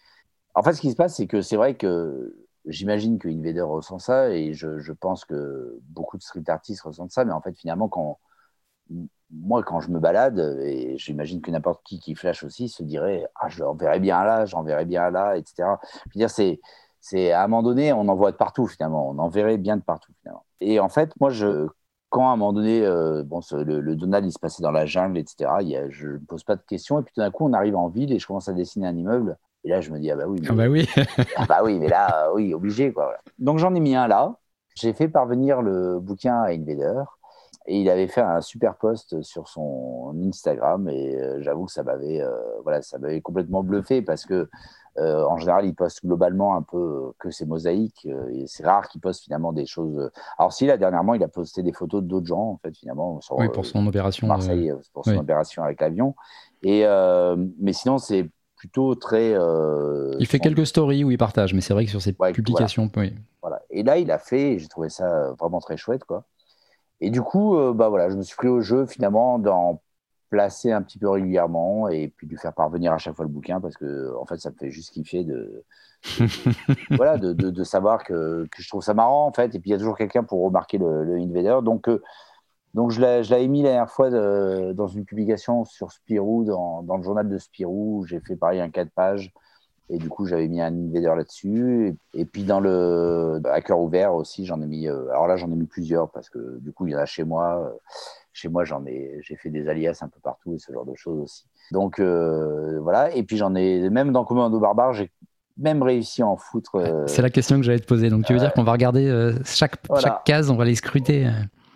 En 0.54 0.64
fait, 0.64 0.74
ce 0.74 0.82
qui 0.82 0.92
se 0.92 0.96
passe, 0.96 1.16
c'est 1.16 1.28
que 1.28 1.42
c'est 1.42 1.56
vrai 1.56 1.76
que 1.76 2.36
j'imagine 2.66 3.18
que 3.20 3.28
Invader 3.28 3.62
ressent 3.62 4.00
ça 4.00 4.30
et 4.32 4.54
je, 4.54 4.92
pense 4.94 5.26
que 5.26 5.80
beaucoup 5.90 6.18
de 6.18 6.24
street 6.24 6.44
artistes 6.48 6.82
ressentent 6.82 7.12
ça, 7.12 7.26
mais 7.26 7.34
en 7.34 7.42
fait, 7.42 7.54
finalement, 7.58 7.90
quand 7.90 8.20
moi, 9.32 9.64
quand 9.64 9.80
je 9.80 9.90
me 9.90 10.00
balade, 10.00 10.40
et 10.62 10.98
j'imagine 10.98 11.42
que 11.42 11.52
n'importe 11.52 11.82
qui 11.86 12.00
qui 12.00 12.16
flash 12.16 12.44
aussi 12.44 12.70
se 12.70 12.84
dirait 12.84 13.28
Ah, 13.36 13.50
j'en 13.50 13.74
verrai 13.76 14.00
bien 14.00 14.24
là, 14.24 14.46
j'en 14.46 14.64
verrai 14.64 14.86
bien 14.86 15.10
là, 15.10 15.38
etc. 15.38 15.70
Je 16.06 16.20
veux 16.20 16.28
dire, 16.28 16.30
c'est, 16.30 17.32
à 17.32 17.44
un 17.44 17.48
moment 17.48 17.64
donné, 17.64 17.94
on 17.94 18.08
en 18.08 18.16
voit 18.16 18.32
de 18.32 18.38
partout 18.38 18.68
finalement, 18.68 19.10
on 19.10 19.18
en 19.20 19.30
verrait 19.30 19.58
bien 19.58 19.78
de 19.78 19.82
partout 19.84 20.12
finalement. 20.22 20.46
Et 20.60 20.80
en 20.80 20.90
fait, 20.90 21.12
moi, 21.20 21.30
je, 21.30 21.68
quand 22.10 22.30
à 22.30 22.34
un 22.34 22.36
moment 22.36 22.54
donné, 22.54 22.86
euh, 22.86 23.24
bon, 23.24 23.40
le, 23.52 23.96
Donald, 23.96 24.26
il 24.26 24.32
se 24.32 24.40
passait 24.40 24.62
dans 24.64 24.72
la 24.72 24.86
jungle, 24.86 25.18
etc., 25.18 25.50
je 25.90 26.10
ne 26.10 26.18
pose 26.18 26.44
pas 26.44 26.56
de 26.58 26.62
questions, 26.64 27.00
et 27.00 27.04
puis 27.04 27.14
tout 27.14 27.22
d'un 27.22 27.32
coup, 27.32 27.46
on 27.46 27.54
arrive 27.54 27.76
en 27.76 27.88
ville 27.88 28.12
et 28.12 28.20
je 28.20 28.28
commence 28.28 28.50
à 28.50 28.54
dessiner 28.54 28.88
un 28.88 28.96
immeuble. 28.96 29.38
Et 29.64 29.70
là, 29.70 29.82
je 29.82 29.92
me 29.92 30.00
dis, 30.00 30.10
ah 30.10 30.16
bah 30.16 30.26
oui. 30.28 30.40
Mais, 30.42 30.48
ah 30.50 30.54
bah 30.54 30.70
oui. 30.70 30.88
ah 31.36 31.46
bah 31.48 31.60
oui, 31.64 31.78
mais 31.80 31.88
là, 31.88 32.28
euh, 32.28 32.34
oui, 32.34 32.54
obligé, 32.54 32.92
quoi. 32.92 33.16
Donc 33.38 33.60
j'en 33.60 33.74
ai 33.76 33.80
mis 33.80 33.96
un 33.96 34.08
là. 34.08 34.36
J'ai 34.76 34.94
fait 34.94 35.08
parvenir 35.08 35.62
le 35.62 36.00
bouquin 36.00 36.42
à 36.42 36.50
Invader. 36.52 37.04
Et 37.68 37.80
il 37.80 37.90
avait 37.92 38.08
fait 38.08 38.22
un 38.22 38.42
super 38.42 38.76
post 38.76 39.22
sur 39.22 39.48
son 39.48 40.16
Instagram. 40.26 40.90
Et 40.90 41.16
euh, 41.16 41.42
j'avoue 41.42 41.66
que 41.66 41.72
ça 41.72 41.84
m'avait 41.84 42.20
euh, 42.22 42.32
voilà, 42.64 42.82
ça 42.82 42.98
m'avait 42.98 43.22
complètement 43.22 43.62
bluffé 43.62 44.02
parce 44.02 44.26
que 44.26 44.50
en 44.98 45.38
général, 45.38 45.66
il 45.66 45.74
poste 45.74 46.06
globalement 46.06 46.54
un 46.54 46.64
peu 46.64 47.14
que 47.18 47.32
ses 47.32 47.46
mosaïques. 47.46 48.06
et 48.06 48.46
c'est 48.48 48.66
rare 48.66 48.90
qu'il 48.90 49.00
poste 49.00 49.24
finalement 49.24 49.54
des 49.54 49.66
choses. 49.66 50.12
Alors, 50.38 50.52
si 50.52 50.66
là, 50.66 50.76
dernièrement, 50.76 51.14
il 51.14 51.24
a 51.24 51.30
posté 51.30 51.64
des 51.64 51.72
photos 51.72 52.04
d'autres 52.04 52.28
gens, 52.28 52.50
en 52.50 52.58
fait, 52.58 52.76
finalement. 52.76 53.22
Sur, 53.22 53.40
oui, 53.40 53.48
pour 53.48 53.66
son 53.66 53.88
opération. 53.88 54.28
Marseille, 54.28 54.74
pour 54.92 55.06
son 55.06 55.16
opération 55.16 55.64
avec 55.64 55.80
l'avion. 55.80 56.14
Et, 56.62 56.86
mais 57.58 57.72
sinon, 57.72 58.00
c'est 58.00 58.30
plutôt 58.62 58.94
très. 58.94 59.34
Euh, 59.34 60.16
il 60.20 60.28
fait 60.28 60.38
quelques 60.38 60.68
stories 60.68 61.04
où 61.04 61.10
il 61.10 61.18
partage, 61.18 61.56
mais 61.56 61.62
c'est 61.62 61.74
vrai 61.74 61.86
que 61.86 61.90
sur 61.90 62.00
ses 62.00 62.14
publications, 62.14 62.92
voilà. 62.94 63.10
Oui. 63.10 63.16
voilà. 63.42 63.60
Et 63.72 63.82
là, 63.82 63.98
il 63.98 64.12
a 64.12 64.20
fait, 64.20 64.60
j'ai 64.60 64.68
trouvé 64.68 64.90
ça 64.90 65.32
vraiment 65.40 65.60
très 65.60 65.78
chouette, 65.78 66.04
quoi. 66.04 66.26
Et 67.00 67.10
du 67.10 67.24
coup, 67.24 67.58
euh, 67.58 67.74
bah 67.74 67.90
voilà, 67.90 68.12
je 68.12 68.16
me 68.16 68.22
suis 68.22 68.36
pris 68.36 68.50
au 68.50 68.62
jeu 68.62 68.86
finalement 68.86 69.40
d'en 69.40 69.82
placer 70.30 70.72
un 70.72 70.84
petit 70.84 71.00
peu 71.00 71.10
régulièrement 71.10 71.90
et 71.90 72.14
puis 72.16 72.28
de 72.28 72.34
lui 72.34 72.38
faire 72.38 72.54
parvenir 72.54 72.94
à 72.94 73.00
chaque 73.00 73.16
fois 73.16 73.26
le 73.26 73.32
bouquin 73.32 73.60
parce 73.60 73.76
que 73.76 74.16
en 74.16 74.28
fait, 74.28 74.38
ça 74.38 74.52
me 74.52 74.56
fait 74.56 74.70
juste 74.70 74.92
kiffer 74.92 75.24
de, 75.24 75.64
voilà, 76.92 77.18
de, 77.18 77.34
de, 77.34 77.64
savoir 77.64 78.04
que, 78.04 78.48
que, 78.52 78.62
je 78.62 78.70
trouve 78.70 78.84
ça 78.84 78.94
marrant 78.94 79.26
en 79.26 79.34
fait. 79.34 79.56
Et 79.56 79.60
puis 79.60 79.72
il 79.72 79.74
y 79.74 79.76
a 79.76 79.80
toujours 79.80 79.98
quelqu'un 79.98 80.24
pour 80.24 80.44
remarquer 80.44 80.78
le, 80.78 81.04
le 81.04 81.16
Invader, 81.16 81.62
donc 81.64 81.90
euh, 81.90 82.04
donc, 82.74 82.92
je 82.92 83.02
l'avais 83.02 83.48
mis 83.48 83.64
la 83.64 83.70
dernière 83.70 83.90
fois 83.90 84.12
euh, 84.12 84.74
dans 84.74 84.88
une 84.88 85.04
publication 85.04 85.66
sur 85.66 85.92
Spirou, 85.92 86.46
dans, 86.46 86.84
dans 86.84 86.98
le 86.98 87.04
journal 87.04 87.28
de 87.28 87.38
Spirou. 87.38 88.06
J'ai 88.08 88.22
fait 88.22 88.38
pareil 88.38 88.62
un 88.62 88.70
4 88.70 88.90
pages. 88.92 89.34
Et 89.90 89.98
du 89.98 90.08
coup, 90.08 90.26
j'avais 90.26 90.48
mis 90.48 90.62
un 90.62 90.74
invader 90.74 91.14
là-dessus. 91.18 91.98
Et, 92.14 92.24
puis, 92.24 92.44
dans 92.44 92.62
le 92.62 93.42
à 93.44 93.60
cœur 93.60 93.82
ouvert 93.82 94.16
aussi, 94.16 94.46
j'en 94.46 94.62
ai 94.62 94.68
mis. 94.68 94.88
Euh, 94.88 95.10
alors 95.10 95.28
là, 95.28 95.36
j'en 95.36 95.52
ai 95.52 95.56
mis 95.56 95.66
plusieurs 95.66 96.10
parce 96.12 96.30
que 96.30 96.60
du 96.60 96.72
coup, 96.72 96.88
il 96.88 96.94
y 96.94 96.96
en 96.96 97.00
a 97.00 97.06
chez 97.06 97.26
moi. 97.26 97.62
Euh, 97.66 97.78
chez 98.32 98.48
moi, 98.48 98.64
j'en 98.64 98.86
ai, 98.86 99.20
j'ai 99.22 99.36
fait 99.36 99.50
des 99.50 99.68
alias 99.68 100.00
un 100.00 100.08
peu 100.08 100.22
partout 100.24 100.54
et 100.54 100.58
ce 100.58 100.72
genre 100.72 100.86
de 100.86 100.96
choses 100.96 101.20
aussi. 101.20 101.46
Donc 101.72 102.00
voilà. 102.00 103.14
Et 103.14 103.24
puis, 103.24 103.36
j'en 103.36 103.54
ai 103.56 103.90
même 103.90 104.14
dans 104.14 104.24
Commando 104.24 104.58
Barbare, 104.58 104.94
j'ai 104.94 105.12
même 105.58 105.84
réussi 105.84 106.22
à 106.22 106.28
en 106.28 106.38
foutre. 106.38 107.06
C'est 107.08 107.22
la 107.22 107.30
question 107.30 107.58
que 107.58 107.64
j'allais 107.64 107.80
te 107.80 107.86
poser. 107.86 108.10
Donc, 108.10 108.24
tu 108.24 108.32
veux 108.32 108.40
dire 108.40 108.54
qu'on 108.54 108.64
va 108.64 108.72
regarder 108.72 109.34
chaque, 109.44 109.76
chaque 110.00 110.24
case, 110.24 110.50
on 110.50 110.56
va 110.56 110.64
les 110.64 110.76
scruter 110.76 111.28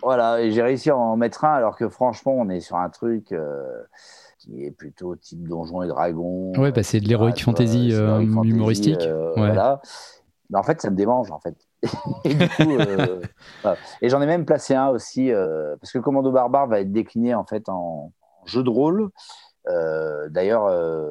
voilà, 0.06 0.40
et 0.40 0.52
j'ai 0.52 0.62
réussi 0.62 0.90
à 0.90 0.96
en 0.96 1.16
mettre 1.16 1.44
un, 1.44 1.52
alors 1.52 1.76
que 1.76 1.88
franchement, 1.88 2.32
on 2.32 2.48
est 2.48 2.60
sur 2.60 2.76
un 2.76 2.88
truc 2.90 3.32
euh, 3.32 3.82
qui 4.38 4.64
est 4.64 4.70
plutôt 4.70 5.16
type 5.16 5.48
Donjons 5.48 5.82
et 5.82 5.88
Dragons. 5.88 6.52
Ouais, 6.56 6.70
bah, 6.70 6.84
c'est 6.84 7.00
de 7.00 7.08
l'héroïque 7.08 7.42
fantasy, 7.42 7.90
euh, 7.92 8.20
humoristique. 8.20 9.02
Euh, 9.02 9.32
voilà. 9.36 9.82
Mais 10.48 10.58
en 10.58 10.62
fait, 10.62 10.80
ça 10.80 10.90
me 10.90 10.96
démange, 10.96 11.32
en 11.32 11.40
fait. 11.40 11.56
et, 14.00 14.08
j'en 14.08 14.22
ai 14.22 14.26
même 14.26 14.44
placé 14.44 14.76
un 14.76 14.90
aussi, 14.90 15.32
parce 15.80 15.90
que 15.90 15.98
Commando 15.98 16.30
Barbare 16.30 16.68
va 16.68 16.78
être 16.78 16.92
décliné 16.92 17.34
en 17.34 17.44
fait 17.44 17.68
en, 17.68 18.12
jeu 18.44 18.62
de 18.62 18.70
rôle. 18.70 19.10
D'ailleurs, 20.30 20.68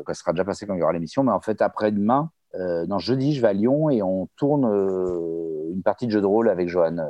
ça 0.07 0.13
sera 0.13 0.31
déjà 0.31 0.45
passé 0.45 0.65
quand 0.65 0.73
il 0.73 0.79
y 0.79 0.83
aura 0.83 0.93
l'émission, 0.93 1.21
mais 1.23 1.33
en 1.33 1.41
fait, 1.41 1.61
après-demain, 1.61 2.29
non, 2.57 2.97
jeudi, 2.97 3.35
je 3.35 3.41
vais 3.41 3.49
à 3.49 3.53
Lyon 3.53 3.89
et 3.89 4.01
on 4.01 4.29
tourne 4.37 4.63
une 5.69 5.83
partie 5.83 6.05
de 6.05 6.11
jeu 6.11 6.21
de 6.21 6.27
rôle 6.27 6.47
avec 6.47 6.69
Johan 6.69 7.05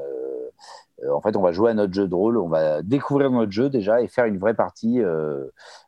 euh, 1.04 1.12
en 1.14 1.22
fait, 1.22 1.36
on 1.36 1.42
va 1.42 1.52
jouer 1.52 1.72
à 1.72 1.74
notre 1.74 1.94
jeu 1.94 2.08
de 2.08 2.16
rôle, 2.16 2.38
on 2.38 2.48
va 2.48 2.82
découvrir 2.82 3.30
notre 3.30 3.52
jeu 3.52 3.70
déjà 3.70 4.02
et 4.02 4.08
faire 4.08 4.26
une 4.26 4.38
vraie 4.38 4.54
partie 4.54 5.02
euh, 5.02 5.46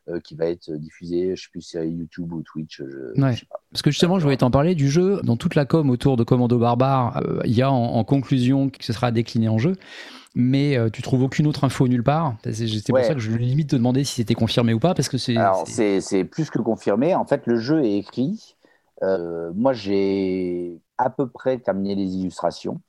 euh, 0.08 0.20
qui 0.20 0.34
va 0.34 0.46
être 0.46 0.70
diffusée, 0.70 1.34
je 1.34 1.42
sais 1.42 1.48
plus 1.50 1.62
si 1.62 1.70
c'est 1.70 1.88
YouTube 1.88 2.32
ou 2.32 2.42
Twitch. 2.42 2.82
Je, 2.82 3.20
ouais. 3.20 3.34
Parce 3.72 3.82
que 3.82 3.90
justement, 3.90 4.18
je 4.18 4.24
voulais 4.24 4.36
t'en 4.36 4.50
parler 4.50 4.74
du 4.74 4.88
jeu. 4.88 5.20
Dans 5.22 5.36
toute 5.36 5.54
la 5.54 5.64
com 5.64 5.88
autour 5.90 6.16
de 6.16 6.24
Commando 6.24 6.58
Barbare, 6.58 7.22
il 7.44 7.52
y 7.52 7.62
a 7.62 7.70
en, 7.70 8.04
conclusion 8.04 8.70
que 8.70 8.84
ce 8.84 8.92
sera 8.92 9.10
décliné 9.10 9.48
en 9.48 9.58
jeu. 9.58 9.76
Mais 10.34 10.78
tu 10.92 11.02
trouves 11.02 11.22
aucune 11.22 11.46
autre 11.46 11.64
info 11.64 11.88
nulle 11.88 12.04
part. 12.04 12.36
C'est 12.44 12.66
pour 12.88 13.00
ça 13.00 13.14
que 13.14 13.20
je 13.20 13.32
limite 13.32 13.70
te 13.70 13.76
demander 13.76 14.04
si 14.04 14.16
c'était 14.16 14.34
confirmé 14.34 14.72
ou 14.72 14.78
pas, 14.78 14.94
parce 14.94 15.08
que 15.08 15.18
c'est. 15.18 15.36
Alors 15.36 15.66
c'est 15.66 16.24
plus 16.24 16.50
que 16.50 16.58
confirmé. 16.58 17.14
En 17.14 17.24
fait, 17.24 17.46
le 17.46 17.58
jeu 17.58 17.84
est 17.84 17.96
écrit. 17.96 18.56
moi, 19.02 19.72
j'ai 19.72 20.80
à 20.98 21.10
peu 21.10 21.28
près 21.28 21.58
terminé 21.58 21.94
les 21.94 22.16
illustrations. 22.16 22.80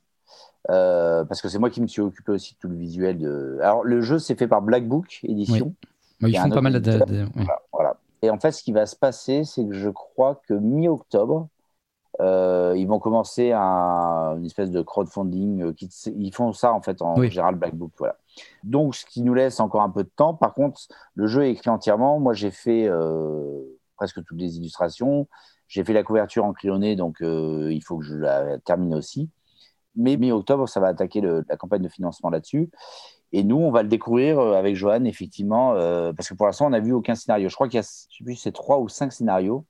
Euh, 0.68 1.24
parce 1.24 1.40
que 1.40 1.48
c'est 1.48 1.58
moi 1.58 1.70
qui 1.70 1.80
me 1.80 1.86
suis 1.86 2.02
occupé 2.02 2.32
aussi 2.32 2.54
de 2.54 2.58
tout 2.58 2.68
le 2.68 2.76
visuel. 2.76 3.18
De... 3.18 3.58
Alors, 3.62 3.84
le 3.84 4.00
jeu, 4.00 4.18
c'est 4.18 4.38
fait 4.38 4.48
par 4.48 4.62
Black 4.62 4.86
Book 4.86 5.20
Édition. 5.22 5.74
Oui. 6.22 6.32
Ils 6.32 6.38
font 6.38 6.50
pas 6.50 6.60
mal 6.60 6.80
de. 6.80 7.26
Voilà, 7.72 7.96
Et 8.20 8.30
en 8.30 8.38
fait, 8.38 8.52
ce 8.52 8.62
qui 8.62 8.72
va 8.72 8.84
se 8.84 8.96
passer, 8.96 9.44
c'est 9.44 9.66
que 9.66 9.72
je 9.72 9.88
crois 9.88 10.40
que 10.46 10.52
mi-octobre, 10.52 11.48
euh, 12.20 12.74
ils 12.76 12.86
vont 12.86 12.98
commencer 12.98 13.52
un, 13.52 14.36
une 14.36 14.44
espèce 14.44 14.70
de 14.70 14.82
crowdfunding. 14.82 15.62
Euh, 15.62 15.72
qui, 15.72 15.88
ils 16.14 16.34
font 16.34 16.52
ça, 16.52 16.74
en 16.74 16.82
fait, 16.82 17.00
en 17.00 17.22
général, 17.22 17.54
Black 17.54 17.74
Book. 17.74 17.92
Voilà. 17.98 18.16
Donc, 18.62 18.94
ce 18.94 19.06
qui 19.06 19.22
nous 19.22 19.32
laisse 19.32 19.60
encore 19.60 19.80
un 19.80 19.90
peu 19.90 20.04
de 20.04 20.10
temps. 20.14 20.34
Par 20.34 20.52
contre, 20.52 20.80
le 21.14 21.26
jeu 21.26 21.44
est 21.44 21.52
écrit 21.52 21.70
entièrement. 21.70 22.20
Moi, 22.20 22.34
j'ai 22.34 22.50
fait 22.50 22.90
presque 23.96 24.22
toutes 24.24 24.38
les 24.38 24.58
illustrations. 24.58 25.26
J'ai 25.68 25.84
fait 25.84 25.94
la 25.94 26.02
couverture 26.02 26.44
en 26.44 26.52
crayonné, 26.52 26.96
donc 26.96 27.18
il 27.20 27.80
faut 27.82 27.96
que 27.96 28.04
je 28.04 28.16
la 28.16 28.58
termine 28.58 28.94
aussi 28.94 29.30
mais 29.96 30.16
mi-octobre, 30.16 30.68
ça 30.68 30.80
va 30.80 30.88
attaquer 30.88 31.20
la 31.20 31.56
campagne 31.56 31.82
de 31.82 31.88
financement 31.88 32.30
là-dessus. 32.30 32.70
Et 33.32 33.44
nous, 33.44 33.56
on 33.56 33.70
va 33.70 33.82
le 33.82 33.88
découvrir 33.88 34.38
euh, 34.38 34.54
avec 34.54 34.74
Johan, 34.74 35.04
effectivement, 35.04 35.74
euh, 35.74 36.12
parce 36.12 36.28
que 36.28 36.34
pour 36.34 36.46
l'instant, 36.46 36.66
on 36.66 36.70
n'a 36.70 36.80
vu 36.80 36.92
aucun 36.92 37.14
scénario. 37.14 37.48
Je 37.48 37.54
crois 37.54 37.68
qu'il 37.68 37.78
y 37.78 37.82
a, 37.82 38.04
je 38.10 38.34
sais 38.34 38.52
trois 38.52 38.78
ou 38.78 38.88
cinq 38.88 39.12
scénarios, 39.12 39.64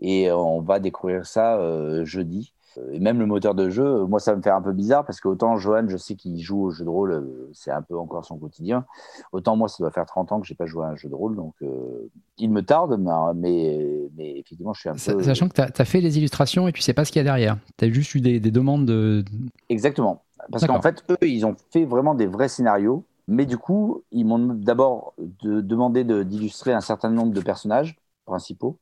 et 0.00 0.28
euh, 0.28 0.36
on 0.36 0.60
va 0.60 0.78
découvrir 0.78 1.26
ça 1.26 1.58
jeudi. 2.04 2.52
Euh, 2.76 2.92
et 2.92 2.98
même 2.98 3.18
le 3.18 3.26
moteur 3.26 3.54
de 3.54 3.70
jeu, 3.70 4.04
moi, 4.04 4.20
ça 4.20 4.34
me 4.36 4.42
fait 4.42 4.50
un 4.50 4.60
peu 4.60 4.72
bizarre 4.72 5.04
parce 5.04 5.20
que 5.20 5.28
autant 5.28 5.56
Johan, 5.56 5.86
je 5.88 5.96
sais 5.96 6.14
qu'il 6.14 6.38
joue 6.40 6.64
au 6.64 6.70
jeu 6.70 6.84
de 6.84 6.90
rôle, 6.90 7.12
euh, 7.12 7.50
c'est 7.52 7.70
un 7.70 7.82
peu 7.82 7.96
encore 7.96 8.24
son 8.24 8.36
quotidien. 8.36 8.84
Autant 9.32 9.56
moi, 9.56 9.68
ça 9.68 9.76
doit 9.78 9.90
faire 9.90 10.06
30 10.06 10.32
ans 10.32 10.40
que 10.40 10.46
je 10.46 10.52
n'ai 10.52 10.56
pas 10.56 10.66
joué 10.66 10.84
à 10.84 10.88
un 10.88 10.96
jeu 10.96 11.08
de 11.08 11.14
rôle. 11.14 11.36
Donc, 11.36 11.54
euh, 11.62 12.10
il 12.36 12.50
me 12.50 12.62
tarde, 12.62 13.00
mais, 13.36 13.78
mais, 14.16 14.38
effectivement, 14.38 14.72
je 14.72 14.80
suis 14.80 14.88
un 14.88 14.94
peu. 14.94 15.22
Sachant 15.22 15.48
que 15.48 15.54
tu 15.54 15.60
as, 15.60 15.84
fait 15.84 16.00
les 16.00 16.18
illustrations 16.18 16.68
et 16.68 16.72
tu 16.72 16.82
sais 16.82 16.92
pas 16.92 17.04
ce 17.04 17.12
qu'il 17.12 17.20
y 17.20 17.22
a 17.22 17.24
derrière. 17.24 17.56
Tu 17.76 17.84
as 17.84 17.90
juste 17.90 18.14
eu 18.14 18.20
des, 18.20 18.40
demandes 18.40 18.86
de. 18.86 19.24
Exactement. 19.68 20.22
Parce 20.50 20.66
qu'en 20.66 20.80
fait, 20.80 21.04
eux, 21.10 21.16
ils 21.22 21.44
ont 21.44 21.56
fait 21.70 21.84
vraiment 21.84 22.14
des 22.14 22.26
vrais 22.26 22.48
scénarios. 22.48 23.04
Mais 23.30 23.44
du 23.44 23.58
coup, 23.58 24.04
ils 24.10 24.24
m'ont 24.24 24.38
d'abord 24.38 25.12
de, 25.42 25.60
demandé 25.60 26.02
d'illustrer 26.02 26.72
un 26.72 26.80
certain 26.80 27.10
nombre 27.10 27.34
de 27.34 27.42
personnages 27.42 27.98
principaux. 28.24 28.78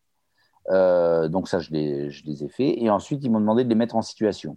Euh, 0.70 1.28
donc 1.28 1.48
ça, 1.48 1.58
je 1.58 1.70
les, 1.70 2.10
je 2.10 2.24
les, 2.24 2.44
ai 2.44 2.48
fait. 2.48 2.82
Et 2.82 2.90
ensuite, 2.90 3.22
ils 3.24 3.30
m'ont 3.30 3.40
demandé 3.40 3.64
de 3.64 3.68
les 3.68 3.74
mettre 3.74 3.96
en 3.96 4.02
situation. 4.02 4.56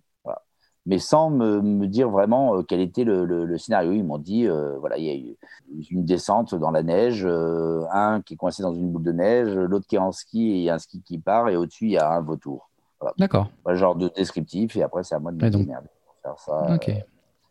Mais 0.86 0.98
sans 0.98 1.30
me, 1.30 1.62
me, 1.62 1.88
dire 1.88 2.10
vraiment 2.10 2.56
euh, 2.56 2.64
quel 2.64 2.80
était 2.80 3.04
le, 3.04 3.26
le, 3.26 3.58
scénario. 3.58 3.92
Ils 3.92 4.04
m'ont 4.04 4.18
dit, 4.18 4.48
euh, 4.48 4.78
voilà, 4.80 4.98
il 4.98 5.04
y 5.04 5.10
a 5.10 5.14
eu 5.14 5.38
une 5.92 6.06
descente 6.06 6.56
dans 6.56 6.72
la 6.72 6.82
neige, 6.82 7.28
un 7.28 8.22
qui 8.22 8.34
est 8.34 8.38
coincé 8.38 8.64
dans 8.64 8.74
une 8.74 8.90
boule 8.90 9.04
de 9.04 9.12
neige, 9.12 9.54
l'autre 9.54 9.86
qui 9.88 9.98
est 9.98 10.00
en 10.00 10.12
ski 10.12 10.52
et 10.52 10.56
il 10.56 10.64
y 10.64 10.70
a 10.70 10.76
un 10.76 10.80
ski 10.80 11.04
qui 11.04 11.20
part, 11.20 11.50
et 11.50 11.58
au-dessus, 11.58 11.86
il 11.86 11.92
y 11.92 11.98
a 11.98 12.10
un 12.10 12.22
vautour. 12.22 12.70
D'accord. 13.18 13.50
genre 13.68 13.96
de 13.96 14.10
descriptif, 14.16 14.78
et 14.78 14.84
après, 14.84 15.04
c'est 15.04 15.16
à 15.16 15.20
moi 15.20 15.32
de 15.32 15.44
me 15.44 15.50
donc... 15.52 15.68
pour 15.68 16.16
faire 16.24 16.40
ça 16.40 16.80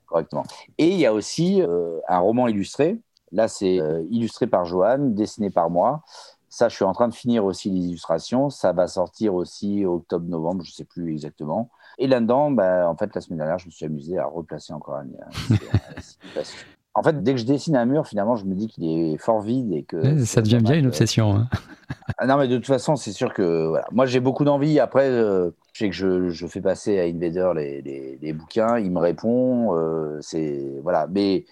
correctement. 0.06 0.44
Et 0.78 0.88
il 0.88 0.98
y 0.98 1.06
a 1.06 1.12
aussi 1.12 1.62
un 2.08 2.18
roman 2.18 2.48
illustré. 2.48 2.98
Là, 3.30 3.46
c'est 3.46 3.78
illustré 4.10 4.46
par 4.46 4.64
Johan, 4.64 4.98
dessiné 4.98 5.50
par 5.50 5.70
moi. 5.70 6.02
Ça, 6.48 6.68
je 6.68 6.74
suis 6.74 6.84
en 6.84 6.92
train 6.92 7.08
de 7.08 7.14
finir 7.14 7.44
aussi 7.44 7.70
les 7.70 7.86
illustrations. 7.86 8.50
Ça 8.50 8.72
va 8.72 8.86
sortir 8.86 9.34
aussi 9.34 9.84
octobre-novembre, 9.84 10.62
je 10.64 10.70
ne 10.70 10.74
sais 10.74 10.84
plus 10.84 11.12
exactement. 11.12 11.70
Et 11.98 12.06
là-dedans, 12.06 12.50
bah, 12.50 12.88
en 12.88 12.96
fait, 12.96 13.14
la 13.14 13.20
semaine 13.20 13.38
dernière, 13.38 13.58
je 13.58 13.66
me 13.66 13.70
suis 13.70 13.84
amusé 13.84 14.18
à 14.18 14.26
replacer 14.26 14.72
encore 14.72 14.96
un. 14.96 15.06
en 16.94 17.02
fait, 17.02 17.22
dès 17.22 17.34
que 17.34 17.40
je 17.40 17.44
dessine 17.44 17.76
un 17.76 17.84
mur, 17.84 18.06
finalement, 18.06 18.36
je 18.36 18.44
me 18.44 18.54
dis 18.54 18.68
qu'il 18.68 18.84
est 18.84 19.18
fort 19.18 19.40
vide 19.40 19.72
et 19.72 19.82
que. 19.82 20.24
ça 20.24 20.40
devient 20.40 20.60
bien 20.62 20.76
une 20.76 20.86
obsession. 20.86 21.36
Hein. 21.36 21.48
Ah 22.18 22.26
non, 22.26 22.36
mais 22.36 22.48
de 22.48 22.56
toute 22.56 22.66
façon, 22.66 22.96
c'est 22.96 23.12
sûr 23.12 23.32
que 23.34 23.66
voilà. 23.68 23.86
moi, 23.92 24.06
j'ai 24.06 24.20
beaucoup 24.20 24.44
d'envie. 24.44 24.78
Après, 24.78 25.08
euh, 25.08 25.50
je 25.72 25.78
sais 25.78 25.88
que 25.88 25.94
je, 25.94 26.28
je, 26.28 26.46
fais 26.46 26.60
passer 26.60 26.98
à 26.98 27.04
Invader 27.04 27.52
les, 27.56 27.82
les, 27.82 28.18
les 28.20 28.32
bouquins. 28.32 28.78
Il 28.78 28.90
me 28.90 28.98
répond. 28.98 29.74
Euh, 29.76 30.18
c'est 30.20 30.70
voilà. 30.82 31.06
Mais 31.10 31.44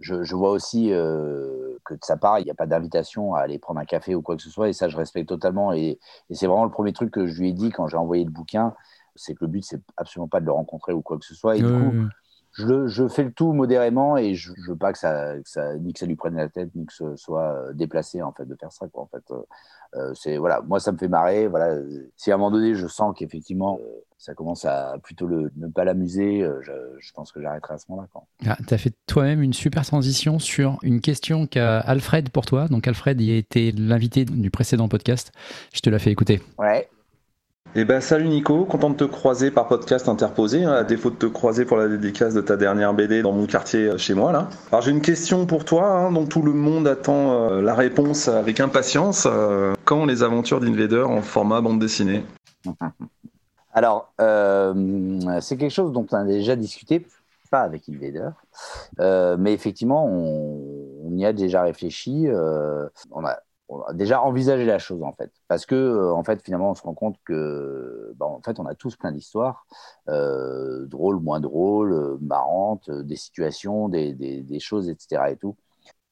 je, 0.00 0.22
je 0.22 0.34
vois 0.36 0.50
aussi. 0.50 0.92
Euh, 0.92 1.66
que 1.86 1.94
de 1.94 2.04
sa 2.04 2.16
part, 2.16 2.38
il 2.40 2.44
n'y 2.44 2.50
a 2.50 2.54
pas 2.54 2.66
d'invitation 2.66 3.34
à 3.34 3.40
aller 3.40 3.58
prendre 3.58 3.80
un 3.80 3.84
café 3.84 4.14
ou 4.14 4.20
quoi 4.20 4.36
que 4.36 4.42
ce 4.42 4.50
soit. 4.50 4.68
Et 4.68 4.72
ça, 4.72 4.88
je 4.88 4.96
respecte 4.96 5.28
totalement. 5.28 5.72
Et, 5.72 5.98
c'est 6.30 6.46
vraiment 6.46 6.64
le 6.64 6.70
premier 6.70 6.92
truc 6.92 7.10
que 7.10 7.26
je 7.26 7.40
lui 7.40 7.50
ai 7.50 7.52
dit 7.52 7.70
quand 7.70 7.86
j'ai 7.86 7.96
envoyé 7.96 8.24
le 8.24 8.30
bouquin. 8.30 8.74
C'est 9.14 9.34
que 9.34 9.44
le 9.44 9.48
but, 9.48 9.64
c'est 9.64 9.80
absolument 9.96 10.28
pas 10.28 10.40
de 10.40 10.46
le 10.46 10.52
rencontrer 10.52 10.92
ou 10.92 11.00
quoi 11.00 11.18
que 11.18 11.24
ce 11.24 11.34
soit. 11.34 11.56
Et 11.56 11.62
du 11.62 11.72
coup, 11.72 12.08
je, 12.56 12.86
je, 12.86 13.08
fais 13.08 13.24
le 13.24 13.32
tout 13.32 13.52
modérément 13.52 14.16
et 14.16 14.34
je, 14.34 14.52
ne 14.52 14.68
veux 14.68 14.76
pas 14.76 14.92
que 14.92 14.98
ça, 14.98 15.34
ça, 15.44 15.76
ni 15.76 15.92
que 15.92 15.98
ça 15.98 16.06
lui 16.06 16.16
prenne 16.16 16.36
la 16.36 16.48
tête, 16.48 16.74
ni 16.74 16.86
que 16.86 16.92
ce 16.92 17.16
soit 17.16 17.52
euh, 17.52 17.72
déplacé 17.74 18.22
en 18.22 18.32
fait 18.32 18.46
de 18.46 18.54
faire 18.54 18.72
ça. 18.72 18.86
Quoi, 18.88 19.02
en 19.02 19.06
fait, 19.06 19.22
euh, 19.30 19.42
euh, 19.96 20.12
c'est 20.14 20.38
voilà, 20.38 20.62
moi 20.62 20.80
ça 20.80 20.92
me 20.92 20.98
fait 20.98 21.08
marrer. 21.08 21.48
Voilà, 21.48 21.76
si 22.16 22.30
à 22.30 22.34
un 22.34 22.38
moment 22.38 22.50
donné 22.50 22.74
je 22.74 22.86
sens 22.86 23.14
qu'effectivement 23.16 23.78
ça 24.18 24.34
commence 24.34 24.64
à 24.64 24.96
plutôt 25.02 25.26
le, 25.26 25.52
ne 25.56 25.68
pas 25.68 25.84
l'amuser, 25.84 26.48
je, 26.62 27.12
pense 27.14 27.30
que 27.30 27.40
j'arrêterai 27.40 27.74
à 27.74 27.78
ce 27.78 27.84
moment-là. 27.90 28.08
Ah, 28.46 28.56
tu 28.66 28.72
as 28.72 28.78
fait 28.78 28.94
toi-même 29.06 29.42
une 29.42 29.52
super 29.52 29.84
transition 29.84 30.38
sur 30.38 30.78
une 30.82 31.00
question 31.00 31.46
qu'a 31.46 31.80
Alfred 31.80 32.30
pour 32.30 32.46
toi. 32.46 32.68
Donc 32.68 32.88
Alfred, 32.88 33.20
il 33.20 33.30
a 33.30 33.36
été 33.36 33.72
l'invité 33.72 34.24
du 34.24 34.50
précédent 34.50 34.88
podcast. 34.88 35.32
Je 35.74 35.80
te 35.80 35.90
la 35.90 35.98
fais 35.98 36.10
écouter. 36.10 36.40
Ouais. 36.58 36.88
Eh 37.78 37.84
ben 37.84 38.00
salut 38.00 38.28
Nico, 38.28 38.64
content 38.64 38.88
de 38.88 38.94
te 38.94 39.04
croiser 39.04 39.50
par 39.50 39.68
podcast 39.68 40.08
interposé, 40.08 40.64
hein, 40.64 40.72
à 40.72 40.82
défaut 40.82 41.10
de 41.10 41.16
te 41.16 41.26
croiser 41.26 41.66
pour 41.66 41.76
la 41.76 41.88
dédicace 41.88 42.32
de 42.32 42.40
ta 42.40 42.56
dernière 42.56 42.94
BD 42.94 43.20
dans 43.20 43.32
mon 43.32 43.44
quartier 43.44 43.80
euh, 43.80 43.98
chez 43.98 44.14
moi 44.14 44.32
là. 44.32 44.48
Alors 44.72 44.80
j'ai 44.80 44.92
une 44.92 45.02
question 45.02 45.44
pour 45.44 45.66
toi, 45.66 45.86
hein, 45.86 46.10
dont 46.10 46.24
tout 46.24 46.40
le 46.40 46.54
monde 46.54 46.88
attend 46.88 47.32
euh, 47.32 47.60
la 47.60 47.74
réponse 47.74 48.28
avec 48.28 48.60
impatience. 48.60 49.28
Euh, 49.30 49.74
quand 49.84 50.06
les 50.06 50.22
aventures 50.22 50.58
d'Invader 50.58 51.02
en 51.02 51.20
format 51.20 51.60
bande 51.60 51.78
dessinée 51.78 52.24
Alors 53.74 54.10
c'est 54.16 55.58
quelque 55.58 55.68
chose 55.68 55.92
dont 55.92 56.06
on 56.10 56.16
a 56.16 56.24
déjà 56.24 56.56
discuté, 56.56 57.06
pas 57.50 57.60
avec 57.60 57.90
Invader, 57.90 58.30
mais 59.38 59.52
effectivement 59.52 60.06
on, 60.06 61.04
on, 61.04 61.14
y 61.14 61.26
a 61.26 61.34
déjà 61.34 61.60
réfléchi. 61.60 62.26
on 63.10 63.26
a 63.26 63.36
déjà 63.94 64.22
envisagé 64.22 64.64
la 64.64 64.78
chose 64.78 65.02
en 65.02 65.12
fait, 65.12 65.32
parce 65.48 65.66
que 65.66 65.74
euh, 65.74 66.12
en 66.14 66.22
fait 66.22 66.42
finalement 66.42 66.70
on 66.70 66.74
se 66.74 66.82
rend 66.82 66.94
compte 66.94 67.16
que 67.24 68.12
bah, 68.16 68.26
en 68.26 68.40
fait 68.40 68.60
on 68.60 68.66
a 68.66 68.74
tous 68.74 68.96
plein 68.96 69.12
d'histoires, 69.12 69.66
euh, 70.08 70.86
drôles, 70.86 71.20
moins 71.20 71.40
drôles, 71.40 71.92
euh, 71.92 72.16
marrantes, 72.20 72.90
des 72.90 73.16
situations, 73.16 73.88
des, 73.88 74.12
des, 74.14 74.60
choses, 74.60 74.88
etc. 74.88 75.22
Et 75.30 75.36
tout. 75.36 75.56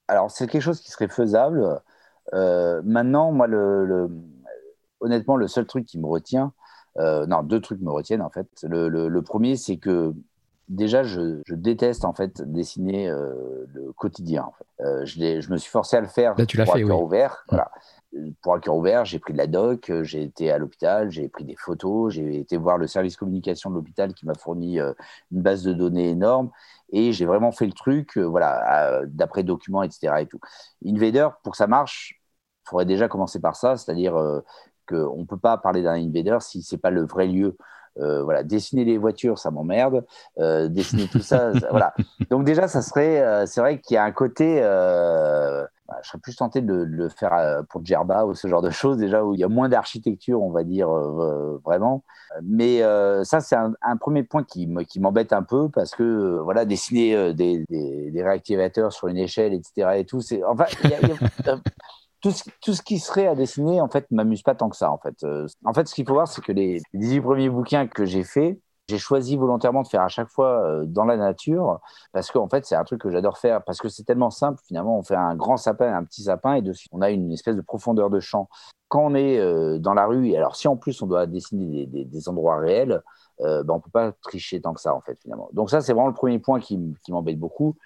Alors 0.08 0.30
c'est 0.30 0.46
quelque 0.48 0.62
chose 0.62 0.80
qui 0.80 0.90
serait 0.90 1.08
faisable. 1.08 1.80
maintenant, 2.32 3.32
moi, 3.32 3.46
le, 3.46 4.10
honnêtement, 5.00 5.36
le 5.36 5.48
seul 5.48 5.66
truc 5.66 5.86
qui 5.86 5.98
me 5.98 6.06
retient, 6.06 6.52
non, 6.96 7.42
deux 7.42 7.60
trucs 7.60 7.80
me 7.80 7.90
retiennent 7.90 8.22
en 8.22 8.30
fait. 8.30 8.48
Le, 8.64 8.88
le 8.88 9.22
premier, 9.22 9.56
c'est 9.56 9.76
que 9.76 10.14
déjà, 10.68 11.02
je, 11.02 11.42
déteste 11.48 12.04
en 12.04 12.12
fait 12.12 12.42
dessiner 12.42 13.08
euh, 13.08 13.66
le 13.72 13.92
quotidien. 13.92 14.50
Euh, 14.80 15.04
je, 15.04 15.40
je, 15.40 15.50
me 15.50 15.56
suis 15.56 15.70
forcé 15.70 15.96
à 15.96 16.00
le 16.00 16.06
faire 16.06 16.34
Là, 16.36 16.46
tu 16.46 16.62
pour 16.62 16.74
un 16.74 16.86
cœur 16.86 17.02
ouvert. 17.02 17.44
Voilà. 17.48 17.70
Pour 18.42 18.54
un 18.54 18.60
cœur 18.60 18.76
ouvert, 18.76 19.04
j'ai 19.04 19.18
pris 19.18 19.32
de 19.32 19.38
la 19.38 19.46
doc, 19.46 19.90
euh, 19.90 20.04
j'ai 20.04 20.22
été 20.22 20.50
à 20.50 20.58
l'hôpital, 20.58 21.10
j'ai 21.10 21.28
pris 21.28 21.44
des 21.44 21.56
photos, 21.56 22.12
j'ai 22.14 22.38
été 22.38 22.56
voir 22.56 22.78
le 22.78 22.86
service 22.86 23.16
communication 23.16 23.70
de 23.70 23.74
l'hôpital 23.74 24.14
qui 24.14 24.24
m'a 24.24 24.34
fourni 24.34 24.78
une 24.78 24.94
base 25.42 25.64
de 25.64 25.72
données 25.72 26.10
énorme 26.10 26.50
et 26.92 27.12
j'ai 27.12 27.26
vraiment 27.26 27.50
fait 27.50 27.66
le 27.66 27.72
truc, 27.72 28.16
voilà, 28.16 29.02
d'après 29.06 29.42
documents, 29.42 29.82
etc. 29.82 30.14
Et 30.20 30.26
tout. 30.26 30.40
Invader, 30.86 31.28
pour 31.42 31.52
que 31.52 31.56
ça 31.56 31.66
marche, 31.66 32.20
il 32.64 32.70
faudrait 32.70 32.86
déjà 32.86 33.08
commencer 33.08 33.40
par 33.40 33.56
ça, 33.56 33.76
c'est-à-dire 33.76 34.14
qu'on 34.88 35.18
ne 35.18 35.24
peut 35.24 35.38
pas 35.38 35.58
parler 35.58 35.82
d'un 35.82 35.94
Invader 35.94 36.38
si 36.40 36.62
c'est 36.62 36.78
pas 36.78 36.90
le 36.90 37.04
vrai 37.04 37.26
lieu. 37.26 37.56
Euh, 37.98 38.22
voilà, 38.24 38.42
dessiner 38.42 38.84
les 38.84 38.98
voitures, 38.98 39.38
ça 39.38 39.50
m'emmerde. 39.50 40.04
Euh, 40.38 40.68
dessiner 40.68 41.06
tout 41.08 41.20
ça, 41.20 41.52
voilà. 41.70 41.94
Donc 42.30 42.44
déjà, 42.44 42.68
ça 42.68 42.82
serait, 42.82 43.22
euh, 43.22 43.46
c'est 43.46 43.60
vrai 43.60 43.80
qu'il 43.80 43.94
y 43.94 43.98
a 43.98 44.04
un 44.04 44.12
côté. 44.12 44.60
Bah, 45.86 45.98
je 46.02 46.08
serais 46.08 46.18
plus 46.18 46.34
tenté 46.34 46.62
de, 46.62 46.72
le 46.72 47.10
faire 47.10 47.62
pour 47.68 47.84
Djerba 47.84 48.24
ou 48.24 48.34
ce 48.34 48.48
genre 48.48 48.62
de 48.62 48.70
choses 48.70 48.96
déjà 48.96 49.22
où 49.22 49.34
il 49.34 49.40
y 49.40 49.44
a 49.44 49.48
moins 49.48 49.68
d'architecture, 49.68 50.42
on 50.42 50.50
va 50.50 50.64
dire 50.64 50.88
vraiment. 50.88 52.04
Mais 52.42 52.80
ça, 53.24 53.40
c'est 53.40 53.56
un, 53.56 53.96
premier 53.98 54.22
point 54.22 54.44
qui 54.44 54.66
m'embête 54.98 55.34
un 55.34 55.42
peu 55.42 55.68
parce 55.68 55.90
que 55.90 56.38
voilà, 56.42 56.64
dessiner 56.64 57.34
des, 57.34 57.64
des, 57.68 58.22
réactivateurs 58.22 58.94
sur 58.94 59.08
une 59.08 59.18
échelle, 59.18 59.52
etc. 59.52 59.98
Et 59.98 60.04
tout, 60.06 60.22
c'est 60.22 60.42
enfin. 60.42 60.64
Tout 62.60 62.72
ce, 62.72 62.82
qui 62.82 62.98
serait 62.98 63.26
à 63.26 63.34
dessiner, 63.34 63.80
en 63.80 63.88
fait, 63.88 64.10
m'amuse 64.10 64.42
pas 64.42 64.54
tant 64.54 64.70
que 64.70 64.76
ça, 64.76 64.90
en 64.90 64.98
fait. 64.98 65.22
Euh, 65.24 65.46
en 65.64 65.74
fait, 65.74 65.86
ce 65.86 65.94
qu'il 65.94 66.06
faut 66.06 66.14
voir, 66.14 66.26
c'est 66.26 66.42
que 66.42 66.52
les, 66.52 66.80
18 66.94 67.20
premiers 67.20 67.50
bouquins 67.50 67.86
que 67.86 68.04
j'ai 68.04 68.24
faits, 68.24 68.58
J'ai 68.88 68.98
choisi 68.98 69.36
volontairement 69.36 69.82
de 69.82 69.88
faire 69.88 70.02
à 70.02 70.08
chaque 70.08 70.28
fois 70.28 70.84
dans 70.84 71.06
la 71.06 71.16
nature 71.16 71.80
parce 72.12 72.30
qu'en 72.30 72.48
fait, 72.48 72.66
c'est 72.66 72.74
un 72.74 72.84
truc 72.84 73.00
que 73.00 73.10
j'adore 73.10 73.38
faire 73.38 73.62
parce 73.64 73.78
que 73.78 73.88
c'est 73.88 74.04
tellement 74.04 74.30
simple. 74.30 74.60
Finalement, 74.66 74.98
on 74.98 75.02
fait 75.02 75.16
un 75.16 75.34
grand 75.36 75.56
sapin, 75.56 75.94
un 75.94 76.04
petit 76.04 76.24
sapin 76.24 76.54
et 76.54 76.62
dessus, 76.62 76.88
on 76.92 77.00
a 77.00 77.10
une 77.10 77.32
espèce 77.32 77.56
de 77.56 77.62
profondeur 77.62 78.10
de 78.10 78.20
champ. 78.20 78.48
Quand 78.88 79.06
on 79.06 79.14
est 79.14 79.38
dans 79.80 79.94
la 79.94 80.04
rue, 80.04 80.28
et 80.28 80.36
alors 80.36 80.54
si 80.54 80.68
en 80.68 80.76
plus 80.76 81.00
on 81.00 81.06
doit 81.06 81.26
dessiner 81.26 81.86
des, 81.86 82.28
endroits 82.28 82.58
réels, 82.58 83.02
ben, 83.40 83.64
on 83.70 83.80
peut 83.80 83.90
pas 83.90 84.12
tricher 84.22 84.60
tant 84.60 84.74
que 84.74 84.82
ça, 84.82 84.94
en 84.94 85.00
fait, 85.00 85.18
finalement. 85.18 85.48
Donc 85.54 85.70
ça, 85.70 85.80
c'est 85.80 85.94
vraiment 85.94 86.08
le 86.08 86.14
premier 86.14 86.38
point 86.38 86.60
qui, 86.60 86.78
m'embête 87.08 87.38
beaucoup. 87.38 87.76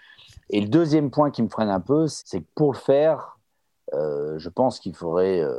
Et 0.50 0.60
le 0.60 0.68
deuxième 0.68 1.12
point 1.12 1.30
qui 1.30 1.44
me 1.44 1.48
freine 1.48 1.70
un 1.70 1.80
peu, 1.80 2.08
c'est 2.08 2.40
que 2.40 2.48
pour 2.56 2.72
le 2.72 2.78
faire, 2.78 3.37
euh, 3.37 3.37
je 3.92 4.48
pense 4.48 4.80
qu'il 4.80 4.94
faudrait 4.94 5.40
euh, 5.40 5.54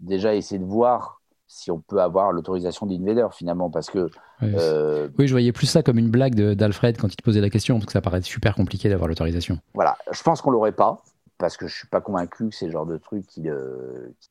déjà 0.00 0.34
essayer 0.34 0.58
de 0.58 0.64
voir 0.64 1.20
si 1.46 1.70
on 1.70 1.78
peut 1.78 2.02
avoir 2.02 2.32
l'autorisation 2.32 2.84
d'Invader 2.86 3.28
finalement, 3.32 3.70
parce 3.70 3.88
que... 3.88 4.10
Euh, 4.42 5.08
oui, 5.18 5.26
je 5.26 5.32
voyais 5.32 5.52
plus 5.52 5.66
ça 5.66 5.82
comme 5.82 5.98
une 5.98 6.10
blague 6.10 6.34
d'Alfred 6.34 6.98
quand 6.98 7.08
il 7.08 7.16
te 7.16 7.22
posait 7.22 7.40
la 7.40 7.48
question, 7.48 7.76
parce 7.76 7.86
que 7.86 7.92
ça 7.92 8.02
paraît 8.02 8.20
super 8.20 8.54
compliqué 8.54 8.88
d'avoir 8.88 9.08
l'autorisation. 9.08 9.58
Voilà, 9.74 9.96
je 10.10 10.22
pense 10.22 10.42
qu'on 10.42 10.50
l'aurait 10.50 10.72
pas, 10.72 11.02
parce 11.38 11.56
que 11.56 11.66
je 11.66 11.74
suis 11.74 11.88
pas 11.88 12.02
convaincu 12.02 12.50
que 12.50 12.54
c'est 12.54 12.66
le 12.66 12.72
genre 12.72 12.86
de 12.86 12.98
truc 12.98 13.26
qui, 13.26 13.48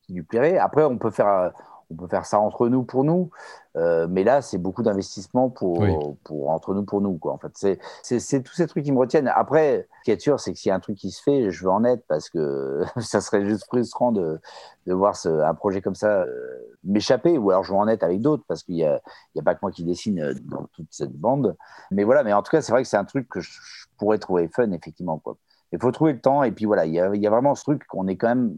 qui 0.01 0.13
lui 0.13 0.21
plairait. 0.21 0.59
Après, 0.59 0.83
on 0.83 0.97
peut 0.97 1.09
faire 1.09 1.51
on 1.89 1.95
peut 1.95 2.07
faire 2.07 2.25
ça 2.25 2.39
entre 2.39 2.67
nous 2.67 2.83
pour 2.83 3.03
nous, 3.03 3.29
euh, 3.77 4.07
mais 4.09 4.23
là, 4.23 4.41
c'est 4.41 4.57
beaucoup 4.57 4.83
d'investissement 4.83 5.49
pour, 5.49 5.85
pour 6.23 6.49
entre 6.49 6.73
nous 6.73 6.83
pour 6.83 6.99
nous. 7.01 7.17
Quoi. 7.17 7.33
En 7.33 7.37
fait, 7.37 7.79
c'est 8.01 8.43
tous 8.43 8.53
ces 8.53 8.67
trucs 8.67 8.83
qui 8.83 8.91
me 8.91 8.97
retiennent. 8.97 9.31
Après, 9.33 9.87
ce 9.99 10.03
qui 10.03 10.11
est 10.11 10.19
sûr, 10.19 10.39
c'est 10.39 10.51
que 10.51 10.59
s'il 10.59 10.69
y 10.69 10.71
a 10.71 10.75
un 10.75 10.79
truc 10.79 10.97
qui 10.97 11.11
se 11.11 11.21
fait, 11.21 11.49
je 11.49 11.63
veux 11.63 11.71
en 11.71 11.83
être 11.85 12.03
parce 12.07 12.29
que 12.29 12.83
ça 12.99 13.21
serait 13.21 13.45
juste 13.45 13.65
frustrant 13.65 14.11
de, 14.11 14.39
de 14.85 14.93
voir 14.93 15.15
ce, 15.15 15.29
un 15.29 15.53
projet 15.53 15.81
comme 15.81 15.95
ça 15.95 16.23
euh, 16.23 16.75
m'échapper, 16.83 17.37
ou 17.37 17.51
alors 17.51 17.63
je 17.63 17.71
veux 17.71 17.79
en 17.79 17.87
être 17.87 18.03
avec 18.03 18.21
d'autres 18.21 18.43
parce 18.47 18.63
qu'il 18.63 18.75
n'y 18.75 18.83
a, 18.83 18.99
a, 19.37 19.41
pas 19.41 19.55
que 19.55 19.59
moi 19.61 19.71
qui 19.71 19.83
dessine 19.83 20.19
euh, 20.19 20.33
dans 20.45 20.65
toute 20.73 20.87
cette 20.91 21.13
bande. 21.13 21.55
Mais 21.91 22.03
voilà, 22.03 22.23
mais 22.23 22.33
en 22.33 22.41
tout 22.41 22.51
cas, 22.51 22.61
c'est 22.61 22.71
vrai 22.71 22.83
que 22.83 22.89
c'est 22.89 22.97
un 22.97 23.05
truc 23.05 23.29
que 23.29 23.39
je, 23.39 23.51
pourrais 23.97 24.19
trouver 24.19 24.47
fun, 24.47 24.71
effectivement. 24.71 25.17
Quoi. 25.17 25.37
Il 25.71 25.79
faut 25.79 25.91
trouver 25.91 26.13
le 26.13 26.19
temps, 26.19 26.43
et 26.43 26.51
puis 26.51 26.65
voilà, 26.65 26.85
il 26.85 26.91
y 26.91 26.97
y 26.97 27.27
a 27.27 27.29
vraiment 27.29 27.55
ce 27.55 27.63
truc 27.63 27.85
qu'on 27.87 28.07
est 28.07 28.15
quand 28.15 28.27
même 28.27 28.57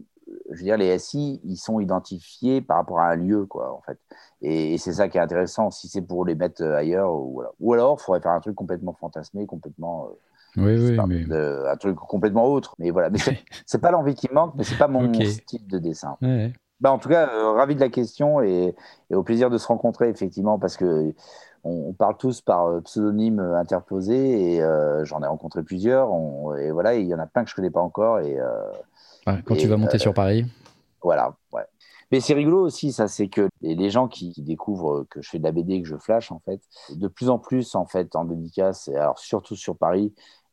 je 0.50 0.58
veux 0.58 0.64
dire, 0.64 0.76
les 0.76 0.98
SI, 0.98 1.40
ils 1.44 1.56
sont 1.56 1.80
identifiés 1.80 2.60
par 2.60 2.78
rapport 2.78 3.00
à 3.00 3.10
un 3.10 3.16
lieu, 3.16 3.46
quoi, 3.46 3.72
en 3.72 3.80
fait. 3.82 3.98
Et, 4.42 4.78
c'est 4.78 4.92
ça 4.92 5.08
qui 5.08 5.18
est 5.18 5.20
intéressant, 5.20 5.70
si 5.70 5.88
c'est 5.88 6.02
pour 6.02 6.24
les 6.24 6.34
mettre 6.34 6.62
euh, 6.62 6.76
ailleurs, 6.76 7.12
ou, 7.14 7.34
voilà. 7.34 7.50
ou 7.60 7.72
alors, 7.72 7.96
il 7.98 8.02
faudrait 8.02 8.20
faire 8.20 8.32
un 8.32 8.40
truc 8.40 8.54
complètement 8.54 8.94
fantasmé, 8.94 9.46
complètement. 9.46 10.08
Euh, 10.08 10.14
oui, 10.56 10.98
oui, 10.98 11.26
mais... 11.28 11.36
un 11.68 11.76
truc 11.76 11.96
complètement 11.96 12.46
autre. 12.46 12.74
Mais 12.78 12.90
voilà, 12.90 13.10
mais 13.10 13.18
c'est 13.66 13.80
pas 13.80 13.90
l'envie 13.90 14.14
qui 14.14 14.28
manque, 14.32 14.54
mais 14.56 14.64
c'est 14.64 14.78
pas 14.78 14.88
mon 14.88 15.12
style 15.14 15.66
de 15.66 15.78
dessin. 15.78 16.16
Bah, 16.80 16.90
en 16.90 16.98
tout 16.98 17.10
cas, 17.10 17.28
euh, 17.28 17.52
ravi 17.52 17.74
de 17.74 17.80
la 17.80 17.90
question 17.90 18.40
et, 18.40 18.74
au 19.12 19.22
plaisir 19.22 19.50
de 19.50 19.58
se 19.58 19.66
rencontrer, 19.66 20.08
effectivement, 20.08 20.58
parce 20.58 20.76
que 20.76 21.14
on, 21.62 21.92
parle 21.92 22.16
tous 22.16 22.40
par 22.40 22.82
pseudonyme 22.82 23.38
interposé 23.38 24.54
et 24.54 24.62
j'en 25.02 25.22
ai 25.22 25.26
rencontré 25.26 25.62
plusieurs. 25.62 26.08
et 26.58 26.70
voilà, 26.70 26.94
il 26.94 27.06
y 27.06 27.14
en 27.14 27.18
a 27.18 27.26
plein 27.26 27.44
que 27.44 27.50
je 27.50 27.54
connais 27.54 27.70
pas 27.70 27.82
encore. 27.82 28.20
Et, 28.20 28.38
quand 29.24 29.56
tu 29.56 29.66
vas 29.66 29.76
monter 29.76 29.98
sur 29.98 30.14
Paris. 30.14 30.44
Voilà, 31.02 31.34
ouais. 31.52 31.64
Mais 32.10 32.20
c'est 32.20 32.34
rigolo 32.34 32.64
aussi, 32.64 32.92
ça, 32.92 33.06
c'est 33.06 33.28
que 33.28 33.48
les 33.62 33.90
gens 33.90 34.08
qui, 34.08 34.34
découvrent 34.38 35.06
que 35.08 35.22
je 35.22 35.30
fais 35.30 35.38
de 35.38 35.44
la 35.44 35.52
BD, 35.52 35.80
que 35.80 35.88
je 35.88 35.96
flash, 35.96 36.32
en 36.32 36.40
fait, 36.40 36.60
de 36.90 37.06
plus 37.06 37.30
en 37.30 37.38
plus, 37.38 37.76
en 37.76 37.86
fait, 37.86 38.16
en 38.16 38.24
dédicace, 38.24 38.88
alors 38.88 39.18
surtout 39.18 39.54
sur 39.54 39.76
Paris, 39.76 40.12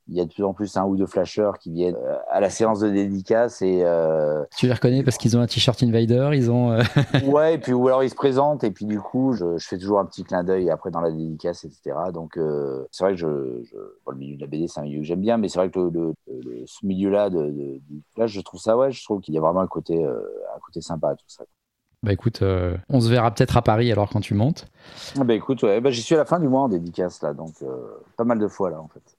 il 0.10 0.16
y 0.16 0.22
a 0.22 0.26
de 0.26 0.32
plus 0.32 0.44
en 0.44 0.54
plus 0.54 0.78
un 0.78 0.86
ou 0.86 0.96
deux 0.96 1.06
flasheurs 1.06 1.58
qui 1.60 1.72
viennent 1.72 1.96
euh, 1.96 2.18
à 2.30 2.40
la 2.40 2.50
séance 2.50 2.80
de 2.80 2.90
dédicace 2.90 3.62
et 3.62 3.82
euh, 3.84 4.44
tu 4.56 4.68
les 4.68 4.74
reconnais 4.74 5.04
parce 5.04 5.18
qu'ils 5.18 5.36
ont 5.38 5.42
un 5.42 5.48
t-shirt 5.48 5.82
Invader 5.84 6.30
ils 6.34 6.50
ont 6.50 6.72
euh, 6.72 6.82
ouais 7.26 7.56
et 7.56 7.58
puis 7.58 7.74
ou 7.74 7.88
alors 7.88 8.04
ils 8.04 8.10
se 8.10 8.16
présentent 8.16 8.64
et 8.64 8.72
puis 8.72 8.86
du 8.86 9.00
coup 9.00 9.34
je, 9.34 9.58
fais 9.60 9.78
toujours 9.78 10.00
un 10.00 10.06
petit 10.06 10.24
clin 10.24 10.44
d'œil 10.44 10.70
après 10.70 10.92
dans 10.92 11.02
la 11.02 11.12
dédicace 11.12 11.66
etc 11.66 11.96
donc 12.14 12.40
c'est 12.92 13.04
vrai 13.04 13.14
que 13.14 13.20
je, 13.20 13.28
le 13.28 14.16
milieu 14.16 14.36
de 14.36 14.42
la 14.42 14.48
BD 14.48 14.68
c'est 14.68 14.80
un 14.80 14.84
milieu 14.84 15.00
que 15.00 15.06
j'aime 15.06 15.22
bien 15.22 15.38
mais 15.38 15.50
c'est 15.50 15.60
vrai 15.60 15.70
que 15.70 15.80
le, 15.80 16.14
ce 16.66 16.86
milieu 16.86 17.10
là 17.10 17.30
de, 17.30 17.82
là 18.16 18.28
je 18.28 18.40
trouve 18.42 18.62
ça 18.62 18.78
ouais 18.78 18.92
je 18.92 19.04
trouve 19.04 19.22
qu'il 19.22 19.34
y 19.34 19.38
a 19.38 19.42
vraiment 19.42 19.62
un 19.62 19.68
côté 19.68 20.06
un 20.06 20.60
côté 20.66 20.82
sympa 20.82 21.10
à 21.10 21.16
tout 21.16 21.26
ça 21.28 21.44
bah 22.04 22.14
écoute, 22.14 22.44
on 22.90 23.02
se 23.02 23.10
verra 23.10 23.34
peut-être 23.34 23.58
à 23.58 23.64
Paris 23.64 23.92
alors 23.92 24.08
quand 24.12 24.22
tu 24.22 24.36
montes. 24.36 24.68
Ah 25.20 25.24
bah 25.24 25.34
écoute, 25.34 25.64
ouais, 25.64 25.82
bah, 25.82 25.90
j'y 25.90 26.04
suis 26.04 26.14
à 26.14 26.20
la 26.20 26.26
fin 26.26 26.40
du 26.40 26.48
mois 26.48 26.62
en 26.62 26.70
dédicace 26.70 27.24
là, 27.24 27.34
donc 27.34 27.56
pas 28.16 28.24
mal 28.24 28.38
de 28.38 28.48
fois 28.48 28.70
là 28.70 28.80
en 28.80 28.88
fait. 28.88 29.17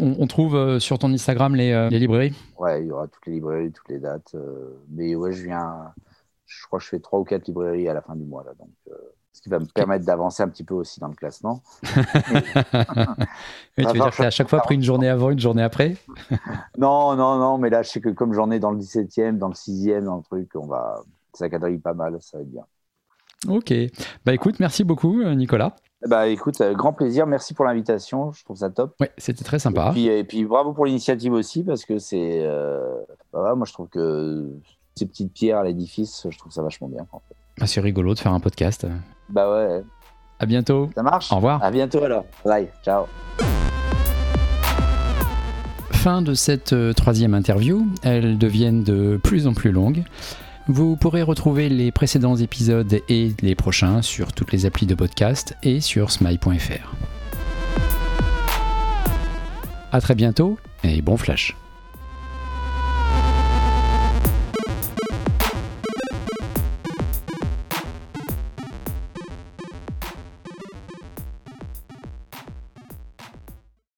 On, 0.00 0.26
trouve 0.26 0.56
euh, 0.56 0.78
sur 0.78 0.98
ton 0.98 1.12
Instagram 1.12 1.54
euh, 1.54 1.90
les, 1.90 1.98
librairies? 1.98 2.34
Ouais, 2.58 2.82
il 2.82 2.86
y 2.86 2.90
aura 2.90 3.08
toutes 3.08 3.26
les 3.26 3.34
librairies, 3.34 3.72
toutes 3.72 3.90
les 3.90 3.98
dates. 3.98 4.34
Euh, 4.34 4.82
mais 4.88 5.14
ouais, 5.14 5.32
je 5.32 5.44
viens. 5.44 5.92
Je 6.46 6.66
crois 6.66 6.78
que 6.78 6.84
je 6.84 6.90
fais 6.90 6.98
trois 6.98 7.18
ou 7.18 7.24
quatre 7.24 7.46
librairies 7.46 7.88
à 7.88 7.94
la 7.94 8.00
fin 8.00 8.16
du 8.16 8.24
mois. 8.24 8.42
Là, 8.42 8.52
donc, 8.58 8.70
ce 9.34 9.42
qui 9.42 9.50
va 9.50 9.58
me 9.58 9.66
permettre 9.66 10.06
d'avancer 10.06 10.42
un 10.42 10.48
petit 10.48 10.64
peu 10.64 10.74
aussi 10.74 10.98
dans 10.98 11.08
le 11.08 11.14
classement. 11.14 11.62
tu 11.82 11.92
veux 13.84 13.92
dire 13.92 14.10
que 14.10 14.22
à 14.22 14.30
chaque 14.30 14.48
fois 14.48 14.60
pris 14.60 14.76
une 14.76 14.82
journée 14.82 15.08
avant, 15.08 15.30
une 15.30 15.40
journée 15.40 15.62
après? 15.62 15.96
Non, 16.78 17.14
non, 17.14 17.36
non, 17.38 17.58
mais 17.58 17.68
là, 17.68 17.82
je 17.82 17.90
sais 17.90 18.00
que 18.00 18.08
comme 18.08 18.32
j'en 18.32 18.50
ai 18.50 18.58
dans 18.58 18.70
le 18.70 18.78
17e, 18.78 19.36
dans 19.36 19.48
le 19.48 19.54
6e, 19.54 20.04
dans 20.04 20.16
le 20.16 20.22
truc, 20.22 20.50
on 20.54 20.66
va. 20.66 21.02
Ça 21.34 21.48
quadrille 21.48 21.78
pas 21.78 21.94
mal, 21.94 22.16
ça 22.20 22.38
va 22.38 22.42
être 22.42 22.50
bien. 22.50 22.64
Ok. 23.48 23.72
Bah 24.24 24.32
écoute, 24.32 24.58
merci 24.60 24.84
beaucoup, 24.84 25.22
Nicolas. 25.34 25.76
Bah 26.08 26.26
écoute, 26.28 26.60
euh, 26.60 26.74
grand 26.74 26.92
plaisir, 26.92 27.26
merci 27.26 27.54
pour 27.54 27.64
l'invitation, 27.64 28.32
je 28.32 28.44
trouve 28.44 28.56
ça 28.56 28.70
top. 28.70 28.94
Ouais, 29.00 29.12
c'était 29.18 29.44
très 29.44 29.58
sympa. 29.58 29.92
Et 29.96 30.24
puis, 30.24 30.44
bravo 30.44 30.72
pour 30.72 30.84
l'initiative 30.84 31.32
aussi, 31.32 31.62
parce 31.62 31.84
que 31.84 31.98
c'est. 31.98 32.40
Euh, 32.42 32.80
bah, 33.32 33.54
moi 33.54 33.66
je 33.66 33.72
trouve 33.72 33.88
que 33.88 34.48
ces 34.96 35.06
petites 35.06 35.32
pierres 35.32 35.58
à 35.58 35.64
l'édifice, 35.64 36.26
je 36.28 36.36
trouve 36.38 36.52
ça 36.52 36.62
vachement 36.62 36.88
bien. 36.88 37.06
En 37.12 37.20
fait. 37.20 37.34
bah, 37.58 37.66
c'est 37.66 37.80
rigolo 37.80 38.14
de 38.14 38.18
faire 38.18 38.32
un 38.32 38.40
podcast. 38.40 38.86
Bah 39.28 39.50
ouais. 39.50 39.82
À 40.40 40.46
bientôt. 40.46 40.90
Ça 40.94 41.02
marche 41.04 41.30
Au 41.32 41.36
revoir. 41.36 41.62
À 41.62 41.70
bientôt 41.70 42.02
alors. 42.02 42.24
Bye, 42.44 42.68
ciao. 42.84 43.04
Fin 45.92 46.20
de 46.20 46.34
cette 46.34 46.72
euh, 46.72 46.92
troisième 46.92 47.32
interview, 47.32 47.86
elles 48.02 48.36
deviennent 48.36 48.82
de 48.82 49.20
plus 49.22 49.46
en 49.46 49.54
plus 49.54 49.70
longues. 49.70 50.02
Vous 50.68 50.96
pourrez 50.96 51.22
retrouver 51.22 51.68
les 51.68 51.90
précédents 51.90 52.36
épisodes 52.36 53.00
et 53.08 53.32
les 53.42 53.54
prochains 53.54 54.00
sur 54.00 54.32
toutes 54.32 54.52
les 54.52 54.64
applis 54.64 54.86
de 54.86 54.94
podcast 54.94 55.56
et 55.62 55.80
sur 55.80 56.10
smile.fr. 56.10 56.94
A 59.90 60.00
très 60.00 60.14
bientôt 60.14 60.58
et 60.84 61.02
bon 61.02 61.16
flash 61.16 61.56